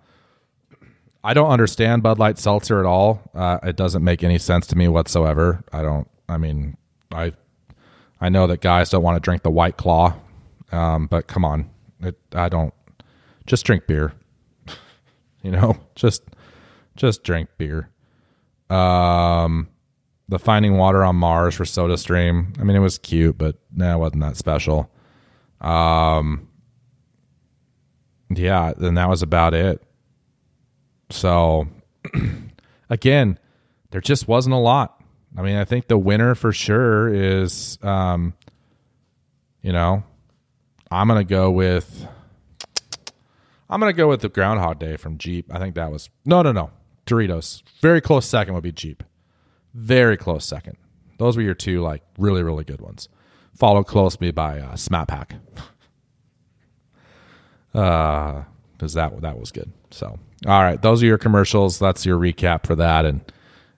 I 1.28 1.34
don't 1.34 1.50
understand 1.50 2.04
Bud 2.04 2.20
Light 2.20 2.40
Seltzer 2.40 2.80
at 2.80 2.86
all. 2.86 3.22
Uh, 3.36 3.60
it 3.62 3.76
doesn't 3.76 4.02
make 4.02 4.24
any 4.24 4.38
sense 4.38 4.66
to 4.68 4.78
me 4.78 4.88
whatsoever. 4.88 5.62
I 5.74 5.82
don't. 5.82 6.08
I 6.30 6.38
mean, 6.38 6.78
I 7.12 7.34
I 8.22 8.30
know 8.30 8.48
that 8.48 8.62
guys 8.62 8.90
don't 8.92 9.04
want 9.04 9.18
to 9.18 9.20
drink 9.20 9.44
the 9.44 9.52
White 9.52 9.76
Claw, 9.76 10.16
um, 10.72 11.08
but 11.08 11.28
come 11.28 11.44
on, 11.44 11.70
it, 12.00 12.18
I 12.32 12.48
don't. 12.48 12.74
Just 13.46 13.66
drink 13.66 13.88
beer. 13.88 14.14
you 15.42 15.52
know, 15.52 15.76
just 15.96 16.24
just 16.96 17.24
drink 17.24 17.50
beer. 17.58 17.90
Um, 18.70 19.68
the 20.30 20.40
Finding 20.40 20.78
Water 20.78 21.04
on 21.04 21.18
Mars 21.18 21.56
for 21.56 21.66
Soda 21.66 21.98
Stream. 21.98 22.54
I 22.58 22.64
mean, 22.64 22.78
it 22.78 22.80
was 22.80 22.98
cute, 22.98 23.38
but 23.38 23.58
nah, 23.76 23.96
it 23.96 23.98
wasn't 23.98 24.22
that 24.22 24.38
special. 24.38 24.90
Um, 25.60 26.48
yeah, 28.30 28.72
then 28.78 28.94
that 28.94 29.10
was 29.10 29.24
about 29.24 29.54
it. 29.54 29.84
So 31.10 31.68
again, 32.90 33.40
there 33.92 34.02
just 34.02 34.28
wasn't 34.28 34.54
a 34.54 34.60
lot. 34.60 35.02
I 35.38 35.42
mean, 35.42 35.56
I 35.56 35.66
think 35.66 35.88
the 35.88 35.98
winner 35.98 36.36
for 36.36 36.52
sure 36.52 37.14
is, 37.14 37.78
um, 37.84 38.34
you 39.62 39.72
know, 39.72 40.04
I'm 40.90 41.08
gonna 41.08 41.24
go 41.24 41.52
with, 41.52 42.08
I'm 43.70 43.80
gonna 43.80 43.94
go 43.94 44.08
with 44.08 44.22
the 44.22 44.30
Groundhog 44.30 44.80
Day 44.80 44.98
from 44.98 45.18
Jeep. 45.18 45.54
I 45.54 45.60
think 45.60 45.76
that 45.76 45.92
was 45.92 46.10
no, 46.26 46.42
no, 46.42 46.52
no. 46.52 46.72
Doritos. 47.06 47.64
Very 47.82 48.02
close 48.02 48.26
second 48.26 48.54
would 48.54 48.64
be 48.64 48.72
Jeep. 48.72 49.04
Very 49.74 50.18
close 50.18 50.46
second. 50.46 50.78
Those 51.20 51.38
were 51.38 51.44
your 51.44 51.54
two 51.54 51.82
like 51.82 52.04
really 52.18 52.44
really 52.44 52.64
good 52.64 52.82
ones. 52.82 53.10
Followed 53.54 53.86
closely 53.86 54.32
by 54.32 54.60
uh, 54.60 54.74
Smaht 54.74 55.08
Pahk. 55.08 55.40
uh, 57.74 58.44
because 58.74 58.94
that 58.94 59.22
that 59.22 59.40
was 59.40 59.52
good. 59.52 59.72
So 59.92 60.20
all 60.46 60.62
right, 60.62 60.82
those 60.82 61.02
are 61.02 61.06
your 61.06 61.18
commercials. 61.18 61.80
That's 61.80 62.06
your 62.06 62.20
recap 62.20 62.66
for 62.66 62.76
that, 62.76 63.06
and 63.06 63.22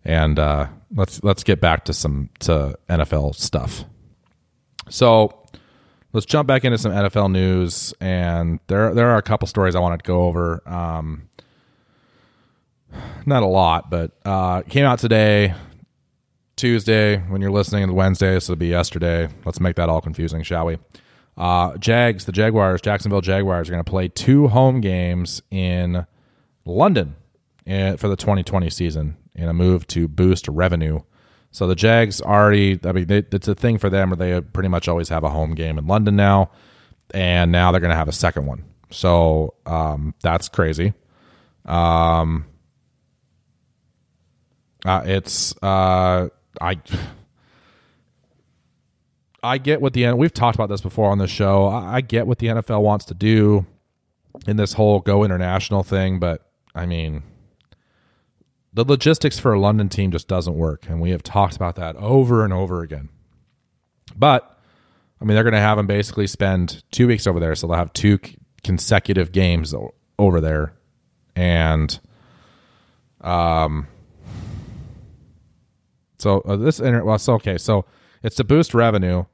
and 0.04 0.38
uh, 0.38 0.68
let's 0.94 1.24
let's 1.24 1.44
get 1.44 1.62
back 1.62 1.86
to 1.86 1.94
some 1.94 2.30
to 2.40 2.78
NFL 2.90 3.36
stuff. 3.36 3.86
So 4.90 5.46
let's 6.12 6.26
jump 6.26 6.48
back 6.48 6.66
into 6.66 6.78
some 6.78 6.92
NFL 6.92 7.32
news, 7.32 7.94
and 8.02 8.60
there 8.68 8.94
there 8.94 9.10
are 9.10 9.18
a 9.18 9.22
couple 9.22 9.48
stories 9.48 9.76
I 9.76 9.80
wanted 9.80 10.04
to 10.04 10.08
go 10.08 10.24
over. 10.24 10.62
Um, 10.68 11.30
not 13.26 13.44
a 13.44 13.48
lot, 13.48 13.90
but 13.90 14.12
uh, 14.26 14.64
came 14.64 14.86
out 14.86 15.00
today, 15.00 15.54
Tuesday. 16.58 17.18
When 17.18 17.42
you're 17.42 17.52
listening, 17.52 17.88
to 17.88 17.94
Wednesday, 17.94 18.40
so 18.40 18.54
it'll 18.54 18.60
be 18.60 18.68
yesterday. 18.68 19.30
Let's 19.46 19.60
make 19.62 19.76
that 19.78 19.88
all 19.88 20.02
confusing, 20.02 20.44
shall 20.44 20.66
we? 20.66 20.78
Uh, 21.38 21.78
Jags, 21.78 22.26
the 22.26 22.34
Jaguars, 22.34 22.82
Jacksonville 22.82 23.22
Jaguars 23.22 23.70
are 23.70 23.72
going 23.72 23.84
to 23.84 23.90
play 23.90 24.10
two 24.10 24.50
home 24.50 24.82
games 24.82 25.42
in 25.52 26.06
London 26.70 27.16
eh, 27.68 27.96
for 27.96 28.08
the 28.08 28.16
2020 28.16 28.70
season 28.70 29.18
in 29.36 29.50
a 29.50 29.54
move 29.54 29.88
to 29.88 30.08
boost 30.08 30.48
revenue. 30.48 31.00
So 31.52 31.66
the 31.68 31.76
Jags 31.76 32.22
already, 32.22 32.80
I 32.84 32.92
mean, 32.92 33.08
they, 33.08 33.24
it's 33.32 33.48
a 33.48 33.56
thing 33.56 33.78
for 33.78 33.90
them 33.90 34.12
where 34.12 34.18
they 34.18 34.42
pretty 34.42 34.70
much 34.70 34.88
always 34.88 35.10
have 35.10 35.24
a 35.24 35.30
home 35.30 35.56
game 35.56 35.78
in 35.78 35.88
London 35.88 36.16
now, 36.16 36.52
and 37.14 37.52
now 37.52 37.72
they're 37.72 37.82
going 37.82 37.90
to 37.90 37.98
have 37.98 38.08
a 38.08 38.14
second 38.14 38.46
one. 38.46 38.66
So 38.92 39.56
um, 39.66 40.14
that's 40.22 40.48
crazy. 40.50 40.94
Um, 41.66 42.46
uh, 44.86 45.02
it's 45.06 45.56
uh, 45.62 46.30
I. 46.62 46.80
I 49.42 49.58
get 49.58 49.80
what 49.80 49.94
the 49.94 50.12
we've 50.12 50.34
talked 50.34 50.56
about 50.56 50.68
this 50.68 50.82
before 50.82 51.12
on 51.12 51.18
the 51.18 51.28
show. 51.28 51.66
I 51.66 52.02
get 52.02 52.28
what 52.28 52.40
the 52.40 52.48
NFL 52.48 52.82
wants 52.82 53.06
to 53.06 53.14
do 53.14 53.66
in 54.48 54.58
this 54.58 54.74
whole 54.74 55.00
go 55.00 55.24
international 55.24 55.82
thing, 55.82 56.20
but 56.20 56.49
I 56.76 56.86
mean, 56.86 57.24
the 58.74 58.84
logistics 58.84 59.40
for 59.40 59.54
a 59.54 59.60
London 59.60 59.90
team 59.90 60.12
just 60.12 60.28
doesn't 60.28 60.56
work, 60.56 60.86
and 60.88 61.02
we 61.02 61.12
have 61.12 61.24
talked 61.24 61.56
about 61.56 61.76
that 61.76 61.96
over 61.98 62.44
and 62.44 62.54
over 62.54 62.82
again. 62.82 63.10
But 64.16 64.58
I 65.22 65.26
mean, 65.26 65.36
they're 65.36 65.44
going 65.44 65.54
to 65.54 65.60
have 65.60 65.78
them 65.78 65.88
basically 65.88 66.28
spend 66.28 66.84
two 66.92 67.08
weeks 67.08 67.28
over 67.28 67.40
there, 67.40 67.56
so 67.56 67.68
they'll 67.68 67.78
have 67.78 67.94
two 67.94 68.20
consecutive 68.64 69.32
games 69.32 69.74
over 70.18 70.40
there, 70.40 70.74
and 71.36 72.00
um, 73.22 73.88
so 76.20 76.42
uh, 76.42 76.56
this 76.56 76.80
inter- 76.80 77.04
well, 77.04 77.18
so 77.18 77.34
okay, 77.34 77.58
so 77.58 77.86
it's 78.24 78.36
to 78.38 78.44
boost 78.44 78.74
revenue. 78.74 79.26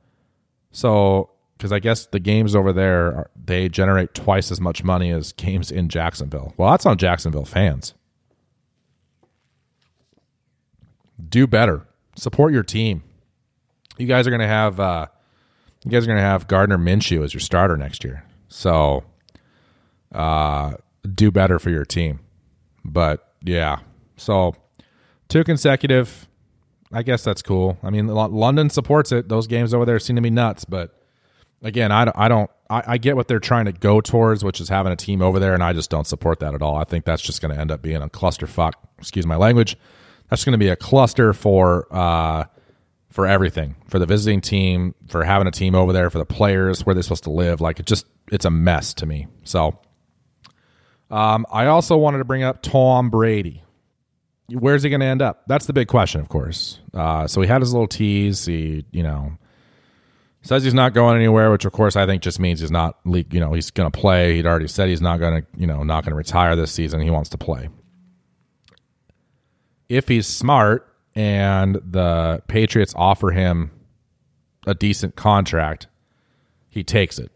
So 0.71 1.31
because 1.57 1.71
I 1.71 1.79
guess 1.79 2.05
the 2.07 2.19
games 2.19 2.55
over 2.55 2.73
there 2.73 3.29
they 3.35 3.69
generate 3.69 4.13
twice 4.13 4.51
as 4.51 4.59
much 4.59 4.83
money 4.83 5.11
as 5.11 5.31
games 5.33 5.71
in 5.71 5.89
Jacksonville. 5.89 6.53
Well, 6.57 6.71
that's 6.71 6.85
on 6.85 6.97
Jacksonville 6.97 7.45
fans. 7.45 7.93
Do 11.29 11.47
better. 11.47 11.87
Support 12.15 12.53
your 12.53 12.63
team. 12.63 13.03
You 13.97 14.07
guys 14.07 14.27
are 14.27 14.37
to 14.37 14.47
have 14.47 14.79
uh, 14.79 15.07
you 15.83 15.91
guys 15.91 16.07
are 16.07 16.13
to 16.13 16.19
have 16.19 16.47
Gardner 16.47 16.77
Minshew 16.77 17.23
as 17.23 17.33
your 17.33 17.41
starter 17.41 17.77
next 17.77 18.03
year. 18.03 18.25
So 18.49 19.03
uh, 20.13 20.73
do 21.13 21.31
better 21.31 21.59
for 21.59 21.69
your 21.69 21.85
team. 21.85 22.19
But 22.83 23.31
yeah, 23.41 23.79
so 24.17 24.55
two 25.29 25.43
consecutive. 25.43 26.27
I 26.91 27.03
guess 27.03 27.23
that's 27.23 27.41
cool. 27.41 27.77
I 27.83 27.89
mean, 27.89 28.07
London 28.07 28.69
supports 28.69 29.11
it. 29.11 29.27
Those 29.27 29.47
games 29.47 29.73
over 29.73 29.85
there 29.85 29.99
seem 29.99 30.15
to 30.15 30.21
be 30.21 30.29
nuts, 30.29 30.65
but 30.65 31.04
again, 31.61 31.91
I 31.91 32.11
I 32.15 32.27
don't, 32.27 32.49
I, 32.69 32.83
I, 32.87 32.97
get 32.97 33.15
what 33.15 33.27
they're 33.27 33.39
trying 33.39 33.65
to 33.65 33.71
go 33.71 34.01
towards, 34.01 34.43
which 34.43 34.59
is 34.59 34.69
having 34.69 34.91
a 34.91 34.95
team 34.95 35.21
over 35.21 35.39
there, 35.39 35.53
and 35.53 35.63
I 35.63 35.73
just 35.73 35.89
don't 35.89 36.07
support 36.07 36.39
that 36.39 36.53
at 36.53 36.61
all. 36.61 36.75
I 36.75 36.83
think 36.83 37.05
that's 37.05 37.21
just 37.21 37.41
going 37.41 37.53
to 37.53 37.59
end 37.59 37.71
up 37.71 37.81
being 37.81 38.01
a 38.01 38.09
clusterfuck. 38.09 38.73
Excuse 38.97 39.25
my 39.25 39.35
language. 39.35 39.77
That's 40.29 40.43
going 40.43 40.53
to 40.53 40.57
be 40.57 40.69
a 40.69 40.75
cluster 40.75 41.33
for 41.33 41.87
uh, 41.91 42.45
for 43.11 43.27
everything 43.27 43.75
for 43.87 43.99
the 43.99 44.05
visiting 44.05 44.41
team, 44.41 44.93
for 45.07 45.23
having 45.23 45.47
a 45.47 45.51
team 45.51 45.75
over 45.75 45.93
there, 45.93 46.09
for 46.09 46.17
the 46.17 46.25
players, 46.25 46.85
where 46.85 46.93
they're 46.93 47.03
supposed 47.03 47.23
to 47.25 47.31
live. 47.31 47.61
Like 47.61 47.79
it 47.79 47.85
just, 47.85 48.05
it's 48.31 48.45
a 48.45 48.51
mess 48.51 48.93
to 48.95 49.05
me. 49.05 49.27
So, 49.43 49.79
um, 51.09 51.45
I 51.51 51.67
also 51.67 51.97
wanted 51.97 52.17
to 52.17 52.25
bring 52.25 52.43
up 52.43 52.61
Tom 52.61 53.09
Brady. 53.09 53.63
Where's 54.49 54.83
he 54.83 54.89
going 54.89 54.99
to 54.99 55.05
end 55.05 55.21
up? 55.21 55.43
That's 55.47 55.65
the 55.65 55.73
big 55.73 55.87
question, 55.87 56.21
of 56.21 56.29
course. 56.29 56.79
Uh, 56.93 57.25
so 57.27 57.41
he 57.41 57.47
had 57.47 57.61
his 57.61 57.73
little 57.73 57.87
tease. 57.87 58.45
He, 58.45 58.85
you 58.91 59.01
know, 59.01 59.37
says 60.45 60.63
he's 60.63 60.75
not 60.75 60.93
going 60.93 61.15
anywhere, 61.15 61.49
which 61.49 61.65
of 61.65 61.71
course 61.71 61.95
I 61.95 62.05
think 62.05 62.21
just 62.21 62.39
means 62.39 62.59
he's 62.59 62.69
not, 62.71 62.99
you 63.03 63.39
know, 63.39 63.53
he's 63.53 63.71
going 63.71 63.91
to 63.91 63.99
play. 63.99 64.35
He'd 64.35 64.45
already 64.45 64.67
said 64.67 64.89
he's 64.89 65.01
not 65.01 65.19
going 65.19 65.41
to, 65.41 65.47
you 65.57 65.65
know, 65.65 65.81
not 65.81 66.03
going 66.03 66.11
to 66.11 66.17
retire 66.17 66.55
this 66.55 66.71
season. 66.71 67.01
He 67.01 67.09
wants 67.09 67.29
to 67.31 67.37
play. 67.37 67.69
If 69.89 70.07
he's 70.07 70.27
smart 70.27 70.87
and 71.15 71.75
the 71.83 72.43
Patriots 72.47 72.93
offer 72.95 73.31
him 73.31 73.71
a 74.67 74.75
decent 74.75 75.15
contract, 75.15 75.87
he 76.69 76.83
takes 76.83 77.17
it 77.17 77.31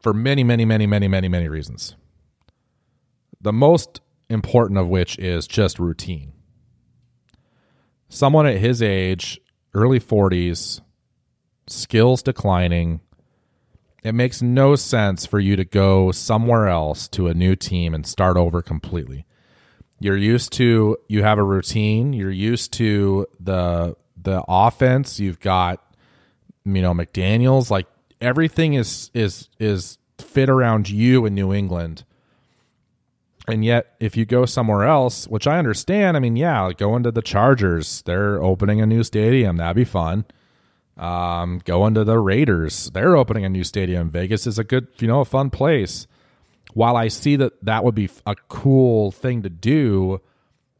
for 0.00 0.14
many, 0.14 0.44
many, 0.44 0.64
many, 0.64 0.86
many, 0.86 1.08
many, 1.08 1.28
many 1.28 1.48
reasons. 1.48 1.96
The 3.40 3.52
most 3.52 4.00
important 4.30 4.78
of 4.78 4.86
which 4.86 5.18
is 5.18 5.48
just 5.48 5.80
routine. 5.80 6.32
Someone 8.08 8.46
at 8.46 8.58
his 8.58 8.82
age, 8.82 9.40
early 9.74 9.98
40s, 9.98 10.80
skills 11.66 12.22
declining. 12.22 13.00
It 14.02 14.12
makes 14.12 14.42
no 14.42 14.76
sense 14.76 15.24
for 15.24 15.40
you 15.40 15.56
to 15.56 15.64
go 15.64 16.12
somewhere 16.12 16.68
else 16.68 17.08
to 17.08 17.28
a 17.28 17.34
new 17.34 17.56
team 17.56 17.94
and 17.94 18.06
start 18.06 18.36
over 18.36 18.62
completely. 18.62 19.24
You're 19.98 20.16
used 20.16 20.52
to 20.54 20.98
you 21.08 21.22
have 21.22 21.38
a 21.38 21.42
routine, 21.42 22.12
you're 22.12 22.30
used 22.30 22.72
to 22.74 23.26
the 23.40 23.96
the 24.20 24.42
offense, 24.46 25.18
you've 25.18 25.40
got 25.40 25.82
you 26.64 26.82
know 26.82 26.92
McDaniels 26.92 27.70
like 27.70 27.86
everything 28.20 28.74
is 28.74 29.10
is 29.14 29.48
is 29.58 29.98
fit 30.18 30.48
around 30.48 30.90
you 30.90 31.26
in 31.26 31.34
New 31.34 31.52
England. 31.52 32.04
And 33.46 33.62
yet, 33.62 33.94
if 34.00 34.16
you 34.16 34.24
go 34.24 34.46
somewhere 34.46 34.84
else, 34.84 35.28
which 35.28 35.46
I 35.46 35.58
understand, 35.58 36.16
I 36.16 36.20
mean, 36.20 36.34
yeah, 36.34 36.62
like 36.62 36.78
going 36.78 37.02
to 37.02 37.10
the 37.10 37.20
Chargers, 37.20 38.00
they're 38.02 38.42
opening 38.42 38.80
a 38.80 38.86
new 38.86 39.02
stadium. 39.02 39.58
That'd 39.58 39.76
be 39.76 39.84
fun. 39.84 40.24
Um, 40.96 41.60
going 41.64 41.94
to 41.94 42.04
the 42.04 42.18
Raiders, 42.18 42.90
they're 42.94 43.16
opening 43.16 43.44
a 43.44 43.48
new 43.48 43.64
stadium. 43.64 44.10
Vegas 44.10 44.46
is 44.46 44.58
a 44.58 44.64
good, 44.64 44.86
you 44.98 45.08
know, 45.08 45.20
a 45.20 45.24
fun 45.24 45.50
place. 45.50 46.06
While 46.72 46.96
I 46.96 47.08
see 47.08 47.36
that 47.36 47.52
that 47.64 47.84
would 47.84 47.94
be 47.94 48.08
a 48.26 48.36
cool 48.48 49.10
thing 49.10 49.42
to 49.42 49.50
do, 49.50 50.20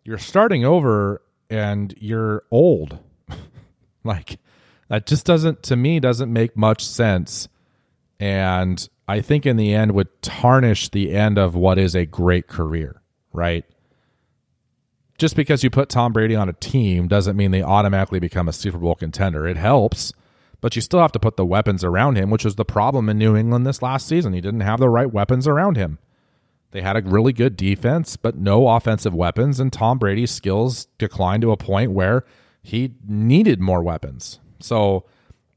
you're 0.05 0.19
starting 0.19 0.65
over 0.65 1.23
and 1.51 1.95
you're 1.99 2.45
old. 2.51 2.99
like 4.05 4.39
that 4.89 5.07
just 5.07 5.27
doesn't 5.27 5.62
to 5.65 5.77
me 5.77 6.01
doesn't 6.01 6.33
make 6.33 6.57
much 6.57 6.85
sense. 6.85 7.49
And 8.21 8.89
I 9.09 9.21
think 9.21 9.47
in 9.47 9.57
the 9.57 9.75
end 9.75 9.93
would 9.93 10.23
tarnish 10.23 10.89
the 10.89 11.15
end 11.15 11.39
of 11.39 11.55
what 11.55 11.79
is 11.79 11.95
a 11.95 12.07
great 12.07 12.47
career, 12.47 13.03
right? 13.33 13.65
Just 15.19 15.37
because 15.37 15.62
you 15.62 15.71
put 15.71 15.89
Tom 15.89 16.12
Brady 16.12 16.35
on 16.35 16.49
a 16.49 16.55
team 16.55 17.09
doesn't 17.09 17.37
mean 17.37 17.51
they 17.51 17.62
automatically 17.62 18.19
become 18.19 18.49
a 18.49 18.53
Super 18.53 18.79
Bowl 18.79 18.95
contender. 18.95 19.47
It 19.47 19.57
helps, 19.57 20.12
but 20.61 20.75
you 20.75 20.83
still 20.83 21.01
have 21.01 21.12
to 21.12 21.21
put 21.21 21.37
the 21.37 21.47
weapons 21.47 21.85
around 21.85 22.17
him, 22.17 22.31
which 22.31 22.45
was 22.45 22.57
the 22.57 22.65
problem 22.65 23.09
in 23.09 23.19
New 23.19 23.37
England 23.37 23.67
this 23.67 23.83
last 23.83 24.09
season. 24.09 24.33
He 24.33 24.41
didn't 24.41 24.61
have 24.61 24.81
the 24.81 24.89
right 24.89 25.12
weapons 25.12 25.47
around 25.47 25.77
him. 25.77 25.99
They 26.73 26.83
had 26.83 26.97
a 26.97 27.03
really 27.03 27.33
good 27.33 27.57
defense, 27.57 28.17
but 28.17 28.37
no 28.37 28.69
offensive 28.69 29.15
weapons, 29.15 29.61
and 29.61 29.73
Tom 29.73 29.97
Brady's 29.97 30.33
skills 30.33 30.87
declined 30.99 31.43
to 31.43 31.53
a 31.53 31.57
point 31.57 31.93
where 31.93 32.25
he 32.62 32.95
needed 33.07 33.61
more 33.61 33.81
weapons. 33.81 34.41
So, 34.59 35.05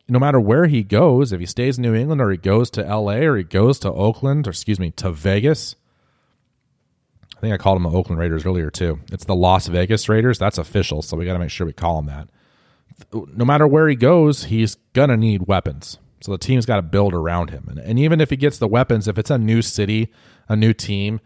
no 0.07 0.19
matter 0.19 0.39
where 0.39 0.67
he 0.67 0.83
goes, 0.83 1.33
if 1.33 1.39
he 1.39 1.47
stays 1.47 1.79
in 1.79 1.81
New 1.81 1.95
England 1.95 2.21
or 2.21 2.29
he 2.29 2.37
goes 2.37 2.69
to 2.71 2.83
LA 2.83 3.15
or 3.15 3.35
he 3.35 3.43
goes 3.43 3.79
to 3.79 3.91
Oakland, 3.91 4.45
or 4.45 4.51
excuse 4.51 4.79
me, 4.79 4.91
to 4.91 5.09
Vegas, 5.09 5.75
I 7.37 7.39
think 7.39 7.53
I 7.53 7.57
called 7.57 7.75
them 7.75 7.91
the 7.91 7.95
Oakland 7.95 8.19
Raiders 8.19 8.47
earlier 8.47 8.71
too. 8.71 8.99
It's 9.11 9.25
the 9.25 9.35
Las 9.35 9.67
Vegas 9.67 10.09
Raiders. 10.09 10.39
That's 10.39 10.57
official, 10.57 11.03
so 11.03 11.15
we 11.15 11.25
got 11.25 11.33
to 11.33 11.39
make 11.39 11.51
sure 11.51 11.67
we 11.67 11.73
call 11.73 11.99
him 11.99 12.07
that. 12.07 12.29
No 13.13 13.45
matter 13.45 13.67
where 13.67 13.87
he 13.87 13.95
goes, 13.95 14.45
he's 14.45 14.75
gonna 14.93 15.17
need 15.17 15.47
weapons. 15.47 15.99
So 16.21 16.31
the 16.31 16.39
team's 16.39 16.65
got 16.65 16.77
to 16.77 16.81
build 16.81 17.13
around 17.13 17.51
him. 17.51 17.67
And, 17.69 17.77
and 17.77 17.99
even 17.99 18.21
if 18.21 18.31
he 18.31 18.37
gets 18.37 18.57
the 18.57 18.67
weapons, 18.67 19.07
if 19.07 19.19
it's 19.19 19.29
a 19.29 19.37
new 19.37 19.61
city, 19.61 20.11
a 20.49 20.55
new 20.55 20.73
team, 20.73 21.21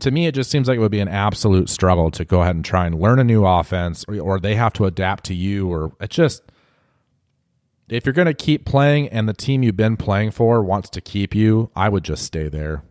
to 0.00 0.10
me 0.10 0.26
it 0.26 0.34
just 0.34 0.50
seems 0.50 0.68
like 0.68 0.76
it 0.76 0.80
would 0.80 0.90
be 0.90 1.00
an 1.00 1.08
absolute 1.08 1.70
struggle 1.70 2.10
to 2.10 2.24
go 2.26 2.42
ahead 2.42 2.54
and 2.54 2.64
try 2.64 2.84
and 2.84 3.00
learn 3.00 3.18
a 3.18 3.24
new 3.24 3.46
offense, 3.46 4.04
or, 4.08 4.20
or 4.20 4.38
they 4.38 4.56
have 4.56 4.74
to 4.74 4.84
adapt 4.84 5.24
to 5.24 5.34
you, 5.34 5.72
or 5.72 5.90
it 6.00 6.10
just 6.10 6.42
if 7.88 8.04
you're 8.04 8.12
going 8.12 8.26
to 8.26 8.34
keep 8.34 8.66
playing 8.66 9.08
and 9.08 9.26
the 9.26 9.32
team 9.32 9.62
you've 9.62 9.76
been 9.76 9.96
playing 9.96 10.32
for 10.32 10.62
wants 10.62 10.90
to 10.90 11.00
keep 11.00 11.34
you, 11.34 11.70
I 11.74 11.88
would 11.88 12.04
just 12.04 12.24
stay 12.24 12.50
there 12.50 12.82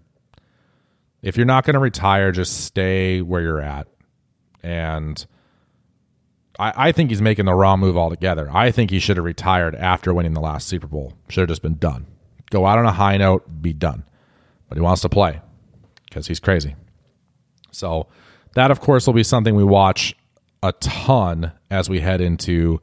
if 1.25 1.37
you're 1.37 1.45
not 1.47 1.65
going 1.65 1.73
to 1.73 1.79
retire, 1.79 2.31
just 2.31 2.65
stay 2.65 3.19
where 3.19 3.41
you're 3.41 3.59
at. 3.59 3.87
And 4.61 5.25
I, 6.59 6.89
I 6.89 6.91
think 6.91 7.09
he's 7.09 7.21
making 7.21 7.45
the 7.45 7.53
wrong 7.55 7.79
move 7.79 7.97
altogether. 7.97 8.47
I 8.53 8.69
think 8.69 8.91
he 8.91 8.99
should 8.99 9.17
have 9.17 9.25
retired 9.25 9.73
after 9.73 10.13
winning 10.13 10.33
the 10.33 10.39
last 10.39 10.67
Super 10.67 10.85
Bowl. 10.85 11.13
Should 11.29 11.41
have 11.41 11.49
just 11.49 11.63
been 11.63 11.77
done. 11.77 12.05
Go 12.51 12.67
out 12.67 12.77
on 12.77 12.85
a 12.85 12.91
high 12.91 13.17
note, 13.17 13.43
be 13.59 13.73
done. 13.73 14.03
But 14.69 14.77
he 14.77 14.83
wants 14.83 15.01
to 15.01 15.09
play 15.09 15.41
because 16.07 16.27
he's 16.27 16.39
crazy. 16.39 16.75
So 17.71 18.05
that, 18.53 18.69
of 18.69 18.79
course, 18.79 19.07
will 19.07 19.15
be 19.15 19.23
something 19.23 19.55
we 19.55 19.63
watch 19.63 20.15
a 20.61 20.73
ton 20.73 21.53
as 21.71 21.89
we 21.89 22.01
head 22.01 22.21
into 22.21 22.79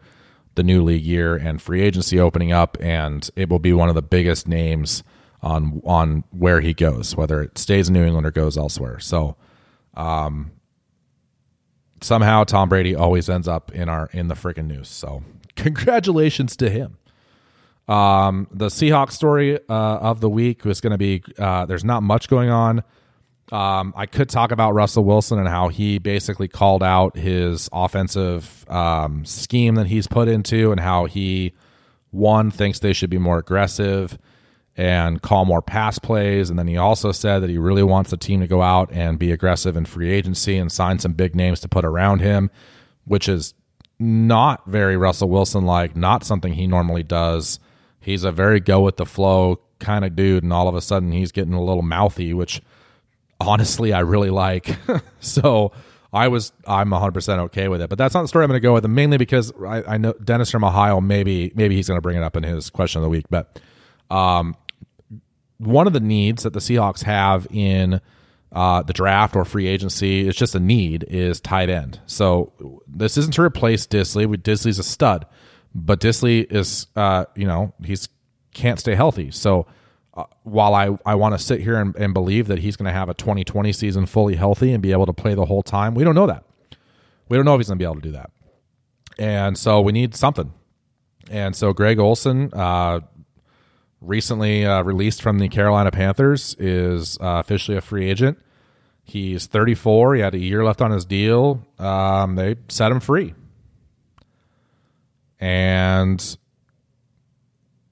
the 0.56 0.64
new 0.64 0.82
league 0.82 1.04
year 1.04 1.36
and 1.36 1.62
free 1.62 1.80
agency 1.80 2.18
opening 2.18 2.50
up, 2.50 2.76
and 2.80 3.30
it 3.36 3.48
will 3.48 3.60
be 3.60 3.72
one 3.72 3.88
of 3.88 3.94
the 3.94 4.02
biggest 4.02 4.48
names 4.48 5.04
on 5.42 5.82
on 5.84 6.24
where 6.30 6.60
he 6.60 6.72
goes, 6.72 7.16
whether 7.16 7.42
it 7.42 7.58
stays 7.58 7.88
in 7.88 7.94
New 7.94 8.04
England 8.04 8.26
or 8.26 8.30
goes 8.30 8.56
elsewhere. 8.56 9.00
So, 9.00 9.36
um, 9.94 10.52
somehow 12.00 12.44
Tom 12.44 12.68
Brady 12.68 12.94
always 12.94 13.28
ends 13.28 13.48
up 13.48 13.72
in 13.72 13.88
our 13.88 14.08
in 14.12 14.28
the 14.28 14.34
freaking 14.34 14.66
news. 14.66 14.88
So, 14.88 15.22
congratulations 15.56 16.56
to 16.56 16.70
him. 16.70 16.98
Um, 17.88 18.46
the 18.52 18.66
Seahawks 18.66 19.12
story 19.12 19.58
uh, 19.68 19.72
of 19.72 20.20
the 20.20 20.30
week 20.30 20.64
was 20.64 20.80
going 20.80 20.92
to 20.92 20.98
be 20.98 21.22
uh, 21.38 21.66
there's 21.66 21.84
not 21.84 22.02
much 22.02 22.28
going 22.28 22.48
on. 22.48 22.82
Um, 23.50 23.92
I 23.96 24.06
could 24.06 24.30
talk 24.30 24.50
about 24.50 24.72
Russell 24.72 25.04
Wilson 25.04 25.38
and 25.38 25.48
how 25.48 25.68
he 25.68 25.98
basically 25.98 26.48
called 26.48 26.82
out 26.82 27.16
his 27.16 27.68
offensive 27.72 28.64
um, 28.70 29.24
scheme 29.26 29.74
that 29.74 29.88
he's 29.88 30.06
put 30.06 30.28
into, 30.28 30.70
and 30.70 30.80
how 30.80 31.06
he 31.06 31.52
one 32.12 32.50
thinks 32.50 32.78
they 32.78 32.92
should 32.92 33.10
be 33.10 33.18
more 33.18 33.38
aggressive 33.38 34.16
and 34.76 35.20
call 35.20 35.44
more 35.44 35.62
pass 35.62 35.98
plays. 35.98 36.48
And 36.50 36.58
then 36.58 36.66
he 36.66 36.76
also 36.76 37.12
said 37.12 37.40
that 37.40 37.50
he 37.50 37.58
really 37.58 37.82
wants 37.82 38.10
the 38.10 38.16
team 38.16 38.40
to 38.40 38.46
go 38.46 38.62
out 38.62 38.90
and 38.92 39.18
be 39.18 39.30
aggressive 39.32 39.76
in 39.76 39.84
free 39.84 40.10
agency 40.10 40.56
and 40.56 40.72
sign 40.72 40.98
some 40.98 41.12
big 41.12 41.34
names 41.34 41.60
to 41.60 41.68
put 41.68 41.84
around 41.84 42.20
him, 42.20 42.50
which 43.04 43.28
is 43.28 43.54
not 43.98 44.66
very 44.66 44.96
Russell 44.96 45.28
Wilson 45.28 45.64
like, 45.64 45.94
not 45.94 46.24
something 46.24 46.54
he 46.54 46.66
normally 46.66 47.02
does. 47.02 47.60
He's 48.00 48.24
a 48.24 48.32
very 48.32 48.60
go 48.60 48.80
with 48.80 48.96
the 48.96 49.06
flow 49.06 49.60
kind 49.78 50.04
of 50.04 50.16
dude, 50.16 50.42
and 50.42 50.52
all 50.52 50.68
of 50.68 50.74
a 50.74 50.80
sudden 50.80 51.12
he's 51.12 51.32
getting 51.32 51.54
a 51.54 51.62
little 51.62 51.82
mouthy, 51.82 52.32
which 52.34 52.62
honestly 53.40 53.92
I 53.92 54.00
really 54.00 54.30
like. 54.30 54.76
so 55.20 55.72
I 56.12 56.28
was 56.28 56.52
I'm 56.66 56.90
100 56.90 57.12
percent 57.12 57.40
okay 57.42 57.68
with 57.68 57.82
it, 57.82 57.88
but 57.88 57.98
that's 57.98 58.14
not 58.14 58.22
the 58.22 58.28
story 58.28 58.44
I'm 58.44 58.48
going 58.48 58.60
to 58.60 58.66
go 58.66 58.74
with, 58.74 58.84
and 58.84 58.94
mainly 58.94 59.18
because 59.18 59.52
I, 59.60 59.82
I, 59.94 59.96
know 59.98 60.14
Dennis 60.24 60.50
from 60.50 60.64
Ohio. 60.64 61.00
Maybe 61.00 61.52
maybe 61.54 61.76
he's 61.76 61.88
going 61.88 61.98
to 61.98 62.02
bring 62.02 62.16
it 62.16 62.22
up 62.22 62.36
in 62.36 62.42
his 62.42 62.70
question 62.70 62.98
of 63.00 63.02
the 63.02 63.08
week, 63.08 63.26
but 63.30 63.60
um, 64.10 64.56
one 65.66 65.86
of 65.86 65.92
the 65.92 66.00
needs 66.00 66.42
that 66.42 66.52
the 66.52 66.60
Seahawks 66.60 67.02
have 67.04 67.46
in 67.50 68.00
uh, 68.52 68.82
the 68.82 68.92
draft 68.92 69.34
or 69.34 69.44
free 69.44 69.66
agency, 69.66 70.28
it's 70.28 70.38
just 70.38 70.54
a 70.54 70.60
need, 70.60 71.04
is 71.08 71.40
tight 71.40 71.70
end. 71.70 72.00
So 72.06 72.82
this 72.86 73.16
isn't 73.16 73.34
to 73.34 73.42
replace 73.42 73.86
Dissly. 73.86 74.26
Dissly's 74.36 74.78
a 74.78 74.82
stud, 74.82 75.26
but 75.74 76.00
Dissly 76.00 76.50
is, 76.50 76.86
uh, 76.96 77.24
you 77.34 77.46
know, 77.46 77.72
he's 77.82 78.08
can't 78.52 78.78
stay 78.78 78.94
healthy. 78.94 79.30
So 79.30 79.66
uh, 80.14 80.24
while 80.42 80.74
I, 80.74 80.90
I 81.06 81.14
want 81.14 81.34
to 81.34 81.38
sit 81.38 81.60
here 81.60 81.76
and, 81.76 81.96
and 81.96 82.12
believe 82.12 82.48
that 82.48 82.58
he's 82.58 82.76
going 82.76 82.86
to 82.86 82.92
have 82.92 83.08
a 83.08 83.14
2020 83.14 83.72
season 83.72 84.04
fully 84.04 84.36
healthy 84.36 84.72
and 84.72 84.82
be 84.82 84.92
able 84.92 85.06
to 85.06 85.14
play 85.14 85.34
the 85.34 85.46
whole 85.46 85.62
time, 85.62 85.94
we 85.94 86.04
don't 86.04 86.14
know 86.14 86.26
that. 86.26 86.44
We 87.30 87.38
don't 87.38 87.46
know 87.46 87.54
if 87.54 87.60
he's 87.60 87.68
going 87.68 87.78
to 87.78 87.82
be 87.82 87.86
able 87.86 88.02
to 88.02 88.08
do 88.08 88.12
that. 88.12 88.30
And 89.18 89.56
so 89.56 89.80
we 89.80 89.92
need 89.92 90.14
something. 90.14 90.52
And 91.30 91.56
so 91.56 91.72
Greg 91.72 91.98
Olson, 91.98 92.50
uh, 92.52 93.00
recently 94.02 94.66
uh, 94.66 94.82
released 94.82 95.22
from 95.22 95.38
the 95.38 95.48
Carolina 95.48 95.90
Panthers, 95.90 96.56
is 96.58 97.18
uh, 97.20 97.40
officially 97.44 97.76
a 97.76 97.80
free 97.80 98.10
agent. 98.10 98.38
He's 99.04 99.46
34. 99.46 100.16
He 100.16 100.20
had 100.20 100.34
a 100.34 100.38
year 100.38 100.64
left 100.64 100.80
on 100.80 100.90
his 100.90 101.04
deal. 101.04 101.66
Um, 101.78 102.36
they 102.36 102.56
set 102.68 102.92
him 102.92 103.00
free. 103.00 103.34
And 105.40 106.36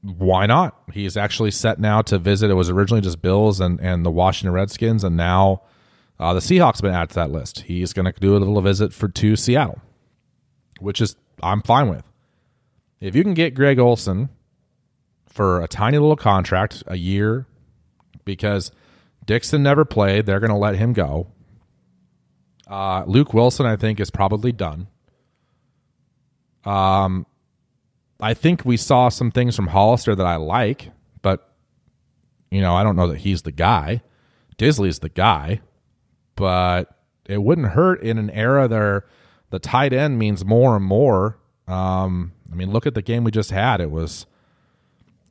why 0.02 0.46
not? 0.46 0.80
He's 0.92 1.16
actually 1.16 1.50
set 1.50 1.78
now 1.78 2.02
to 2.02 2.18
visit. 2.18 2.50
It 2.50 2.54
was 2.54 2.70
originally 2.70 3.00
just 3.00 3.20
Bills 3.20 3.60
and, 3.60 3.80
and 3.80 4.06
the 4.06 4.10
Washington 4.10 4.52
Redskins, 4.52 5.04
and 5.04 5.16
now 5.16 5.62
uh, 6.18 6.32
the 6.32 6.40
Seahawks 6.40 6.76
have 6.76 6.82
been 6.82 6.94
added 6.94 7.10
to 7.10 7.14
that 7.16 7.30
list. 7.30 7.60
He's 7.62 7.92
going 7.92 8.10
to 8.10 8.12
do 8.20 8.36
a 8.36 8.38
little 8.38 8.60
visit 8.60 8.92
for 8.92 9.08
to 9.08 9.36
Seattle, 9.36 9.80
which 10.78 11.00
is 11.00 11.16
I'm 11.42 11.62
fine 11.62 11.88
with. 11.88 12.04
If 13.00 13.16
you 13.16 13.22
can 13.22 13.34
get 13.34 13.54
Greg 13.54 13.78
Olsen 13.78 14.28
for 15.30 15.62
a 15.62 15.68
tiny 15.68 15.98
little 15.98 16.16
contract, 16.16 16.82
a 16.86 16.96
year, 16.96 17.46
because 18.24 18.72
Dixon 19.24 19.62
never 19.62 19.84
played. 19.84 20.26
They're 20.26 20.40
going 20.40 20.50
to 20.50 20.56
let 20.56 20.76
him 20.76 20.92
go. 20.92 21.28
Uh, 22.66 23.04
Luke 23.06 23.32
Wilson, 23.32 23.66
I 23.66 23.76
think, 23.76 24.00
is 24.00 24.10
probably 24.10 24.52
done. 24.52 24.88
Um, 26.64 27.26
I 28.20 28.34
think 28.34 28.64
we 28.64 28.76
saw 28.76 29.08
some 29.08 29.30
things 29.30 29.56
from 29.56 29.68
Hollister 29.68 30.14
that 30.14 30.26
I 30.26 30.36
like, 30.36 30.90
but 31.22 31.52
you 32.50 32.60
know, 32.60 32.74
I 32.74 32.82
don't 32.82 32.96
know 32.96 33.08
that 33.08 33.18
he's 33.18 33.42
the 33.42 33.52
guy. 33.52 34.02
Dissly's 34.58 34.98
the 34.98 35.08
guy, 35.08 35.60
but 36.36 36.94
it 37.26 37.42
wouldn't 37.42 37.68
hurt 37.68 38.02
in 38.02 38.18
an 38.18 38.30
era 38.30 38.68
there. 38.68 39.06
The 39.50 39.58
tight 39.58 39.92
end 39.92 40.18
means 40.18 40.44
more 40.44 40.76
and 40.76 40.84
more. 40.84 41.38
Um, 41.66 42.32
I 42.52 42.54
mean, 42.56 42.70
look 42.70 42.86
at 42.86 42.94
the 42.94 43.02
game 43.02 43.24
we 43.24 43.30
just 43.30 43.50
had. 43.50 43.80
It 43.80 43.90
was 43.90 44.26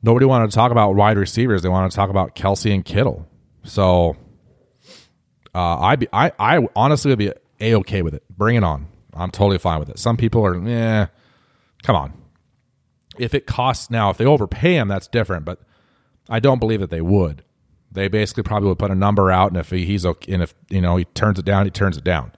nobody 0.02 0.26
wanted 0.26 0.50
to 0.50 0.54
talk 0.54 0.72
about 0.72 0.94
wide 0.94 1.18
receivers. 1.18 1.62
They 1.62 1.68
wanted 1.68 1.90
to 1.90 1.96
talk 1.96 2.10
about 2.10 2.34
Kelce 2.34 2.72
and 2.72 2.84
Kittle. 2.84 3.26
So 3.64 4.16
uh, 5.54 5.78
I 5.78 5.96
be 5.96 6.08
I 6.12 6.32
I 6.38 6.66
honestly 6.76 7.10
would 7.10 7.18
be 7.18 7.32
a 7.60 7.74
okay 7.76 8.02
with 8.02 8.14
it. 8.14 8.22
Bring 8.30 8.56
it 8.56 8.64
on. 8.64 8.88
I'm 9.14 9.30
totally 9.30 9.58
fine 9.58 9.80
with 9.80 9.90
it. 9.90 9.98
Some 9.98 10.16
people 10.16 10.44
are, 10.46 10.56
yeah, 10.56 11.08
come 11.82 11.96
on. 11.96 12.12
If 13.18 13.34
it 13.34 13.46
costs 13.46 13.90
now, 13.90 14.10
if 14.10 14.16
they 14.16 14.24
overpay 14.24 14.76
him, 14.76 14.88
that's 14.88 15.08
different. 15.08 15.44
But 15.44 15.60
I 16.28 16.40
don't 16.40 16.58
believe 16.58 16.80
that 16.80 16.90
they 16.90 17.00
would. 17.00 17.44
They 17.92 18.08
basically 18.08 18.44
probably 18.44 18.68
would 18.68 18.78
put 18.78 18.92
a 18.92 18.94
number 18.94 19.30
out, 19.32 19.50
and 19.50 19.56
if 19.58 19.70
he's 19.70 20.06
okay, 20.06 20.32
and 20.32 20.42
if 20.42 20.54
you 20.68 20.80
know 20.80 20.96
he 20.96 21.04
turns 21.06 21.38
it 21.38 21.44
down, 21.44 21.64
he 21.64 21.70
turns 21.70 21.96
it 21.96 22.04
down. 22.04 22.32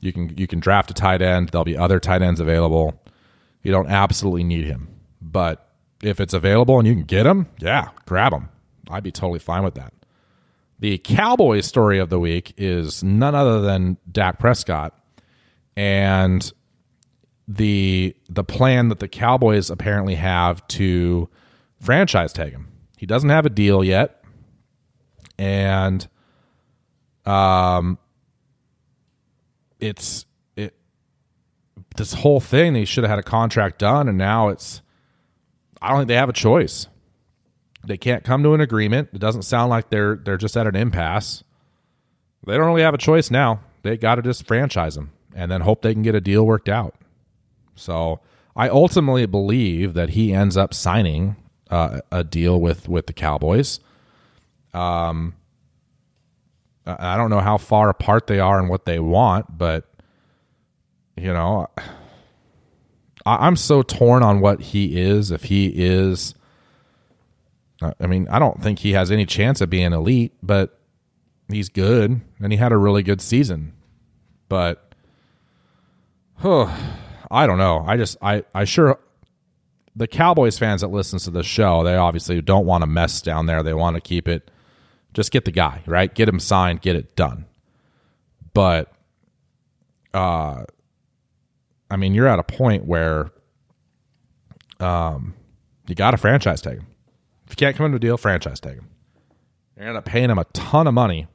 You 0.00 0.12
can 0.12 0.36
you 0.36 0.46
can 0.46 0.60
draft 0.60 0.90
a 0.90 0.94
tight 0.94 1.20
end. 1.20 1.50
There'll 1.50 1.64
be 1.64 1.76
other 1.76 2.00
tight 2.00 2.22
ends 2.22 2.40
available. 2.40 3.00
You 3.62 3.70
don't 3.70 3.88
absolutely 3.88 4.44
need 4.44 4.64
him, 4.64 4.88
but 5.20 5.73
if 6.04 6.20
it's 6.20 6.34
available 6.34 6.78
and 6.78 6.86
you 6.86 6.94
can 6.94 7.04
get 7.04 7.26
him, 7.26 7.48
yeah, 7.58 7.88
grab 8.06 8.32
him. 8.32 8.48
I'd 8.90 9.02
be 9.02 9.12
totally 9.12 9.38
fine 9.38 9.64
with 9.64 9.74
that. 9.74 9.92
The 10.78 10.98
Cowboys 10.98 11.66
story 11.66 11.98
of 11.98 12.10
the 12.10 12.20
week 12.20 12.52
is 12.56 13.02
none 13.02 13.34
other 13.34 13.60
than 13.60 13.96
Dak 14.10 14.38
Prescott 14.38 14.98
and 15.76 16.52
the 17.46 18.14
the 18.28 18.44
plan 18.44 18.88
that 18.88 19.00
the 19.00 19.08
Cowboys 19.08 19.70
apparently 19.70 20.14
have 20.14 20.66
to 20.68 21.28
franchise 21.80 22.32
tag 22.32 22.52
him. 22.52 22.68
He 22.96 23.06
doesn't 23.06 23.30
have 23.30 23.46
a 23.46 23.50
deal 23.50 23.84
yet. 23.84 24.22
And 25.38 26.06
um 27.24 27.98
it's 29.80 30.26
it 30.56 30.74
this 31.96 32.14
whole 32.14 32.40
thing 32.40 32.72
they 32.72 32.84
should 32.84 33.04
have 33.04 33.10
had 33.10 33.18
a 33.18 33.22
contract 33.22 33.78
done 33.78 34.08
and 34.08 34.18
now 34.18 34.48
it's 34.48 34.82
I 35.84 35.88
don't 35.88 35.98
think 35.98 36.08
they 36.08 36.16
have 36.16 36.30
a 36.30 36.32
choice. 36.32 36.86
They 37.86 37.98
can't 37.98 38.24
come 38.24 38.42
to 38.42 38.54
an 38.54 38.60
agreement. 38.62 39.10
It 39.12 39.18
doesn't 39.18 39.42
sound 39.42 39.68
like 39.68 39.90
they're 39.90 40.16
they're 40.16 40.38
just 40.38 40.56
at 40.56 40.66
an 40.66 40.74
impasse. 40.74 41.44
They 42.46 42.56
don't 42.56 42.66
really 42.66 42.82
have 42.82 42.94
a 42.94 42.98
choice 42.98 43.30
now. 43.30 43.60
They 43.82 43.98
got 43.98 44.14
to 44.14 44.22
just 44.22 44.46
franchise 44.46 44.96
him 44.96 45.12
and 45.34 45.50
then 45.50 45.60
hope 45.60 45.82
they 45.82 45.92
can 45.92 46.02
get 46.02 46.14
a 46.14 46.20
deal 46.20 46.46
worked 46.46 46.70
out. 46.70 46.94
So 47.74 48.20
I 48.56 48.68
ultimately 48.68 49.26
believe 49.26 49.94
that 49.94 50.10
he 50.10 50.32
ends 50.32 50.56
up 50.56 50.72
signing 50.72 51.36
uh, 51.70 52.00
a 52.10 52.24
deal 52.24 52.60
with 52.60 52.88
with 52.88 53.06
the 53.06 53.12
Cowboys. 53.12 53.80
Um, 54.72 55.34
I 56.86 57.16
don't 57.16 57.30
know 57.30 57.40
how 57.40 57.58
far 57.58 57.88
apart 57.90 58.26
they 58.26 58.40
are 58.40 58.58
and 58.58 58.68
what 58.68 58.86
they 58.86 58.98
want, 58.98 59.58
but 59.58 59.84
you 61.16 61.32
know, 61.32 61.68
I'm 63.26 63.56
so 63.56 63.82
torn 63.82 64.22
on 64.22 64.40
what 64.40 64.60
he 64.60 65.00
is. 65.00 65.30
If 65.30 65.44
he 65.44 65.72
is, 65.74 66.34
I 67.98 68.06
mean, 68.06 68.28
I 68.30 68.38
don't 68.38 68.62
think 68.62 68.80
he 68.80 68.92
has 68.92 69.10
any 69.10 69.24
chance 69.24 69.60
of 69.60 69.70
being 69.70 69.92
elite, 69.92 70.34
but 70.42 70.78
he's 71.48 71.68
good 71.68 72.20
and 72.40 72.52
he 72.52 72.58
had 72.58 72.72
a 72.72 72.76
really 72.76 73.02
good 73.02 73.20
season. 73.20 73.72
But, 74.48 74.94
huh, 76.36 76.74
I 77.30 77.46
don't 77.46 77.58
know. 77.58 77.82
I 77.86 77.96
just, 77.96 78.18
I, 78.20 78.44
I 78.54 78.64
sure, 78.64 78.98
the 79.96 80.06
Cowboys 80.06 80.58
fans 80.58 80.82
that 80.82 80.88
listens 80.88 81.24
to 81.24 81.30
the 81.30 81.42
show, 81.42 81.82
they 81.82 81.96
obviously 81.96 82.40
don't 82.42 82.66
want 82.66 82.82
to 82.82 82.86
mess 82.86 83.22
down 83.22 83.46
there. 83.46 83.62
They 83.62 83.74
want 83.74 83.94
to 83.94 84.00
keep 84.00 84.28
it, 84.28 84.50
just 85.14 85.30
get 85.30 85.44
the 85.46 85.50
guy, 85.50 85.82
right? 85.86 86.14
Get 86.14 86.28
him 86.28 86.40
signed, 86.40 86.82
get 86.82 86.96
it 86.96 87.16
done. 87.16 87.46
But, 88.52 88.92
uh, 90.12 90.64
I 91.94 91.96
mean, 91.96 92.12
you're 92.12 92.26
at 92.26 92.40
a 92.40 92.42
point 92.42 92.86
where 92.86 93.30
um, 94.80 95.32
you 95.86 95.94
got 95.94 96.10
to 96.10 96.16
franchise 96.16 96.60
tag 96.60 96.78
him. 96.78 96.88
If 97.46 97.52
you 97.52 97.56
can't 97.56 97.76
come 97.76 97.86
into 97.86 97.96
a 97.96 98.00
deal, 98.00 98.16
franchise 98.16 98.58
tag 98.58 98.74
him. 98.74 98.88
You're 99.76 99.84
going 99.84 99.94
to 99.94 100.02
paying 100.02 100.28
him 100.28 100.38
a 100.38 100.44
ton 100.46 100.88
of 100.88 100.94
money 100.94 101.28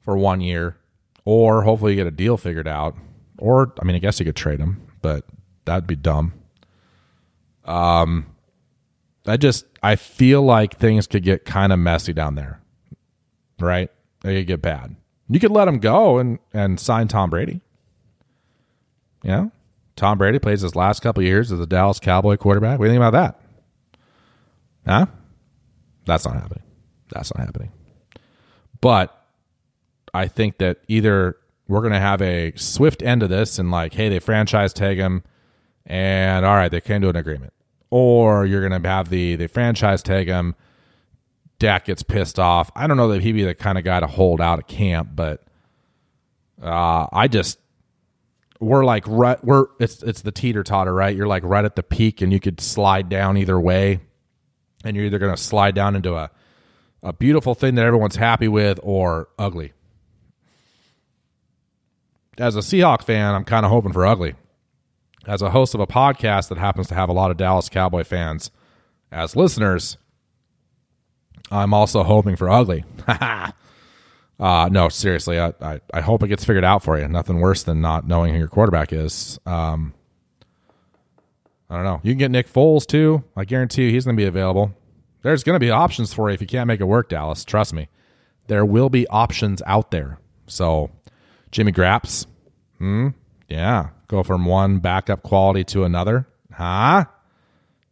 for 0.00 0.16
one 0.16 0.40
year, 0.40 0.78
or 1.26 1.64
hopefully 1.64 1.92
you 1.92 1.96
get 1.96 2.06
a 2.06 2.10
deal 2.10 2.38
figured 2.38 2.66
out. 2.66 2.96
Or 3.36 3.74
I 3.78 3.84
mean, 3.84 3.94
I 3.94 3.98
guess 3.98 4.18
you 4.18 4.24
could 4.24 4.36
trade 4.36 4.58
him, 4.58 4.80
but 5.02 5.26
that'd 5.66 5.86
be 5.86 5.96
dumb. 5.96 6.32
Um, 7.66 8.34
I 9.26 9.36
just 9.36 9.66
I 9.82 9.96
feel 9.96 10.40
like 10.40 10.78
things 10.78 11.06
could 11.06 11.24
get 11.24 11.44
kind 11.44 11.74
of 11.74 11.78
messy 11.78 12.14
down 12.14 12.36
there, 12.36 12.62
right? 13.60 13.90
They 14.22 14.38
could 14.38 14.46
get 14.46 14.62
bad. 14.62 14.96
You 15.28 15.38
could 15.38 15.50
let 15.50 15.68
him 15.68 15.78
go 15.78 16.16
and 16.16 16.38
and 16.54 16.80
sign 16.80 17.08
Tom 17.08 17.28
Brady. 17.28 17.60
You 19.22 19.30
know, 19.30 19.52
Tom 19.98 20.16
Brady 20.16 20.38
plays 20.38 20.60
his 20.60 20.76
last 20.76 21.02
couple 21.02 21.24
years 21.24 21.50
as 21.50 21.58
a 21.58 21.66
Dallas 21.66 21.98
Cowboy 21.98 22.36
quarterback. 22.36 22.78
What 22.78 22.86
do 22.86 22.92
you 22.92 22.98
think 22.98 23.04
about 23.04 23.12
that? 23.12 23.40
Huh? 24.86 25.06
That's 26.06 26.24
not 26.24 26.34
happening. 26.34 26.62
That's 27.10 27.34
not 27.34 27.44
happening. 27.44 27.72
But 28.80 29.12
I 30.14 30.28
think 30.28 30.58
that 30.58 30.78
either 30.86 31.36
we're 31.66 31.80
going 31.80 31.94
to 31.94 31.98
have 31.98 32.22
a 32.22 32.52
swift 32.54 33.02
end 33.02 33.22
to 33.22 33.28
this 33.28 33.58
and 33.58 33.72
like, 33.72 33.92
hey, 33.92 34.08
they 34.08 34.20
franchise 34.20 34.72
tag 34.72 34.98
him, 34.98 35.24
and 35.84 36.46
all 36.46 36.54
right, 36.54 36.70
they 36.70 36.80
came 36.80 37.02
to 37.02 37.08
an 37.08 37.16
agreement, 37.16 37.52
or 37.90 38.46
you're 38.46 38.66
going 38.66 38.80
to 38.80 38.88
have 38.88 39.08
the 39.10 39.34
the 39.34 39.48
franchise 39.48 40.02
tag 40.02 40.28
him. 40.28 40.54
Dak 41.58 41.86
gets 41.86 42.04
pissed 42.04 42.38
off. 42.38 42.70
I 42.76 42.86
don't 42.86 42.96
know 42.96 43.08
that 43.08 43.20
he'd 43.20 43.32
be 43.32 43.42
the 43.42 43.54
kind 43.54 43.78
of 43.78 43.82
guy 43.82 43.98
to 43.98 44.06
hold 44.06 44.40
out 44.40 44.60
at 44.60 44.68
camp, 44.68 45.10
but 45.14 45.42
uh, 46.62 47.08
I 47.10 47.26
just 47.26 47.58
we're 48.60 48.84
like 48.84 49.04
right 49.06 49.42
we're 49.44 49.66
it's 49.78 50.02
it's 50.02 50.22
the 50.22 50.32
teeter 50.32 50.62
totter, 50.62 50.92
right? 50.92 51.14
You're 51.14 51.26
like 51.26 51.44
right 51.44 51.64
at 51.64 51.76
the 51.76 51.82
peak, 51.82 52.20
and 52.22 52.32
you 52.32 52.40
could 52.40 52.60
slide 52.60 53.08
down 53.08 53.36
either 53.36 53.58
way, 53.58 54.00
and 54.84 54.96
you're 54.96 55.06
either 55.06 55.18
going 55.18 55.34
to 55.34 55.40
slide 55.40 55.74
down 55.74 55.96
into 55.96 56.14
a 56.14 56.30
a 57.02 57.12
beautiful 57.12 57.54
thing 57.54 57.76
that 57.76 57.86
everyone's 57.86 58.16
happy 58.16 58.48
with 58.48 58.80
or 58.82 59.28
ugly. 59.38 59.72
As 62.38 62.56
a 62.56 62.60
Seahawk 62.60 63.02
fan, 63.02 63.34
I'm 63.34 63.44
kind 63.44 63.64
of 63.64 63.70
hoping 63.70 63.92
for 63.92 64.06
ugly. 64.06 64.34
As 65.26 65.42
a 65.42 65.50
host 65.50 65.74
of 65.74 65.80
a 65.80 65.86
podcast 65.86 66.48
that 66.48 66.58
happens 66.58 66.88
to 66.88 66.94
have 66.94 67.08
a 67.08 67.12
lot 67.12 67.30
of 67.30 67.36
Dallas 67.36 67.68
Cowboy 67.68 68.04
fans 68.04 68.50
as 69.12 69.36
listeners, 69.36 69.96
I'm 71.50 71.74
also 71.74 72.02
hoping 72.02 72.36
for 72.36 72.48
ugly. 72.48 72.84
uh, 74.40 74.68
no, 74.70 74.88
seriously, 74.88 75.38
I, 75.40 75.52
I, 75.60 75.80
I, 75.92 76.00
hope 76.00 76.22
it 76.22 76.28
gets 76.28 76.44
figured 76.44 76.64
out 76.64 76.82
for 76.82 76.98
you. 76.98 77.08
Nothing 77.08 77.40
worse 77.40 77.64
than 77.64 77.80
not 77.80 78.06
knowing 78.06 78.32
who 78.32 78.38
your 78.38 78.48
quarterback 78.48 78.92
is. 78.92 79.40
Um, 79.46 79.94
I 81.68 81.74
don't 81.74 81.84
know. 81.84 82.00
You 82.04 82.12
can 82.12 82.18
get 82.18 82.30
Nick 82.30 82.50
Foles 82.50 82.86
too. 82.86 83.24
I 83.36 83.44
guarantee 83.44 83.86
you 83.86 83.90
he's 83.90 84.04
going 84.04 84.16
to 84.16 84.20
be 84.20 84.28
available. 84.28 84.72
There's 85.22 85.42
going 85.42 85.56
to 85.56 85.60
be 85.60 85.70
options 85.70 86.14
for 86.14 86.30
you 86.30 86.34
if 86.34 86.40
you 86.40 86.46
can't 86.46 86.68
make 86.68 86.80
it 86.80 86.84
work, 86.84 87.08
Dallas. 87.08 87.44
Trust 87.44 87.74
me. 87.74 87.88
There 88.46 88.64
will 88.64 88.88
be 88.88 89.06
options 89.08 89.60
out 89.66 89.90
there. 89.90 90.20
So, 90.46 90.90
Jimmy 91.50 91.72
Graps, 91.72 92.26
hmm, 92.78 93.08
yeah, 93.48 93.90
go 94.06 94.22
from 94.22 94.46
one 94.46 94.78
backup 94.78 95.22
quality 95.22 95.64
to 95.64 95.84
another, 95.84 96.26
huh? 96.52 97.04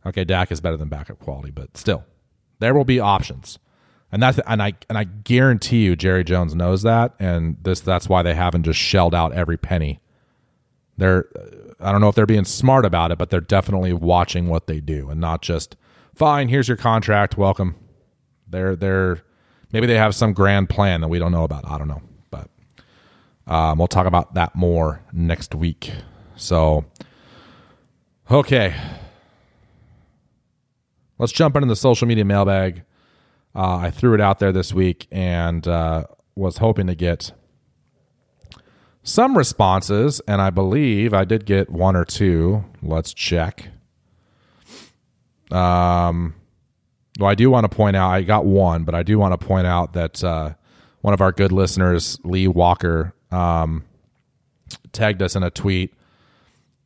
Okay, 0.07 0.25
Dak 0.25 0.53
is 0.53 0.61
better 0.61 0.77
than 0.77 0.89
backup 0.89 1.19
quality, 1.19 1.51
but 1.51 1.77
still, 1.77 2.05
there 2.61 2.73
will 2.73 2.85
be 2.85 3.01
options, 3.01 3.59
and 4.13 4.23
that's 4.23 4.39
and 4.47 4.63
I 4.63 4.75
and 4.89 4.97
I 4.97 5.05
guarantee 5.05 5.85
you, 5.85 5.97
Jerry 5.97 6.25
Jones 6.25 6.55
knows 6.55 6.83
that, 6.83 7.15
and 7.19 7.57
this 7.63 7.81
that's 7.81 8.09
why 8.09 8.23
they 8.23 8.35
haven't 8.35 8.63
just 8.63 8.79
shelled 8.79 9.15
out 9.15 9.33
every 9.33 9.57
penny. 9.57 10.01
They're, 10.99 11.27
I 11.79 11.93
don't 11.93 12.01
know 12.01 12.09
if 12.09 12.15
they're 12.15 12.25
being 12.25 12.47
smart 12.47 12.87
about 12.87 13.11
it, 13.11 13.19
but 13.19 13.29
they're 13.29 13.41
definitely 13.41 13.93
watching 13.93 14.49
what 14.49 14.67
they 14.67 14.81
do 14.81 15.11
and 15.11 15.21
not 15.21 15.43
just 15.43 15.77
fine, 16.15 16.49
here's 16.49 16.69
your 16.69 16.79
contract, 16.79 17.37
welcome. 17.37 17.75
They're 18.49 18.75
they're 18.77 19.23
maybe 19.73 19.87
they 19.87 19.99
have 19.99 20.15
some 20.15 20.33
grand 20.33 20.69
plan 20.69 21.01
that 21.03 21.09
we 21.09 21.19
don't 21.19 21.33
know 21.33 21.45
about. 21.45 21.71
I 21.71 21.77
don't 21.79 21.89
know, 21.89 22.03
but 22.31 22.49
um, 23.47 23.79
we'll 23.79 23.89
talk 23.89 24.07
about 24.07 24.35
that 24.35 24.55
more 24.55 25.03
next 25.13 25.55
week. 25.55 25.93
So, 26.37 26.85
okay, 28.31 28.75
let's 31.19 31.33
jump 31.33 31.57
into 31.57 31.69
the 31.69 31.77
social 31.77 32.09
media 32.09 32.25
mailbag. 32.25 32.83
Uh, 33.57 33.79
I 33.79 33.91
threw 33.91 34.13
it 34.13 34.21
out 34.21 34.39
there 34.39 34.53
this 34.53 34.75
week 34.75 35.07
and 35.11 35.67
uh, 35.67 36.05
was 36.35 36.59
hoping 36.59 36.89
to 36.89 36.95
get 36.95 37.33
some 39.03 39.39
responses, 39.39 40.21
and 40.29 40.43
I 40.43 40.51
believe 40.51 41.15
I 41.15 41.25
did 41.25 41.47
get 41.47 41.71
one 41.71 41.97
or 41.97 42.05
two. 42.05 42.65
Let's 42.83 43.15
check. 43.15 43.69
Um, 45.51 46.35
well, 47.19 47.31
I 47.31 47.35
do 47.35 47.49
want 47.49 47.71
to 47.71 47.75
point 47.75 47.97
out 47.97 48.11
I 48.11 48.23
got 48.23 48.45
one, 48.45 48.85
but 48.85 48.95
I 48.95 49.03
do 49.03 49.19
want 49.19 49.41
to 49.41 49.47
point 49.47 49.67
out 49.67 49.95
that 49.95 50.23
uh, 50.23 50.53
one 51.01 51.15
of 51.15 51.23
our 51.23 51.33
good 51.33 51.53
listeners, 51.53 52.19
Lee 52.25 52.49
Walker, 52.49 53.15
um, 53.31 53.85
tagged 54.93 55.23
us 55.23 55.35
in 55.35 55.43
a 55.43 55.51
tweet 55.51 55.95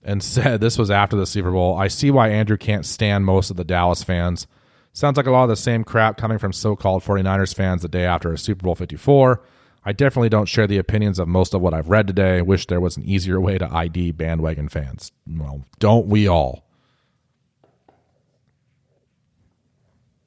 and 0.05 0.23
said 0.23 0.61
this 0.61 0.79
was 0.79 0.91
after 0.91 1.17
the 1.17 1.27
Super 1.27 1.51
Bowl. 1.51 1.77
I 1.77 1.89
see 1.89 2.13
why 2.13 2.29
Andrew 2.29 2.59
can't 2.59 2.87
stand 2.87 3.25
most 3.25 3.51
of 3.51 3.57
the 3.57 3.65
Dallas 3.65 4.05
fans. 4.05 4.47
Sounds 4.93 5.17
like 5.17 5.27
a 5.27 5.31
lot 5.31 5.45
of 5.45 5.49
the 5.49 5.57
same 5.57 5.85
crap 5.85 6.17
coming 6.17 6.39
from 6.39 6.53
so 6.53 6.75
called 6.75 7.03
49ers 7.03 7.55
fans 7.55 7.83
the 7.83 7.89
day 7.89 8.05
after 8.05 8.33
a 8.33 8.39
Super 8.39 8.65
Bowl 8.65 8.75
54. 8.75 9.43
I 9.85 9.93
definitely 9.93 10.29
don't 10.29 10.47
share 10.49 10.67
the 10.67 10.79
opinions 10.79 11.19
of 11.19 11.29
most 11.29 11.55
of 11.55 11.61
what 11.61 11.73
I've 11.73 11.89
read 11.89 12.07
today. 12.07 12.43
Wish 12.43 12.67
there 12.67 12.81
was 12.81 12.97
an 12.97 13.05
easier 13.05 13.41
way 13.41 13.57
to 13.57 13.73
ID 13.73 14.13
bandwagon 14.13 14.69
fans. 14.69 15.13
Well, 15.27 15.65
don't 15.79 16.07
we 16.07 16.29
all? 16.29 16.67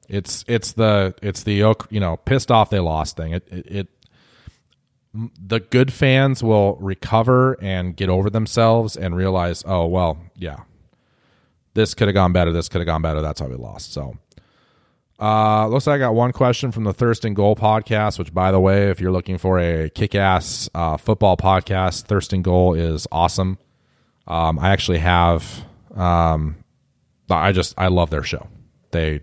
It's 0.08 0.44
it's 0.48 0.72
the 0.72 1.14
it's 1.22 1.44
the 1.44 1.74
you 1.90 2.00
know 2.00 2.16
pissed 2.16 2.50
off 2.50 2.68
they 2.70 2.80
lost 2.80 3.16
thing. 3.16 3.32
It, 3.32 3.48
it, 3.50 3.66
it 3.66 3.88
the 5.40 5.60
good 5.60 5.92
fans 5.92 6.42
will 6.42 6.76
recover 6.76 7.56
and 7.62 7.96
get 7.96 8.08
over 8.08 8.28
themselves 8.28 8.96
and 8.96 9.16
realize, 9.16 9.62
oh 9.66 9.86
well, 9.86 10.18
yeah, 10.36 10.64
this 11.74 11.94
could 11.94 12.08
have 12.08 12.14
gone 12.14 12.32
better. 12.32 12.52
This 12.52 12.68
could 12.68 12.80
have 12.80 12.86
gone 12.86 13.02
better. 13.02 13.22
That's 13.22 13.40
how 13.40 13.46
we 13.46 13.54
lost. 13.54 13.92
So, 13.92 14.16
uh, 15.20 15.66
looks 15.68 15.86
like 15.86 15.96
I 15.96 15.98
got 15.98 16.14
one 16.14 16.32
question 16.32 16.72
from 16.72 16.84
the 16.84 16.92
Thirst 16.92 17.24
and 17.24 17.36
Goal 17.36 17.56
podcast. 17.56 18.18
Which, 18.18 18.32
by 18.32 18.50
the 18.52 18.60
way, 18.60 18.90
if 18.90 19.00
you're 19.00 19.12
looking 19.12 19.38
for 19.38 19.58
a 19.58 19.90
kick-ass 19.90 20.68
uh, 20.74 20.96
football 20.96 21.36
podcast, 21.36 22.02
Thirst 22.04 22.32
and 22.32 22.42
Goal 22.42 22.74
is 22.74 23.06
awesome. 23.12 23.58
Um, 24.26 24.58
I 24.58 24.70
actually 24.70 24.98
have. 24.98 25.64
Um, 25.94 26.56
I 27.30 27.52
just 27.52 27.74
I 27.78 27.88
love 27.88 28.10
their 28.10 28.22
show. 28.22 28.48
They 28.90 29.20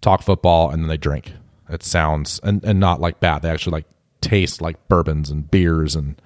talk 0.00 0.22
football, 0.22 0.70
and 0.70 0.82
then 0.82 0.88
they 0.88 0.96
drink. 0.96 1.32
It 1.68 1.82
sounds 1.82 2.40
and 2.42 2.62
and 2.64 2.78
not 2.78 3.00
like 3.00 3.20
bad. 3.20 3.42
They 3.42 3.50
actually 3.50 3.72
like 3.72 3.86
taste 4.20 4.60
like 4.60 4.88
bourbons 4.88 5.30
and 5.30 5.50
beers, 5.50 5.96
and 5.96 6.20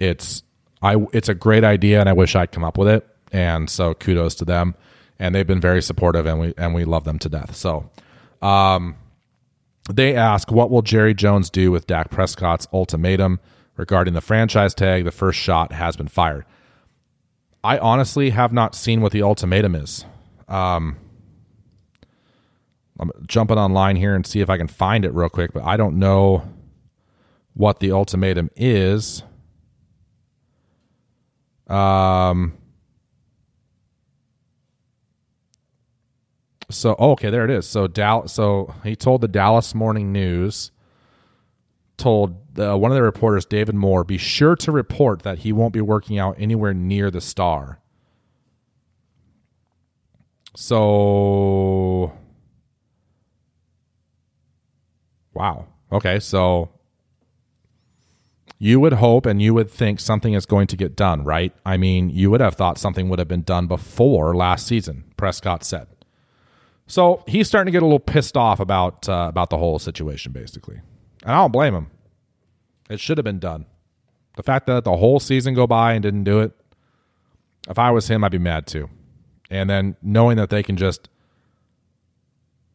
it's 0.00 0.42
I 0.82 0.96
it's 1.12 1.28
a 1.28 1.34
great 1.34 1.64
idea, 1.64 2.00
and 2.00 2.08
I 2.08 2.12
wish 2.12 2.34
I'd 2.34 2.52
come 2.52 2.64
up 2.64 2.76
with 2.78 2.88
it. 2.88 3.06
And 3.32 3.68
so 3.68 3.94
kudos 3.94 4.34
to 4.36 4.44
them, 4.44 4.74
and 5.18 5.34
they've 5.34 5.46
been 5.46 5.60
very 5.60 5.82
supportive, 5.82 6.26
and 6.26 6.40
we 6.40 6.54
and 6.56 6.74
we 6.74 6.84
love 6.84 7.04
them 7.04 7.18
to 7.20 7.28
death. 7.28 7.54
So, 7.54 7.90
um, 8.44 8.96
they 9.90 10.14
ask, 10.14 10.50
what 10.52 10.70
will 10.70 10.82
Jerry 10.82 11.14
Jones 11.14 11.48
do 11.48 11.70
with 11.70 11.86
Dak 11.86 12.10
Prescott's 12.10 12.68
ultimatum 12.72 13.40
regarding 13.76 14.14
the 14.14 14.20
franchise 14.20 14.74
tag? 14.74 15.04
The 15.04 15.10
first 15.10 15.38
shot 15.38 15.72
has 15.72 15.96
been 15.96 16.08
fired. 16.08 16.44
I 17.62 17.78
honestly 17.78 18.30
have 18.30 18.52
not 18.52 18.74
seen 18.74 19.00
what 19.00 19.12
the 19.12 19.22
ultimatum 19.22 19.74
is. 19.74 20.04
Um, 20.46 20.98
I'm 23.00 23.10
jumping 23.26 23.56
online 23.56 23.96
here 23.96 24.14
and 24.14 24.26
see 24.26 24.40
if 24.40 24.50
I 24.50 24.58
can 24.58 24.68
find 24.68 25.06
it 25.06 25.14
real 25.14 25.30
quick, 25.30 25.54
but 25.54 25.64
I 25.64 25.78
don't 25.78 25.98
know 25.98 26.46
what 27.54 27.80
the 27.80 27.92
ultimatum 27.92 28.50
is. 28.56 29.22
Um. 31.66 32.58
So 36.70 36.96
oh, 36.98 37.12
okay, 37.12 37.30
there 37.30 37.44
it 37.44 37.50
is. 37.50 37.66
So 37.66 37.86
Dallas. 37.86 38.32
So 38.32 38.74
he 38.82 38.96
told 38.96 39.20
the 39.20 39.28
Dallas 39.28 39.74
Morning 39.74 40.12
News, 40.12 40.70
told 41.96 42.58
uh, 42.58 42.76
one 42.76 42.90
of 42.90 42.96
the 42.96 43.02
reporters, 43.02 43.44
David 43.44 43.74
Moore, 43.74 44.04
be 44.04 44.18
sure 44.18 44.56
to 44.56 44.72
report 44.72 45.22
that 45.22 45.38
he 45.38 45.52
won't 45.52 45.72
be 45.72 45.80
working 45.80 46.18
out 46.18 46.36
anywhere 46.38 46.74
near 46.74 47.10
the 47.10 47.20
star. 47.20 47.80
So 50.56 52.12
Wow. 55.34 55.66
Okay, 55.92 56.20
so 56.20 56.70
you 58.58 58.80
would 58.80 58.94
hope 58.94 59.26
and 59.26 59.42
you 59.42 59.52
would 59.52 59.70
think 59.70 60.00
something 60.00 60.32
is 60.32 60.46
going 60.46 60.68
to 60.68 60.76
get 60.76 60.96
done, 60.96 61.24
right? 61.24 61.52
I 61.66 61.76
mean, 61.76 62.08
you 62.08 62.30
would 62.30 62.40
have 62.40 62.54
thought 62.54 62.78
something 62.78 63.08
would 63.08 63.18
have 63.18 63.28
been 63.28 63.42
done 63.42 63.66
before 63.66 64.34
last 64.34 64.66
season, 64.66 65.04
Prescott 65.16 65.64
said. 65.64 65.88
So 66.86 67.22
he's 67.26 67.48
starting 67.48 67.72
to 67.72 67.72
get 67.72 67.82
a 67.82 67.86
little 67.86 67.98
pissed 67.98 68.36
off 68.36 68.60
about 68.60 69.08
uh, 69.08 69.26
about 69.28 69.50
the 69.50 69.58
whole 69.58 69.78
situation, 69.78 70.32
basically, 70.32 70.80
and 71.22 71.32
I 71.32 71.36
don't 71.36 71.52
blame 71.52 71.74
him. 71.74 71.90
It 72.90 73.00
should 73.00 73.16
have 73.18 73.24
been 73.24 73.38
done. 73.38 73.66
The 74.36 74.42
fact 74.42 74.66
that 74.66 74.84
the 74.84 74.96
whole 74.96 75.20
season 75.20 75.54
go 75.54 75.66
by 75.66 75.94
and 75.94 76.02
didn't 76.02 76.24
do 76.24 76.40
it, 76.40 76.52
if 77.68 77.78
I 77.78 77.90
was 77.90 78.08
him, 78.08 78.24
I'd 78.24 78.32
be 78.32 78.38
mad 78.38 78.66
too. 78.66 78.90
And 79.50 79.70
then 79.70 79.96
knowing 80.02 80.36
that 80.36 80.50
they 80.50 80.62
can 80.62 80.76
just 80.76 81.08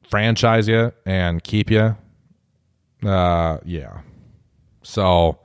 franchise 0.01 0.67
you 0.67 0.91
and 1.05 1.43
keep 1.43 1.69
you 1.69 1.95
uh, 3.05 3.59
yeah. 3.65 4.01
So 4.83 5.39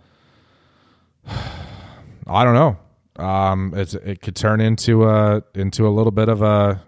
I 1.27 2.45
don't 2.45 2.55
know. 2.55 2.79
Um, 3.17 3.75
it 3.77 4.23
could 4.23 4.35
turn 4.35 4.61
into 4.61 5.09
a 5.09 5.43
into 5.55 5.87
a 5.87 5.91
little 5.91 6.11
bit 6.11 6.29
of 6.29 6.43
a 6.43 6.83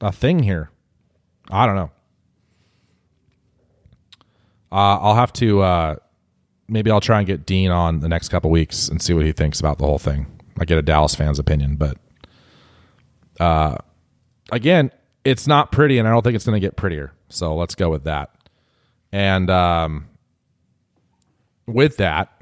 a 0.00 0.12
thing 0.12 0.42
here. 0.42 0.70
I 1.52 1.66
don't 1.66 1.76
know. 1.76 1.90
Uh, 4.72 4.98
I'll 4.98 5.14
have 5.14 5.32
to 5.34 5.60
uh, 5.60 5.96
maybe 6.66 6.90
I'll 6.90 7.00
try 7.00 7.18
and 7.18 7.26
get 7.26 7.44
Dean 7.44 7.70
on 7.70 8.00
the 8.00 8.08
next 8.08 8.30
couple 8.30 8.50
weeks 8.50 8.88
and 8.88 9.00
see 9.00 9.12
what 9.12 9.26
he 9.26 9.32
thinks 9.32 9.60
about 9.60 9.78
the 9.78 9.84
whole 9.84 9.98
thing. 9.98 10.26
I 10.58 10.64
get 10.64 10.78
a 10.78 10.82
Dallas 10.82 11.14
fan's 11.14 11.38
opinion, 11.38 11.76
but 11.76 11.98
uh, 13.38 13.76
again, 14.50 14.90
it's 15.24 15.46
not 15.46 15.70
pretty, 15.70 15.98
and 15.98 16.08
I 16.08 16.10
don't 16.10 16.22
think 16.22 16.34
it's 16.34 16.46
going 16.46 16.60
to 16.60 16.66
get 16.66 16.76
prettier. 16.76 17.12
So 17.28 17.54
let's 17.54 17.74
go 17.74 17.90
with 17.90 18.04
that. 18.04 18.30
And 19.12 19.50
um, 19.50 20.08
with 21.66 21.98
that, 21.98 22.40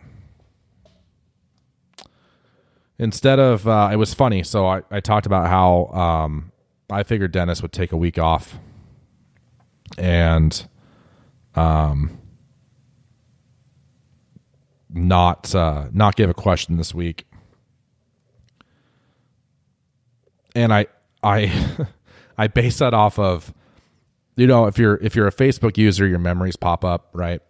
instead 2.99 3.39
of 3.41 3.67
uh, 3.67 3.91
it 3.93 3.97
was 3.97 4.15
funny. 4.15 4.45
So 4.45 4.67
I, 4.67 4.83
I 4.91 5.01
talked 5.01 5.27
about 5.27 5.49
how 5.49 5.87
um, 5.99 6.53
I 6.91 7.03
figured 7.03 7.33
Dennis 7.33 7.63
would 7.63 7.73
take 7.73 7.93
a 7.93 7.97
week 7.97 8.19
off, 8.19 8.59
and 9.99 10.67
um, 11.55 12.19
not 14.89 15.55
uh, 15.55 15.89
not 15.93 16.17
give 16.17 16.31
a 16.31 16.35
question 16.35 16.77
this 16.77 16.95
week. 16.95 17.27
And 20.55 20.73
I 20.73 20.87
I 21.23 21.87
I 22.39 22.49
base 22.49 22.79
that 22.79 22.95
off 22.95 23.19
of 23.19 23.53
you 24.37 24.47
know 24.47 24.67
if 24.67 24.79
you're 24.79 24.97
if 24.97 25.15
you're 25.15 25.29
a 25.29 25.33
Facebook 25.33 25.77
user, 25.77 26.07
your 26.07 26.19
memories 26.19 26.57
pop 26.57 26.85
up, 26.85 27.11
right? 27.13 27.41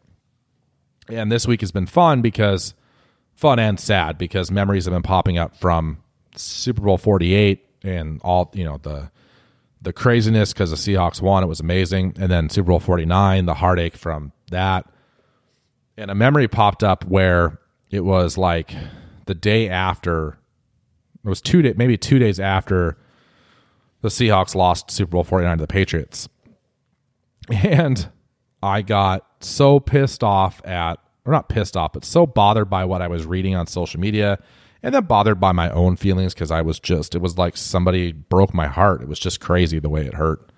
And 1.09 1.31
this 1.31 1.47
week 1.47 1.61
has 1.61 1.73
been 1.73 1.87
fun 1.87 2.23
because 2.23 2.75
fun 3.35 3.59
and 3.59 3.81
sad 3.81 4.19
because 4.19 4.51
memories 4.51 4.85
have 4.85 4.93
been 4.93 5.03
popping 5.03 5.39
up 5.39 5.57
from 5.57 5.99
Super 6.37 6.83
Bowl 6.83 6.99
48 6.99 7.67
and 7.83 8.21
all, 8.23 8.51
you 8.55 8.65
know, 8.65 8.79
the 8.83 9.11
the 9.83 9.93
craziness 9.93 10.53
because 10.53 10.71
the 10.71 10.77
Seahawks 10.77 11.21
won, 11.21 11.43
it 11.43 11.47
was 11.47 11.61
amazing, 11.61 12.15
and 12.19 12.31
then 12.31 12.49
Super 12.51 12.69
Bowl 12.69 12.81
49, 12.81 13.47
the 13.47 13.55
heartache 13.55 13.97
from 13.97 14.33
that. 14.51 14.87
And 15.97 16.11
a 16.11 16.15
memory 16.15 16.49
popped 16.49 16.83
up 16.83 17.05
where 17.05 17.59
it 17.91 18.01
was 18.01 18.37
like 18.39 18.75
the 19.27 19.35
day 19.35 19.69
after 19.69 20.39
it 21.25 21.29
was 21.29 21.41
two 21.41 21.75
maybe 21.77 21.97
two 21.97 22.19
days 22.19 22.41
after 22.41 22.97
the 24.01 24.09
Seahawks 24.09 24.55
lost 24.55 24.91
Super 24.91 25.11
Bowl 25.11 25.25
49 25.25 25.59
to 25.59 25.63
the 25.63 25.69
Patriots. 25.69 26.29
And 27.51 28.09
I 28.63 28.83
got 28.83 29.27
so 29.41 29.81
pissed 29.81 30.23
off 30.23 30.65
at 30.65 31.01
or 31.25 31.33
not 31.33 31.49
pissed 31.49 31.77
off, 31.77 31.95
but 31.95 32.05
so 32.05 32.27
bothered 32.27 32.71
by 32.71 32.85
what 32.85 33.03
I 33.03 33.09
was 33.09 33.27
reading 33.27 33.57
on 33.57 33.67
social 33.67 33.99
media 33.99 34.39
and 34.83 34.95
then 34.95 35.05
bothered 35.05 35.41
by 35.41 35.53
my 35.53 35.71
own 35.71 35.97
feelings 35.97 36.35
because 36.35 36.51
I 36.51 36.63
was 36.63 36.79
just, 36.79 37.15
it 37.15 37.21
was 37.21 37.39
like 37.39 37.57
somebody 37.57 38.13
broke 38.13 38.55
my 38.55 38.67
heart. 38.67 39.03
It 39.03 39.09
was 39.09 39.19
just 39.19 39.41
crazy 39.41 39.79
the 39.79 39.89
way 39.89 40.07
it 40.07 40.15
hurt 40.15 40.51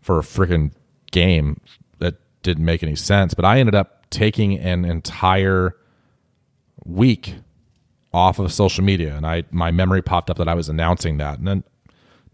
for 0.00 0.18
a 0.18 0.22
freaking 0.22 0.72
game 1.12 1.60
that 1.98 2.16
didn't 2.42 2.64
make 2.64 2.82
any 2.82 2.96
sense. 2.96 3.34
But 3.34 3.44
I 3.44 3.58
ended 3.58 3.74
up 3.74 4.08
taking 4.10 4.58
an 4.58 4.84
entire 4.84 5.76
week 6.84 7.34
off 8.12 8.38
of 8.38 8.52
social 8.52 8.82
media 8.82 9.16
and 9.16 9.26
I, 9.26 9.44
my 9.50 9.70
memory 9.70 10.02
popped 10.02 10.30
up 10.30 10.38
that 10.38 10.48
I 10.48 10.54
was 10.54 10.68
announcing 10.68 11.18
that. 11.18 11.38
And 11.38 11.46
then 11.46 11.64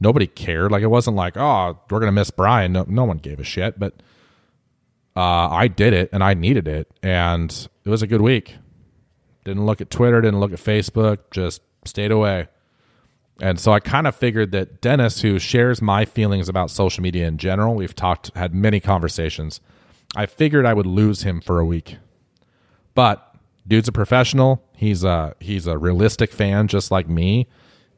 nobody 0.01 0.27
cared. 0.27 0.71
Like 0.71 0.83
it 0.83 0.89
wasn't 0.89 1.17
like, 1.17 1.37
oh, 1.37 1.79
we're 1.91 2.01
going 2.01 2.09
to 2.09 2.13
miss 2.13 2.31
Brian. 2.31 2.73
No, 2.73 2.85
no 2.89 3.05
one 3.05 3.19
gave 3.19 3.41
a 3.41 3.45
shit. 3.45 3.79
But 3.79 3.95
uh, 5.17 5.49
I 5.51 5.69
did 5.69 5.95
it 5.95 6.11
and 6.13 6.23
I 6.23 6.35
needed 6.35 6.69
it, 6.69 6.91
and 7.03 7.51
it 7.85 7.89
was 7.89 8.03
a 8.03 8.07
good 8.07 8.21
week. 8.21 8.57
Didn't 9.47 9.65
look 9.65 9.81
at 9.81 9.91
Twitter, 9.91 10.21
didn't 10.21 10.41
look 10.41 10.53
at 10.53 10.59
Facebook, 10.59 11.19
just 11.31 11.63
stayed 11.85 12.11
away. 12.11 12.49
And 13.41 13.61
so 13.61 13.71
I 13.71 13.79
kind 13.79 14.09
of 14.09 14.17
figured 14.17 14.51
that 14.51 14.81
Dennis, 14.81 15.23
who 15.23 15.39
shares 15.39 15.81
my 15.81 16.05
feelings 16.05 16.49
about 16.49 16.69
social 16.69 17.01
media 17.01 17.29
in 17.29 17.39
general, 17.39 17.77
we've 17.77 17.95
talked, 17.95 18.33
had 18.35 18.53
many 18.53 18.81
conversations. 18.81 19.61
I 20.17 20.27
figured 20.27 20.67
I 20.67 20.75
would 20.75 20.87
lose 20.87 21.23
him 21.23 21.41
for 21.41 21.61
a 21.61 21.65
week, 21.65 21.99
but 22.97 23.37
dude's 23.69 23.87
a 23.87 23.93
professional. 23.93 24.65
He's 24.75 25.05
a 25.05 25.37
he's 25.39 25.69
a 25.69 25.79
realistic 25.79 26.33
fan, 26.33 26.67
just 26.67 26.91
like 26.91 27.09
me, 27.09 27.47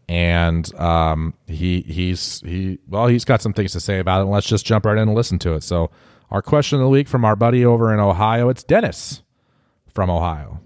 and 0.06 0.70
um, 0.78 1.32
he 1.46 1.80
he's 1.80 2.42
he 2.44 2.78
well, 2.88 3.06
he's 3.06 3.24
got 3.24 3.40
some 3.40 3.54
things 3.54 3.72
to 3.72 3.80
say 3.80 4.00
about 4.00 4.18
it. 4.18 4.22
And 4.24 4.32
let's 4.32 4.46
just 4.46 4.66
jump 4.66 4.84
right 4.84 4.98
in 4.98 5.08
and 5.08 5.14
listen 5.14 5.38
to 5.40 5.54
it. 5.54 5.62
So 5.62 5.90
our 6.30 6.42
question 6.42 6.76
of 6.76 6.82
the 6.82 6.90
week 6.90 7.08
from 7.08 7.24
our 7.24 7.36
buddy 7.36 7.64
over 7.64 7.94
in 7.94 8.00
Ohio. 8.00 8.50
It's 8.50 8.62
Dennis 8.62 9.22
from 9.94 10.10
Ohio. 10.10 10.60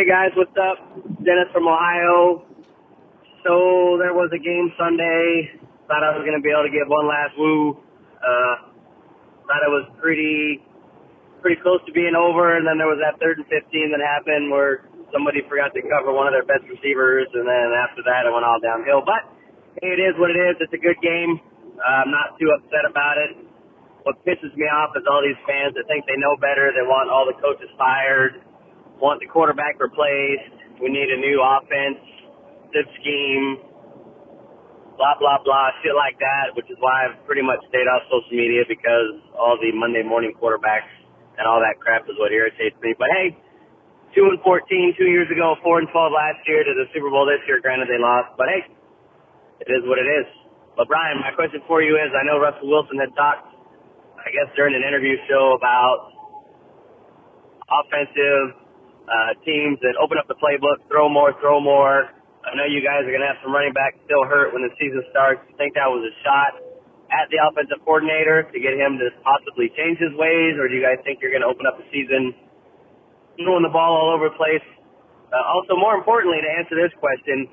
Hey 0.00 0.08
guys, 0.08 0.32
what's 0.32 0.56
up? 0.56 0.80
Dennis 1.20 1.52
from 1.52 1.68
Ohio. 1.68 2.48
So 3.44 4.00
there 4.00 4.16
was 4.16 4.32
a 4.32 4.40
game 4.40 4.72
Sunday. 4.80 5.60
Thought 5.92 6.00
I 6.00 6.16
was 6.16 6.24
going 6.24 6.32
to 6.32 6.40
be 6.40 6.48
able 6.48 6.64
to 6.64 6.72
get 6.72 6.88
one 6.88 7.04
last 7.04 7.36
woo. 7.36 7.76
Uh, 8.16 8.72
thought 9.44 9.60
it 9.60 9.68
was 9.68 9.84
pretty 10.00 10.64
pretty 11.44 11.60
close 11.60 11.84
to 11.84 11.92
being 11.92 12.16
over, 12.16 12.56
and 12.56 12.64
then 12.64 12.80
there 12.80 12.88
was 12.88 12.96
that 13.04 13.20
third 13.20 13.44
and 13.44 13.48
15 13.52 13.60
that 13.92 14.00
happened 14.00 14.48
where 14.48 14.88
somebody 15.12 15.44
forgot 15.44 15.76
to 15.76 15.84
cover 15.84 16.16
one 16.16 16.24
of 16.24 16.32
their 16.32 16.48
best 16.48 16.64
receivers, 16.72 17.28
and 17.36 17.44
then 17.44 17.68
after 17.76 18.00
that 18.00 18.24
it 18.24 18.32
went 18.32 18.48
all 18.48 18.56
downhill. 18.56 19.04
But 19.04 19.28
hey, 19.84 19.92
it 19.92 20.00
is 20.00 20.16
what 20.16 20.32
it 20.32 20.40
is. 20.40 20.64
It's 20.64 20.72
a 20.72 20.80
good 20.80 20.96
game. 21.04 21.44
Uh, 21.76 22.08
I'm 22.08 22.08
not 22.08 22.40
too 22.40 22.48
upset 22.56 22.88
about 22.88 23.20
it. 23.20 23.36
What 24.08 24.16
pisses 24.24 24.48
me 24.56 24.64
off 24.64 24.96
is 24.96 25.04
all 25.04 25.20
these 25.20 25.36
fans 25.44 25.76
that 25.76 25.84
think 25.92 26.08
they 26.08 26.16
know 26.16 26.40
better. 26.40 26.72
They 26.72 26.88
want 26.88 27.12
all 27.12 27.28
the 27.28 27.36
coaches 27.36 27.68
fired, 27.76 28.40
want 29.00 29.18
the 29.20 29.26
quarterback 29.26 29.80
replaced. 29.80 30.54
We 30.78 30.92
need 30.92 31.08
a 31.08 31.18
new 31.18 31.40
offense, 31.40 32.00
offensive 32.70 32.88
scheme, 33.00 33.58
blah, 35.00 35.16
blah, 35.16 35.40
blah, 35.40 35.72
shit 35.80 35.96
like 35.96 36.20
that, 36.20 36.52
which 36.54 36.68
is 36.68 36.76
why 36.80 37.08
I've 37.08 37.18
pretty 37.24 37.42
much 37.42 37.60
stayed 37.72 37.88
off 37.88 38.04
social 38.12 38.36
media 38.36 38.68
because 38.68 39.18
all 39.32 39.56
the 39.56 39.72
Monday 39.72 40.04
morning 40.04 40.36
quarterbacks 40.36 40.92
and 41.40 41.48
all 41.48 41.60
that 41.64 41.80
crap 41.80 42.04
is 42.06 42.16
what 42.20 42.32
irritates 42.32 42.76
me. 42.84 42.92
But 42.96 43.08
hey, 43.16 43.32
2 44.12 44.28
and 44.28 44.40
14 44.44 44.94
two 45.00 45.08
years 45.08 45.28
ago, 45.32 45.56
4 45.64 45.80
and 45.80 45.88
12 45.88 46.12
last 46.12 46.40
year 46.44 46.60
to 46.60 46.72
the 46.76 46.84
Super 46.92 47.08
Bowl 47.08 47.24
this 47.24 47.40
year. 47.48 47.60
Granted, 47.64 47.88
they 47.88 48.00
lost, 48.00 48.36
but 48.36 48.52
hey, 48.52 48.68
it 49.64 49.68
is 49.72 49.82
what 49.88 49.96
it 49.96 50.08
is. 50.08 50.28
But 50.76 50.88
Brian, 50.88 51.20
my 51.20 51.32
question 51.32 51.60
for 51.68 51.82
you 51.82 51.96
is: 51.96 52.08
I 52.12 52.24
know 52.24 52.40
Russell 52.40 52.68
Wilson 52.68 52.96
had 53.00 53.12
talked, 53.16 53.52
I 54.20 54.28
guess, 54.32 54.48
during 54.56 54.74
an 54.74 54.84
interview 54.84 55.16
show 55.28 55.56
about 55.56 56.12
offensive 57.68 58.69
uh, 59.10 59.34
teams 59.42 59.82
that 59.82 59.98
open 59.98 60.16
up 60.16 60.30
the 60.30 60.38
playbook, 60.38 60.86
throw 60.86 61.10
more, 61.10 61.34
throw 61.42 61.58
more. 61.58 62.14
I 62.46 62.54
know 62.56 62.64
you 62.64 62.80
guys 62.80 63.04
are 63.04 63.12
going 63.12 63.20
to 63.20 63.28
have 63.28 63.42
some 63.42 63.52
running 63.52 63.74
backs 63.74 63.98
still 64.06 64.24
hurt 64.24 64.54
when 64.54 64.62
the 64.62 64.72
season 64.78 65.02
starts. 65.10 65.42
You 65.50 65.58
think 65.58 65.74
that 65.74 65.90
was 65.90 66.06
a 66.06 66.14
shot 66.24 66.62
at 67.10 67.26
the 67.34 67.42
offensive 67.42 67.82
coordinator 67.82 68.46
to 68.46 68.58
get 68.62 68.78
him 68.78 68.96
to 69.02 69.10
possibly 69.26 69.68
change 69.74 69.98
his 69.98 70.14
ways, 70.14 70.56
or 70.56 70.70
do 70.70 70.78
you 70.78 70.82
guys 70.82 71.02
think 71.02 71.18
you're 71.18 71.34
going 71.34 71.44
to 71.44 71.50
open 71.50 71.66
up 71.66 71.76
the 71.76 71.86
season 71.90 72.32
throwing 73.42 73.66
the 73.66 73.74
ball 73.74 73.98
all 73.98 74.14
over 74.14 74.30
the 74.30 74.38
place? 74.38 74.64
Uh, 75.30 75.42
also, 75.42 75.74
more 75.74 75.98
importantly, 75.98 76.38
to 76.38 76.50
answer 76.54 76.78
this 76.78 76.94
question, 77.02 77.50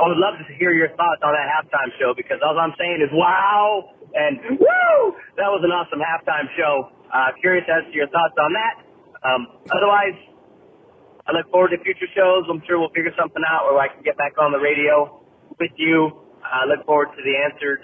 I 0.00 0.08
would 0.08 0.20
love 0.20 0.40
to 0.40 0.44
hear 0.56 0.72
your 0.72 0.88
thoughts 0.96 1.20
on 1.20 1.36
that 1.36 1.48
halftime 1.52 1.92
show 2.00 2.16
because 2.16 2.40
all 2.40 2.56
I'm 2.56 2.72
saying 2.80 3.04
is 3.04 3.12
wow 3.12 3.92
and 4.16 4.56
woo! 4.56 4.98
That 5.36 5.52
was 5.52 5.60
an 5.64 5.72
awesome 5.72 6.00
halftime 6.00 6.48
show. 6.56 6.90
Uh, 7.12 7.36
curious 7.40 7.68
as 7.68 7.84
to 7.86 7.94
your 7.94 8.08
thoughts 8.08 8.36
on 8.40 8.50
that. 8.56 8.74
Um, 9.20 9.40
otherwise, 9.68 10.16
I 11.26 11.32
look 11.32 11.50
forward 11.50 11.70
to 11.70 11.78
future 11.82 12.10
shows. 12.14 12.44
I'm 12.50 12.62
sure 12.66 12.78
we'll 12.78 12.90
figure 12.90 13.14
something 13.18 13.42
out 13.48 13.70
where 13.70 13.80
I 13.80 13.88
can 13.88 14.02
get 14.02 14.18
back 14.18 14.34
on 14.38 14.52
the 14.52 14.58
radio 14.58 15.22
with 15.58 15.70
you. 15.76 16.10
I 16.42 16.66
look 16.66 16.84
forward 16.84 17.08
to 17.14 17.22
the 17.22 17.34
answers 17.38 17.78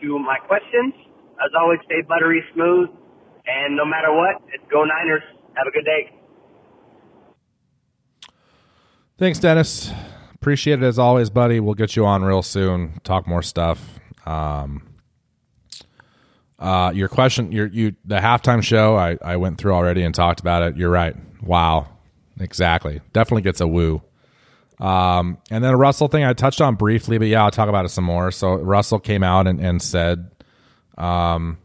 to 0.00 0.18
my 0.18 0.38
questions. 0.46 0.94
As 1.38 1.52
always, 1.58 1.78
stay 1.84 2.02
buttery 2.08 2.42
smooth. 2.54 2.88
And 3.46 3.76
no 3.76 3.84
matter 3.84 4.12
what, 4.12 4.42
it's 4.52 4.64
go 4.70 4.84
Niners. 4.84 5.22
Have 5.54 5.66
a 5.66 5.70
good 5.70 5.84
day. 5.84 6.12
Thanks, 9.18 9.38
Dennis. 9.38 9.92
Appreciate 10.34 10.82
it 10.82 10.86
as 10.86 10.98
always, 10.98 11.30
buddy. 11.30 11.60
We'll 11.60 11.74
get 11.74 11.96
you 11.96 12.06
on 12.06 12.22
real 12.22 12.42
soon. 12.42 13.00
Talk 13.02 13.26
more 13.26 13.42
stuff. 13.42 13.98
Um, 14.24 14.88
uh, 16.58 16.92
your 16.94 17.08
question, 17.08 17.50
your 17.50 17.66
you 17.66 17.94
the 18.04 18.16
halftime 18.16 18.62
show. 18.62 18.96
I 18.96 19.16
I 19.22 19.36
went 19.36 19.58
through 19.58 19.72
already 19.72 20.02
and 20.02 20.14
talked 20.14 20.40
about 20.40 20.62
it. 20.62 20.76
You're 20.76 20.90
right. 20.90 21.16
Wow, 21.42 21.88
exactly. 22.40 23.00
Definitely 23.12 23.42
gets 23.42 23.60
a 23.60 23.66
woo. 23.66 24.02
Um, 24.80 25.38
and 25.50 25.64
then 25.64 25.74
a 25.74 25.76
Russell 25.76 26.08
thing 26.08 26.24
I 26.24 26.32
touched 26.32 26.60
on 26.60 26.76
briefly, 26.76 27.18
but 27.18 27.26
yeah, 27.28 27.44
I'll 27.44 27.50
talk 27.50 27.68
about 27.68 27.84
it 27.84 27.88
some 27.88 28.04
more. 28.04 28.30
So 28.30 28.54
Russell 28.54 29.00
came 29.00 29.22
out 29.22 29.46
and, 29.46 29.60
and 29.60 29.82
said, 29.82 30.30
um, 30.96 31.58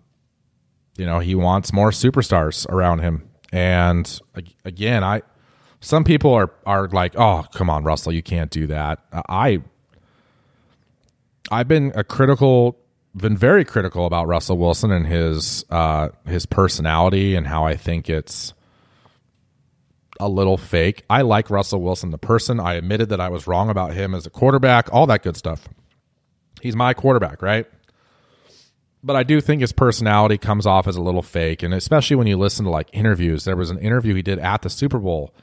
you 0.97 1.05
know, 1.05 1.19
he 1.19 1.35
wants 1.35 1.73
more 1.73 1.91
superstars 1.91 2.67
around 2.69 2.99
him. 2.99 3.29
And 3.51 4.19
again, 4.65 5.03
I 5.03 5.21
some 5.79 6.03
people 6.03 6.33
are 6.33 6.51
are 6.65 6.87
like, 6.87 7.13
"Oh, 7.17 7.45
come 7.53 7.69
on, 7.69 7.83
Russell, 7.83 8.11
you 8.11 8.23
can't 8.23 8.49
do 8.49 8.67
that." 8.67 8.99
I 9.29 9.61
I've 11.51 11.67
been 11.67 11.91
a 11.93 12.03
critical 12.03 12.77
been 13.15 13.37
very 13.37 13.63
critical 13.63 14.05
about 14.05 14.27
Russell 14.27 14.57
Wilson 14.57 14.91
and 14.91 15.05
his 15.05 15.65
uh, 15.69 16.09
his 16.25 16.45
personality 16.45 17.35
and 17.35 17.45
how 17.45 17.65
I 17.65 17.75
think 17.75 18.09
it's 18.09 18.53
a 20.23 20.29
little 20.29 20.57
fake. 20.57 21.03
I 21.09 21.21
like 21.21 21.49
Russell 21.49 21.81
Wilson, 21.81 22.11
the 22.11 22.17
person. 22.17 22.57
I 22.57 22.75
admitted 22.75 23.09
that 23.09 23.19
I 23.19 23.27
was 23.27 23.45
wrong 23.45 23.69
about 23.69 23.93
him 23.93 24.15
as 24.15 24.25
a 24.25 24.29
quarterback, 24.29 24.87
all 24.93 25.05
that 25.07 25.21
good 25.21 25.35
stuff. 25.35 25.67
He's 26.61 26.77
my 26.77 26.93
quarterback, 26.93 27.41
right? 27.41 27.65
But 29.03 29.17
I 29.17 29.23
do 29.23 29.41
think 29.41 29.59
his 29.59 29.73
personality 29.73 30.37
comes 30.37 30.65
off 30.65 30.87
as 30.87 30.95
a 30.95 31.01
little 31.01 31.21
fake. 31.21 31.61
And 31.61 31.73
especially 31.73 32.15
when 32.15 32.27
you 32.27 32.37
listen 32.37 32.63
to 32.63 32.71
like 32.71 32.87
interviews, 32.93 33.43
there 33.43 33.57
was 33.57 33.69
an 33.69 33.79
interview 33.79 34.15
he 34.15 34.21
did 34.21 34.39
at 34.39 34.61
the 34.61 34.69
Super 34.69 34.97
Bowl 34.97 35.33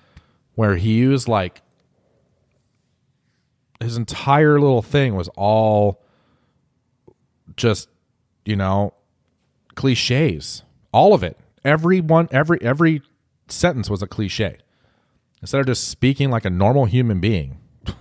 where 0.55 0.77
he 0.77 0.95
used 0.95 1.29
like 1.29 1.61
his 3.81 3.99
entire 3.99 4.59
little 4.59 4.81
thing 4.81 5.15
was 5.15 5.29
all 5.37 6.03
just, 7.55 7.91
you 8.47 8.57
know, 8.57 8.95
cliches. 9.75 10.63
All 10.91 11.13
of 11.13 11.23
it. 11.23 11.39
Every 11.67 12.01
one, 12.01 12.29
every, 12.31 12.59
every 12.63 13.03
sentence 13.49 13.91
was 13.91 14.01
a 14.01 14.07
cliche 14.07 14.57
instead 15.41 15.61
of 15.61 15.67
just 15.67 15.89
speaking 15.89 16.31
like 16.31 16.45
a 16.45 16.51
normal 16.51 16.85
human 16.85 17.21
being. 17.21 17.59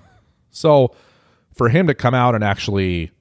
so 0.52 0.94
for 1.54 1.70
him 1.70 1.88
to 1.88 1.94
come 1.94 2.14
out 2.14 2.36
and 2.36 2.44
actually 2.44 3.12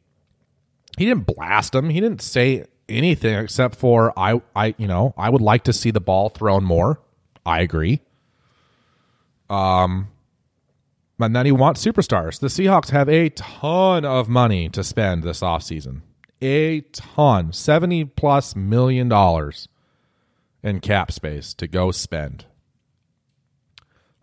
he 0.97 1.05
didn't 1.05 1.27
blast 1.27 1.75
him. 1.75 1.91
He 1.91 2.01
didn't 2.01 2.23
say 2.23 2.65
anything 2.89 3.39
except 3.39 3.77
for 3.77 4.19
I 4.19 4.41
I 4.55 4.75
you 4.79 4.87
know, 4.87 5.15
I 5.17 5.31
would 5.31 5.43
like 5.43 5.65
to 5.65 5.73
see 5.73 5.91
the 5.91 6.01
ball 6.01 6.29
thrown 6.29 6.65
more. 6.65 7.01
I 7.45 7.61
agree. 7.61 8.01
Um 9.49 10.09
and 11.21 11.35
then 11.35 11.47
he 11.47 11.53
wants 11.53 11.85
superstars. 11.85 12.39
The 12.39 12.47
Seahawks 12.47 12.91
have 12.91 13.09
a 13.09 13.31
ton 13.31 14.05
of 14.05 14.29
money 14.29 14.69
to 14.69 14.85
spend 14.85 15.25
this 15.25 15.41
offseason. 15.41 16.03
A 16.41 16.83
ton. 16.93 17.53
70 17.53 18.05
plus 18.05 18.55
million 18.55 19.09
dollars 19.09 19.69
in 20.63 20.81
cap 20.81 21.11
space 21.11 21.55
to 21.55 21.67
go 21.67 21.91
spend. 21.91 22.45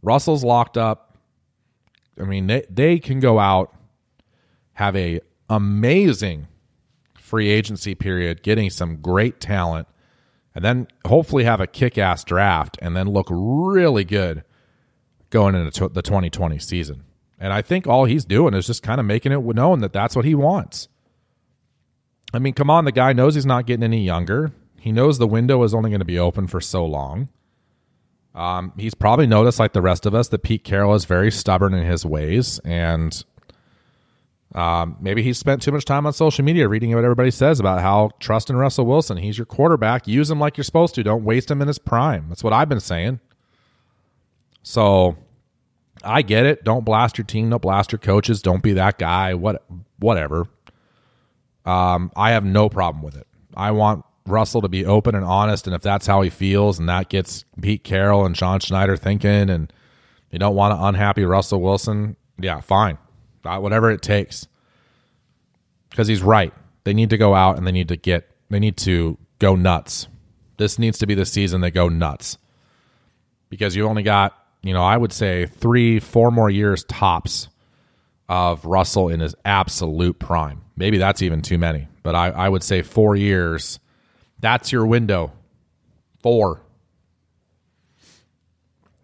Russell's 0.06 0.44
locked 0.44 0.78
up. 0.78 1.18
I 2.20 2.24
mean, 2.24 2.48
they, 2.48 2.66
they 2.70 3.00
can 3.00 3.20
go 3.20 3.40
out, 3.40 3.76
have 4.74 4.96
a 4.96 5.20
amazing 5.50 6.48
free 7.18 7.50
agency 7.50 7.96
period, 7.96 8.44
getting 8.44 8.70
some 8.70 8.98
great 8.98 9.40
talent, 9.40 9.88
and 10.54 10.64
then 10.64 10.88
hopefully 11.06 11.44
have 11.44 11.60
a 11.60 11.68
kick 11.68 11.98
ass 11.98 12.24
draft 12.24 12.78
and 12.82 12.96
then 12.96 13.10
look 13.10 13.28
really 13.30 14.04
good 14.06 14.44
going 15.32 15.56
into 15.56 15.90
the 15.90 16.02
2020 16.02 16.60
season. 16.60 17.04
And 17.40 17.52
I 17.52 17.62
think 17.62 17.88
all 17.88 18.06
he's 18.06 18.24
doing 18.24 18.54
is 18.54 18.68
just 18.68 18.84
kind 18.84 19.00
of 19.00 19.06
making 19.06 19.32
it 19.32 19.44
known 19.44 19.80
that 19.80 19.92
that's 19.92 20.16
what 20.16 20.24
he 20.24 20.36
wants. 20.36 20.88
I 22.32 22.40
mean, 22.40 22.54
come 22.54 22.70
on, 22.70 22.86
the 22.86 22.92
guy 22.92 23.12
knows 23.12 23.36
he's 23.36 23.46
not 23.46 23.66
getting 23.66 23.84
any 23.84 24.04
younger. 24.04 24.52
He 24.80 24.92
knows 24.92 25.18
the 25.18 25.28
window 25.28 25.64
is 25.64 25.74
only 25.74 25.90
going 25.90 26.00
to 26.00 26.06
be 26.06 26.20
open 26.20 26.48
for 26.48 26.62
so 26.62 26.86
long. 26.86 27.30
Um, 28.36 28.74
he's 28.78 28.94
probably 28.94 29.28
noticed, 29.28 29.60
like 29.60 29.74
the 29.74 29.82
rest 29.82 30.06
of 30.06 30.14
us, 30.14 30.28
that 30.28 30.44
Pete 30.44 30.64
Carroll 30.64 30.94
is 30.94 31.06
very 31.06 31.32
stubborn 31.32 31.74
in 31.74 31.86
his 31.86 32.06
ways, 32.06 32.60
and 32.60 33.24
um, 34.54 34.98
maybe 35.00 35.24
he's 35.24 35.38
spent 35.38 35.62
too 35.62 35.72
much 35.72 35.86
time 35.86 36.06
on 36.06 36.14
social 36.14 36.44
media 36.44 36.68
reading 36.68 36.94
what 36.94 37.04
everybody 37.04 37.32
says 37.32 37.60
about 37.60 37.82
how 37.82 38.12
trust 38.20 38.50
in 38.50 38.56
Russell 38.56 38.86
Wilson. 38.86 39.18
He's 39.18 39.38
your 39.38 39.46
quarterback. 39.46 40.08
Use 40.08 40.30
him 40.30 40.40
like 40.40 40.58
you're 40.58 40.64
supposed 40.64 40.96
to. 40.96 41.04
Don't 41.04 41.24
waste 41.24 41.52
him 41.52 41.62
in 41.62 41.68
his 41.68 41.78
prime. 41.80 42.28
That's 42.30 42.44
what 42.44 42.54
I've 42.54 42.70
been 42.70 42.80
saying. 42.80 43.20
So 44.64 45.18
I 46.04 46.22
get 46.22 46.46
it. 46.46 46.64
Don't 46.64 46.86
blast 46.86 47.18
your 47.18 47.26
team. 47.26 47.50
Don't 47.50 47.62
blast 47.62 47.92
your 47.92 48.00
coaches. 48.00 48.42
Don't 48.42 48.64
be 48.64 48.74
that 48.74 48.98
guy. 48.98 49.34
What, 49.34 49.64
whatever. 50.00 50.48
Um, 51.66 52.12
I 52.16 52.32
have 52.32 52.46
no 52.46 52.70
problem 52.70 53.04
with 53.04 53.18
it. 53.18 53.28
I 53.56 53.72
want 53.72 54.06
Russell 54.28 54.62
to 54.62 54.68
be 54.68 54.86
open 54.86 55.14
and 55.14 55.24
honest, 55.24 55.68
and 55.68 55.76
if 55.76 55.82
that's 55.82 56.08
how 56.08 56.22
he 56.22 56.30
feels, 56.30 56.80
and 56.80 56.90
that 56.90 57.10
gets 57.10 57.46
Pete 57.62 57.84
Carroll 57.84 58.26
and 58.26 58.34
John 58.36 58.60
Schneider 58.60 58.98
thinking, 58.98 59.50
and 59.50 59.72
you 60.32 60.40
don't 60.40 60.56
want 60.56 60.74
an 60.74 60.84
unhappy 60.84 61.24
Russell 61.24 61.62
Wilson, 61.62 62.16
yeah, 62.40 62.60
fine, 62.60 62.98
uh, 63.46 63.60
whatever 63.60 63.92
it 63.92 64.02
takes, 64.02 64.48
because 65.90 66.08
he's 66.08 66.24
right. 66.24 66.54
They 66.84 66.94
need 66.94 67.12
to 67.12 67.18
go 67.18 67.36
out 67.36 67.58
and 67.58 67.68
they 67.68 67.72
need 67.72 67.90
to 67.90 67.96
get, 67.96 68.30
they 68.50 68.60
need 68.60 68.78
to 68.78 69.18
go 69.40 69.56
nuts. 69.56 70.08
This 70.58 70.80
needs 70.80 70.98
to 71.00 71.08
be 71.08 71.14
the 71.14 71.26
season 71.26 71.62
they 71.62 71.72
go 71.72 71.88
nuts, 71.88 72.38
because 73.50 73.76
you 73.76 73.88
only 73.88 74.04
got, 74.04 74.38
you 74.64 74.74
know, 74.74 74.84
I 74.84 74.98
would 74.98 75.14
say 75.14 75.46
three, 75.46 76.00
four 76.00 76.32
more 76.32 76.50
years 76.50 76.84
tops 76.86 77.50
of 78.28 78.66
Russell 78.66 79.10
in 79.10 79.20
his 79.20 79.36
absolute 79.46 80.18
prime. 80.18 80.64
Maybe 80.76 80.98
that's 80.98 81.22
even 81.22 81.44
too 81.44 81.60
many, 81.60 81.88
but 82.02 82.16
I, 82.16 82.30
I 82.30 82.50
would 82.50 82.64
say 82.64 82.82
four 82.82 83.16
years 83.16 83.80
that's 84.40 84.72
your 84.72 84.86
window. 84.86 85.32
Four. 86.22 86.62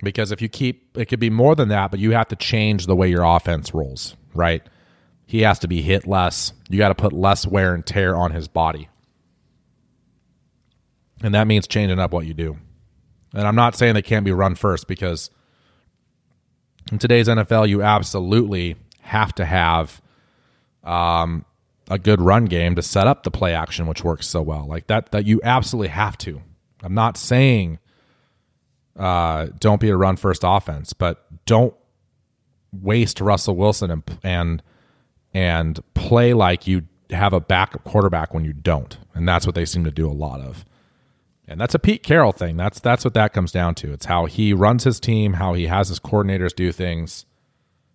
Because 0.03 0.31
if 0.31 0.41
you 0.41 0.49
keep, 0.49 0.97
it 0.97 1.05
could 1.05 1.19
be 1.19 1.29
more 1.29 1.55
than 1.55 1.69
that, 1.69 1.91
but 1.91 1.99
you 1.99 2.11
have 2.11 2.27
to 2.29 2.35
change 2.35 2.87
the 2.87 2.95
way 2.95 3.09
your 3.09 3.23
offense 3.23 3.73
rolls, 3.73 4.15
right? 4.33 4.63
He 5.25 5.41
has 5.41 5.59
to 5.59 5.67
be 5.67 5.81
hit 5.81 6.07
less. 6.07 6.53
You 6.69 6.77
got 6.77 6.89
to 6.89 6.95
put 6.95 7.13
less 7.13 7.45
wear 7.45 7.73
and 7.73 7.85
tear 7.85 8.15
on 8.15 8.31
his 8.31 8.47
body. 8.47 8.89
And 11.23 11.35
that 11.35 11.47
means 11.47 11.67
changing 11.67 11.99
up 11.99 12.11
what 12.11 12.25
you 12.25 12.33
do. 12.33 12.57
And 13.33 13.47
I'm 13.47 13.55
not 13.55 13.75
saying 13.75 13.93
they 13.93 14.01
can't 14.01 14.25
be 14.25 14.31
run 14.31 14.55
first 14.55 14.87
because 14.87 15.29
in 16.91 16.97
today's 16.97 17.27
NFL, 17.27 17.69
you 17.69 17.81
absolutely 17.81 18.75
have 18.99 19.33
to 19.35 19.45
have 19.45 20.01
um, 20.83 21.45
a 21.91 21.99
good 21.99 22.21
run 22.21 22.45
game 22.45 22.75
to 22.75 22.81
set 22.81 23.05
up 23.05 23.23
the 23.23 23.31
play 23.31 23.53
action, 23.53 23.85
which 23.85 24.03
works 24.03 24.25
so 24.25 24.41
well. 24.41 24.65
Like 24.65 24.87
that, 24.87 25.11
that 25.11 25.25
you 25.25 25.41
absolutely 25.43 25.89
have 25.89 26.17
to. 26.19 26.41
I'm 26.81 26.93
not 26.93 27.17
saying 27.17 27.79
uh, 28.97 29.47
don't 29.59 29.81
be 29.81 29.89
a 29.89 29.97
run 29.97 30.15
first 30.15 30.43
offense, 30.45 30.93
but 30.93 31.25
don't 31.45 31.73
waste 32.71 33.19
Russell 33.19 33.57
Wilson 33.57 33.91
and 33.91 34.03
and 34.23 34.63
and 35.33 35.79
play 35.93 36.33
like 36.33 36.65
you 36.65 36.83
have 37.09 37.33
a 37.33 37.41
backup 37.41 37.83
quarterback 37.83 38.33
when 38.33 38.45
you 38.45 38.53
don't. 38.53 38.97
And 39.13 39.27
that's 39.27 39.45
what 39.45 39.55
they 39.55 39.65
seem 39.65 39.83
to 39.83 39.91
do 39.91 40.09
a 40.09 40.13
lot 40.13 40.39
of. 40.39 40.65
And 41.47 41.59
that's 41.59 41.75
a 41.75 41.79
Pete 41.79 42.03
Carroll 42.03 42.31
thing. 42.31 42.55
That's 42.55 42.79
that's 42.79 43.03
what 43.03 43.13
that 43.15 43.33
comes 43.33 43.51
down 43.51 43.75
to. 43.75 43.91
It's 43.91 44.05
how 44.05 44.25
he 44.25 44.53
runs 44.53 44.85
his 44.85 44.99
team, 44.99 45.33
how 45.33 45.53
he 45.53 45.67
has 45.67 45.89
his 45.89 45.99
coordinators 45.99 46.55
do 46.55 46.71
things. 46.71 47.25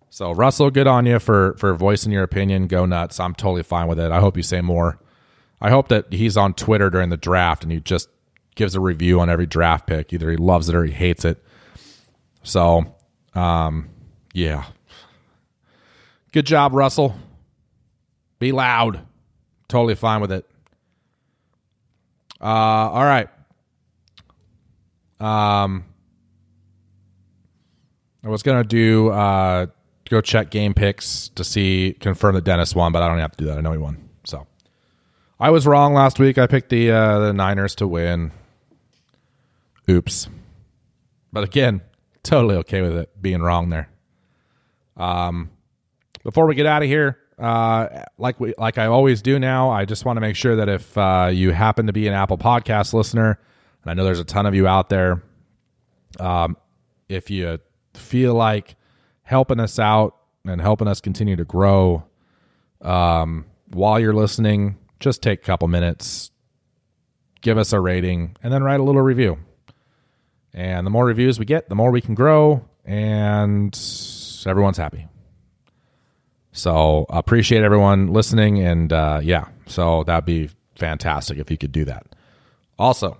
So 0.09 0.31
Russell, 0.31 0.71
good 0.71 0.87
on 0.87 1.05
you 1.05 1.19
for 1.19 1.53
for 1.57 1.73
voicing 1.75 2.11
your 2.11 2.23
opinion. 2.23 2.67
Go 2.67 2.85
nuts. 2.85 3.19
I'm 3.19 3.35
totally 3.35 3.63
fine 3.63 3.87
with 3.87 3.99
it. 3.99 4.11
I 4.11 4.19
hope 4.19 4.37
you 4.37 4.43
say 4.43 4.61
more. 4.61 4.99
I 5.59 5.69
hope 5.69 5.89
that 5.89 6.11
he's 6.13 6.37
on 6.37 6.53
Twitter 6.53 6.89
during 6.89 7.09
the 7.09 7.17
draft 7.17 7.63
and 7.63 7.71
he 7.71 7.79
just 7.79 8.09
gives 8.55 8.75
a 8.75 8.79
review 8.79 9.19
on 9.19 9.29
every 9.29 9.45
draft 9.45 9.87
pick. 9.87 10.13
Either 10.13 10.31
he 10.31 10.37
loves 10.37 10.69
it 10.69 10.75
or 10.75 10.83
he 10.83 10.91
hates 10.91 11.25
it. 11.25 11.43
So, 12.43 12.95
um, 13.33 13.89
yeah. 14.33 14.65
Good 16.31 16.45
job, 16.45 16.73
Russell. 16.73 17.15
Be 18.39 18.51
loud. 18.51 19.01
Totally 19.67 19.95
fine 19.95 20.21
with 20.21 20.31
it. 20.31 20.47
Uh, 22.39 22.43
all 22.45 23.03
right. 23.03 23.29
Um, 25.19 25.83
I 28.23 28.29
was 28.29 28.43
gonna 28.43 28.63
do 28.63 29.09
uh 29.09 29.67
go 30.09 30.21
check 30.21 30.49
game 30.49 30.73
picks 30.73 31.29
to 31.29 31.43
see 31.43 31.95
confirm 31.99 32.35
that 32.35 32.43
Dennis 32.43 32.75
won, 32.75 32.91
but 32.91 33.01
I 33.01 33.07
don't 33.07 33.19
have 33.19 33.31
to 33.31 33.37
do 33.37 33.45
that. 33.45 33.57
I 33.57 33.61
know 33.61 33.71
he 33.71 33.77
won. 33.77 34.09
So 34.23 34.47
I 35.39 35.49
was 35.49 35.67
wrong 35.67 35.93
last 35.93 36.19
week. 36.19 36.37
I 36.37 36.47
picked 36.47 36.69
the 36.69 36.91
uh, 36.91 37.19
the 37.19 37.33
Niners 37.33 37.75
to 37.75 37.87
win. 37.87 38.31
Oops. 39.89 40.27
But 41.31 41.43
again, 41.43 41.81
totally 42.23 42.55
okay 42.57 42.81
with 42.81 42.97
it 42.97 43.21
being 43.21 43.41
wrong 43.41 43.69
there. 43.69 43.89
Um, 44.95 45.51
before 46.23 46.45
we 46.45 46.55
get 46.55 46.65
out 46.65 46.81
of 46.81 46.87
here, 46.87 47.17
uh, 47.39 48.03
like 48.17 48.39
we 48.39 48.53
like 48.57 48.77
I 48.77 48.87
always 48.87 49.21
do 49.21 49.39
now, 49.39 49.69
I 49.69 49.85
just 49.85 50.05
want 50.05 50.17
to 50.17 50.21
make 50.21 50.35
sure 50.35 50.55
that 50.57 50.69
if 50.69 50.97
uh, 50.97 51.29
you 51.31 51.51
happen 51.51 51.87
to 51.87 51.93
be 51.93 52.07
an 52.07 52.13
Apple 52.13 52.37
Podcast 52.37 52.93
listener, 52.93 53.39
and 53.83 53.91
I 53.91 53.93
know 53.93 54.03
there's 54.03 54.19
a 54.19 54.25
ton 54.25 54.45
of 54.45 54.55
you 54.55 54.67
out 54.67 54.89
there, 54.89 55.21
um, 56.19 56.57
if 57.07 57.29
you 57.29 57.59
feel 57.93 58.33
like 58.33 58.75
helping 59.27 59.59
us 59.59 59.77
out 59.77 60.15
and 60.45 60.61
helping 60.61 60.87
us 60.87 61.01
continue 61.01 61.35
to 61.35 61.43
grow. 61.43 62.01
Um, 62.81 63.45
while 63.71 63.99
you're 63.99 64.13
listening, 64.13 64.77
just 65.01 65.21
take 65.21 65.41
a 65.41 65.43
couple 65.43 65.67
minutes, 65.67 66.31
give 67.41 67.57
us 67.57 67.73
a 67.73 67.79
rating, 67.81 68.37
and 68.41 68.53
then 68.53 68.63
write 68.63 68.79
a 68.79 68.83
little 68.83 69.01
review. 69.01 69.37
And 70.53 70.87
the 70.87 70.91
more 70.91 71.05
reviews 71.05 71.39
we 71.39 71.45
get, 71.45 71.67
the 71.67 71.75
more 71.75 71.91
we 71.91 71.99
can 71.99 72.15
grow, 72.15 72.65
and 72.85 73.77
everyone's 74.47 74.77
happy. 74.77 75.07
So 76.53 77.05
appreciate 77.09 77.63
everyone 77.63 78.13
listening, 78.13 78.59
and 78.59 78.93
uh, 78.93 79.19
yeah, 79.21 79.49
so 79.65 80.05
that'd 80.05 80.23
be 80.23 80.49
fantastic 80.75 81.37
if 81.37 81.51
you 81.51 81.57
could 81.57 81.73
do 81.73 81.83
that. 81.83 82.07
Also, 82.79 83.17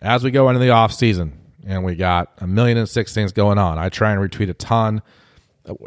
as 0.00 0.24
we 0.24 0.32
go 0.32 0.48
into 0.48 0.58
the 0.58 0.70
off 0.70 0.92
season, 0.92 1.38
and 1.66 1.84
we 1.84 1.94
got 1.94 2.32
a 2.38 2.46
million 2.46 2.78
and 2.78 2.88
six 2.88 3.14
things 3.14 3.32
going 3.32 3.58
on. 3.58 3.78
I 3.78 3.88
try 3.88 4.12
and 4.12 4.20
retweet 4.20 4.48
a 4.48 4.54
ton. 4.54 5.02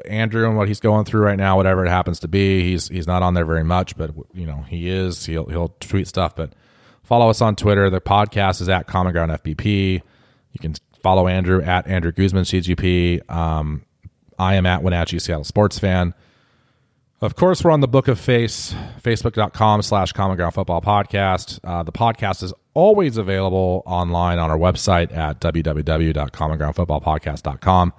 Andrew 0.05 0.47
and 0.47 0.55
what 0.55 0.69
he's 0.69 0.79
going 0.79 1.03
through 1.03 1.21
right 1.21 1.37
now, 1.37 1.57
whatever 1.57 1.85
it 1.85 1.89
happens 1.89 2.21
to 2.21 2.29
be, 2.29 2.61
he's 2.63 2.87
he's 2.87 3.07
not 3.07 3.23
on 3.23 3.33
there 3.33 3.45
very 3.45 3.63
much, 3.63 3.97
but 3.97 4.11
you 4.33 4.45
know 4.45 4.63
he 4.69 4.89
is. 4.89 5.25
He'll 5.25 5.45
he'll 5.45 5.75
tweet 5.79 6.07
stuff. 6.07 6.35
But 6.35 6.53
follow 7.03 7.29
us 7.29 7.41
on 7.41 7.55
Twitter. 7.57 7.89
The 7.89 7.99
podcast 7.99 8.61
is 8.61 8.69
at 8.69 8.87
Common 8.87 9.11
Ground 9.11 9.31
FBP. 9.31 10.01
You 10.53 10.59
can 10.61 10.75
Follow 11.05 11.27
Andrew 11.27 11.61
at 11.61 11.85
Andrew 11.85 12.11
Guzman 12.11 12.45
CGP. 12.45 13.29
Um, 13.29 13.85
I 14.39 14.55
am 14.55 14.65
at 14.65 14.81
Wenatchee 14.81 15.19
Seattle 15.19 15.43
Sports 15.43 15.77
Fan. 15.77 16.15
Of 17.25 17.35
course, 17.35 17.63
we're 17.63 17.71
on 17.71 17.79
the 17.79 17.87
Book 17.87 18.07
of 18.07 18.19
Face, 18.19 18.75
facebook.com 19.01 19.81
slash 19.81 20.11
Common 20.11 20.37
Ground 20.37 20.53
Football 20.53 20.79
Podcast. 20.79 21.59
Uh, 21.63 21.81
the 21.81 21.91
podcast 21.91 22.43
is 22.43 22.53
always 22.75 23.17
available 23.17 23.81
online 23.87 24.37
on 24.37 24.51
our 24.51 24.59
website 24.59 25.11
at 25.11 25.39
www.commongroundfootballpodcast.com. 25.39 27.93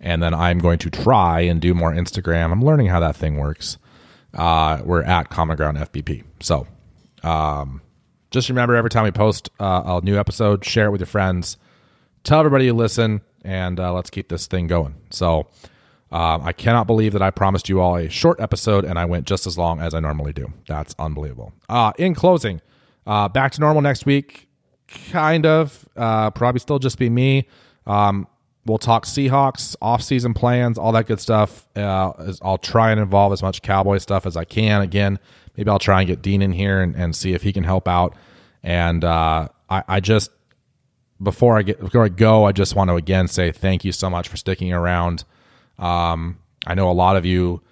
And 0.00 0.20
then 0.20 0.34
I'm 0.34 0.58
going 0.58 0.80
to 0.80 0.90
try 0.90 1.42
and 1.42 1.60
do 1.60 1.74
more 1.74 1.92
Instagram. 1.92 2.50
I'm 2.50 2.64
learning 2.64 2.88
how 2.88 2.98
that 2.98 3.14
thing 3.14 3.36
works. 3.36 3.78
Uh, 4.34 4.82
we're 4.84 5.04
at 5.04 5.30
Common 5.30 5.56
Ground 5.56 5.78
FBP. 5.78 6.24
So 6.40 6.66
um, 7.22 7.82
just 8.32 8.48
remember 8.48 8.74
every 8.74 8.90
time 8.90 9.04
we 9.04 9.12
post 9.12 9.48
uh, 9.60 9.82
a 9.86 10.00
new 10.04 10.18
episode, 10.18 10.64
share 10.64 10.86
it 10.86 10.90
with 10.90 11.02
your 11.02 11.06
friends. 11.06 11.56
Tell 12.24 12.40
everybody 12.40 12.64
you 12.64 12.74
listen, 12.74 13.20
and 13.44 13.78
uh, 13.78 13.92
let's 13.92 14.10
keep 14.10 14.28
this 14.28 14.48
thing 14.48 14.66
going. 14.66 14.96
So 15.10 15.46
um, 16.12 16.42
I 16.42 16.52
cannot 16.52 16.86
believe 16.86 17.12
that 17.12 17.22
I 17.22 17.30
promised 17.30 17.68
you 17.68 17.80
all 17.80 17.96
a 17.96 18.08
short 18.08 18.40
episode 18.40 18.84
and 18.84 18.98
I 18.98 19.04
went 19.04 19.26
just 19.26 19.46
as 19.46 19.56
long 19.56 19.80
as 19.80 19.94
I 19.94 20.00
normally 20.00 20.32
do. 20.32 20.52
That's 20.66 20.94
unbelievable. 20.98 21.52
Uh, 21.68 21.92
in 21.98 22.14
closing, 22.14 22.60
uh, 23.06 23.28
back 23.28 23.52
to 23.52 23.60
normal 23.60 23.82
next 23.82 24.06
week. 24.06 24.48
Kind 25.10 25.46
of. 25.46 25.88
Uh, 25.96 26.30
probably 26.30 26.58
still 26.58 26.80
just 26.80 26.98
be 26.98 27.08
me. 27.08 27.46
Um, 27.86 28.26
we'll 28.66 28.78
talk 28.78 29.06
Seahawks, 29.06 29.76
off-season 29.80 30.34
plans, 30.34 30.78
all 30.78 30.92
that 30.92 31.06
good 31.06 31.20
stuff. 31.20 31.68
Uh, 31.76 32.12
I'll 32.42 32.58
try 32.58 32.90
and 32.90 33.00
involve 33.00 33.32
as 33.32 33.42
much 33.42 33.62
Cowboy 33.62 33.98
stuff 33.98 34.26
as 34.26 34.36
I 34.36 34.44
can. 34.44 34.82
Again, 34.82 35.18
maybe 35.56 35.70
I'll 35.70 35.78
try 35.78 36.00
and 36.00 36.08
get 36.08 36.22
Dean 36.22 36.42
in 36.42 36.52
here 36.52 36.80
and, 36.80 36.96
and 36.96 37.14
see 37.14 37.34
if 37.34 37.42
he 37.42 37.52
can 37.52 37.64
help 37.64 37.86
out. 37.86 38.16
And 38.62 39.04
uh, 39.04 39.48
I, 39.68 39.84
I 39.86 40.00
just 40.00 40.30
before 41.22 41.56
I 41.56 41.62
get 41.62 41.80
before 41.80 42.04
I 42.04 42.08
go, 42.08 42.44
I 42.44 42.52
just 42.52 42.74
want 42.74 42.90
to 42.90 42.96
again 42.96 43.28
say 43.28 43.52
thank 43.52 43.84
you 43.84 43.92
so 43.92 44.10
much 44.10 44.28
for 44.28 44.36
sticking 44.36 44.72
around. 44.72 45.24
Um, 45.80 46.38
I 46.66 46.74
know 46.74 46.90
a 46.90 46.92
lot 46.92 47.16
of 47.16 47.24
you 47.24 47.62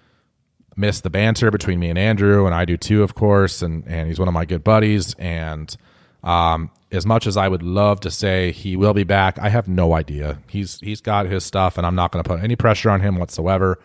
miss 0.76 1.00
the 1.00 1.10
banter 1.10 1.50
between 1.50 1.78
me 1.78 1.90
and 1.90 1.98
Andrew, 1.98 2.46
and 2.46 2.54
I 2.54 2.64
do 2.64 2.76
too, 2.76 3.02
of 3.02 3.14
course. 3.14 3.62
And 3.62 3.86
and 3.86 4.08
he's 4.08 4.18
one 4.18 4.28
of 4.28 4.34
my 4.34 4.44
good 4.44 4.64
buddies. 4.64 5.14
And 5.14 5.76
um, 6.24 6.70
as 6.90 7.04
much 7.06 7.26
as 7.26 7.36
I 7.36 7.48
would 7.48 7.62
love 7.62 8.00
to 8.00 8.10
say 8.10 8.52
he 8.52 8.76
will 8.76 8.94
be 8.94 9.04
back, 9.04 9.38
I 9.38 9.50
have 9.50 9.68
no 9.68 9.92
idea. 9.92 10.38
He's 10.48 10.80
he's 10.80 11.00
got 11.00 11.26
his 11.26 11.44
stuff, 11.44 11.76
and 11.76 11.86
I'm 11.86 11.94
not 11.94 12.10
going 12.12 12.24
to 12.24 12.28
put 12.28 12.42
any 12.42 12.56
pressure 12.56 12.90
on 12.90 13.00
him 13.00 13.16
whatsoever. 13.16 13.78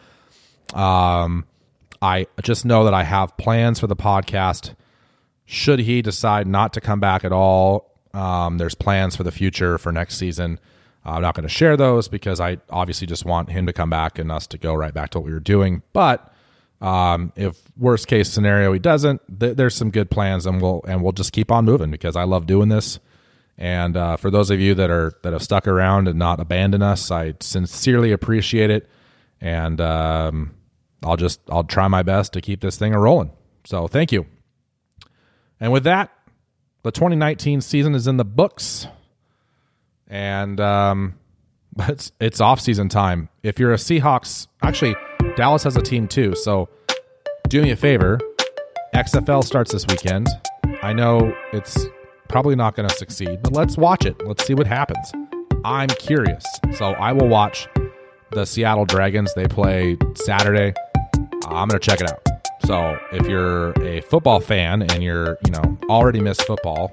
Um, 0.74 1.45
I 2.01 2.28
just 2.41 2.65
know 2.65 2.84
that 2.86 2.93
I 2.93 3.03
have 3.03 3.38
plans 3.38 3.80
for 3.80 3.88
the 3.88 3.95
podcast. 3.95 4.76
Should 5.45 5.80
he 5.80 6.01
decide 6.01 6.47
not 6.47 6.74
to 6.74 6.82
come 6.82 6.99
back 6.99 7.24
at 7.24 7.32
all, 7.32 7.93
um, 8.13 8.57
there's 8.57 8.76
plans 8.76 9.15
for 9.15 9.24
the 9.24 9.32
future 9.32 9.78
for 9.78 9.91
next 9.91 10.17
season. 10.17 10.59
I'm 11.06 11.22
not 11.22 11.36
going 11.36 11.43
to 11.43 11.54
share 11.54 11.76
those 11.76 12.08
because 12.08 12.39
I 12.39 12.58
obviously 12.70 13.08
just 13.08 13.26
want 13.26 13.49
him 13.49 13.66
to 13.66 13.74
come 13.74 13.89
back 13.89 14.20
and 14.20 14.32
us 14.32 14.47
to 14.47 14.58
go 14.58 14.74
right 14.74 14.93
back 14.93 15.10
to 15.12 15.20
what 15.20 15.26
we 15.26 15.34
were 15.34 15.39
doing. 15.39 15.82
But 15.91 16.34
um, 16.82 17.34
if 17.36 17.58
worst 17.78 18.08
case 18.08 18.30
scenario 18.30 18.72
he 18.74 18.80
doesn't, 18.80 19.22
th- 19.39 19.58
there's 19.58 19.76
some 19.76 19.91
good 19.91 20.10
plans, 20.10 20.45
and 20.45 20.62
we'll 20.62 20.82
and 20.88 21.04
we'll 21.04 21.12
just 21.12 21.34
keep 21.34 21.51
on 21.51 21.66
moving 21.66 21.91
because 21.91 22.16
I 22.16 22.24
love 22.24 22.45
doing 22.45 22.70
this. 22.70 22.99
And 23.58 23.95
uh, 23.95 24.18
for 24.18 24.32
those 24.32 24.49
of 24.49 24.60
you 24.60 24.74
that 24.76 24.89
are 24.89 25.14
that 25.24 25.34
have 25.34 25.43
stuck 25.43 25.68
around 25.68 26.08
and 26.08 26.18
not 26.18 26.39
abandoned 26.39 26.84
us, 26.84 27.12
I 27.12 27.36
sincerely 27.39 28.12
appreciate 28.12 28.70
it. 28.70 28.89
And 29.39 29.80
um, 29.82 30.56
I'll 31.04 31.18
just 31.18 31.41
I'll 31.49 31.64
try 31.64 31.88
my 31.88 32.04
best 32.04 32.34
to 32.34 32.41
keep 32.41 32.62
this 32.62 32.78
thing 32.78 32.93
a 32.93 32.99
rolling. 32.99 33.32
So 33.66 33.88
thank 33.88 34.12
you. 34.12 34.26
And 35.60 35.72
with 35.72 35.84
that, 35.84 36.12
the 36.84 36.91
2019 36.91 37.62
season 37.62 37.95
is 37.95 38.08
in 38.08 38.18
the 38.18 38.26
books 38.26 38.88
and 40.14 40.61
um, 40.61 41.16
it's 41.80 42.14
it's 42.22 42.39
off 42.39 42.61
season 42.61 42.88
time. 42.88 43.28
If 43.41 43.59
you're 43.59 43.74
a 43.74 43.78
Seahawks, 43.78 44.47
actually 44.61 44.95
Dallas 45.36 45.64
has 45.64 45.76
a 45.76 45.82
team 45.82 46.07
too. 46.07 46.36
So 46.36 46.70
do 47.49 47.61
me 47.61 47.72
a 47.72 47.76
favor. 47.76 48.20
XFL 48.95 49.43
starts 49.43 49.72
this 49.72 49.86
weekend. 49.88 50.30
I 50.84 50.93
know 50.93 51.36
it's 51.51 51.86
probably 52.30 52.55
not 52.55 52.76
going 52.76 52.88
to 52.88 52.95
succeed, 52.95 53.41
but 53.41 53.53
let's 53.53 53.76
watch 53.76 54.05
it. 54.05 54.16
Let's 54.26 54.45
see 54.45 54.53
what 54.53 54.68
happens. 54.68 55.11
I'm 55.66 55.89
curious, 55.89 56.45
so 56.76 56.91
I 56.91 57.11
will 57.11 57.28
watch 57.28 57.68
the 58.32 58.45
Seattle 58.45 58.86
Dragons. 58.86 59.34
They 59.34 59.47
play 59.47 59.97
Saturday. 60.14 60.74
I'm 61.47 61.68
going 61.68 61.70
to 61.70 61.80
check 61.80 62.01
it 62.01 62.11
out. 62.11 62.22
So 62.66 62.97
if 63.11 63.28
you're 63.28 63.72
a 63.82 64.01
football 64.01 64.39
fan 64.39 64.84
and 64.84 65.01
you're 65.01 65.38
you 65.45 65.51
know 65.51 65.78
already 65.89 66.20
missed 66.20 66.43
football, 66.43 66.91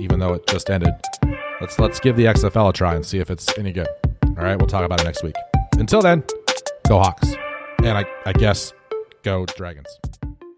even 0.00 0.18
though 0.18 0.34
it 0.34 0.46
just 0.46 0.70
ended 0.70 0.94
let's 1.62 1.78
let's 1.78 2.00
give 2.00 2.16
the 2.16 2.24
XFL 2.24 2.70
a 2.70 2.72
try 2.72 2.94
and 2.94 3.06
see 3.06 3.18
if 3.18 3.30
it's 3.30 3.56
any 3.56 3.72
good. 3.72 3.88
All 4.24 4.44
right, 4.44 4.56
we'll 4.56 4.66
talk 4.66 4.84
about 4.84 5.00
it 5.00 5.04
next 5.04 5.22
week. 5.22 5.36
Until 5.78 6.02
then, 6.02 6.24
go 6.88 6.98
Hawks, 6.98 7.34
and 7.78 7.96
I 7.96 8.04
I 8.26 8.32
guess 8.32 8.72
go 9.22 9.46
Dragons 9.46 9.88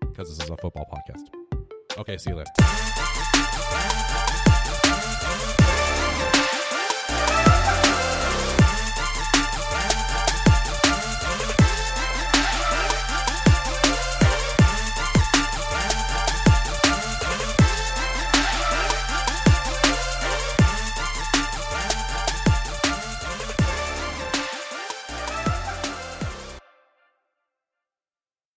because 0.00 0.28
this 0.28 0.44
is 0.44 0.50
a 0.50 0.56
football 0.56 0.88
podcast. 0.92 1.98
Okay, 1.98 2.16
see 2.16 2.30
you 2.30 2.36
later. 2.36 3.23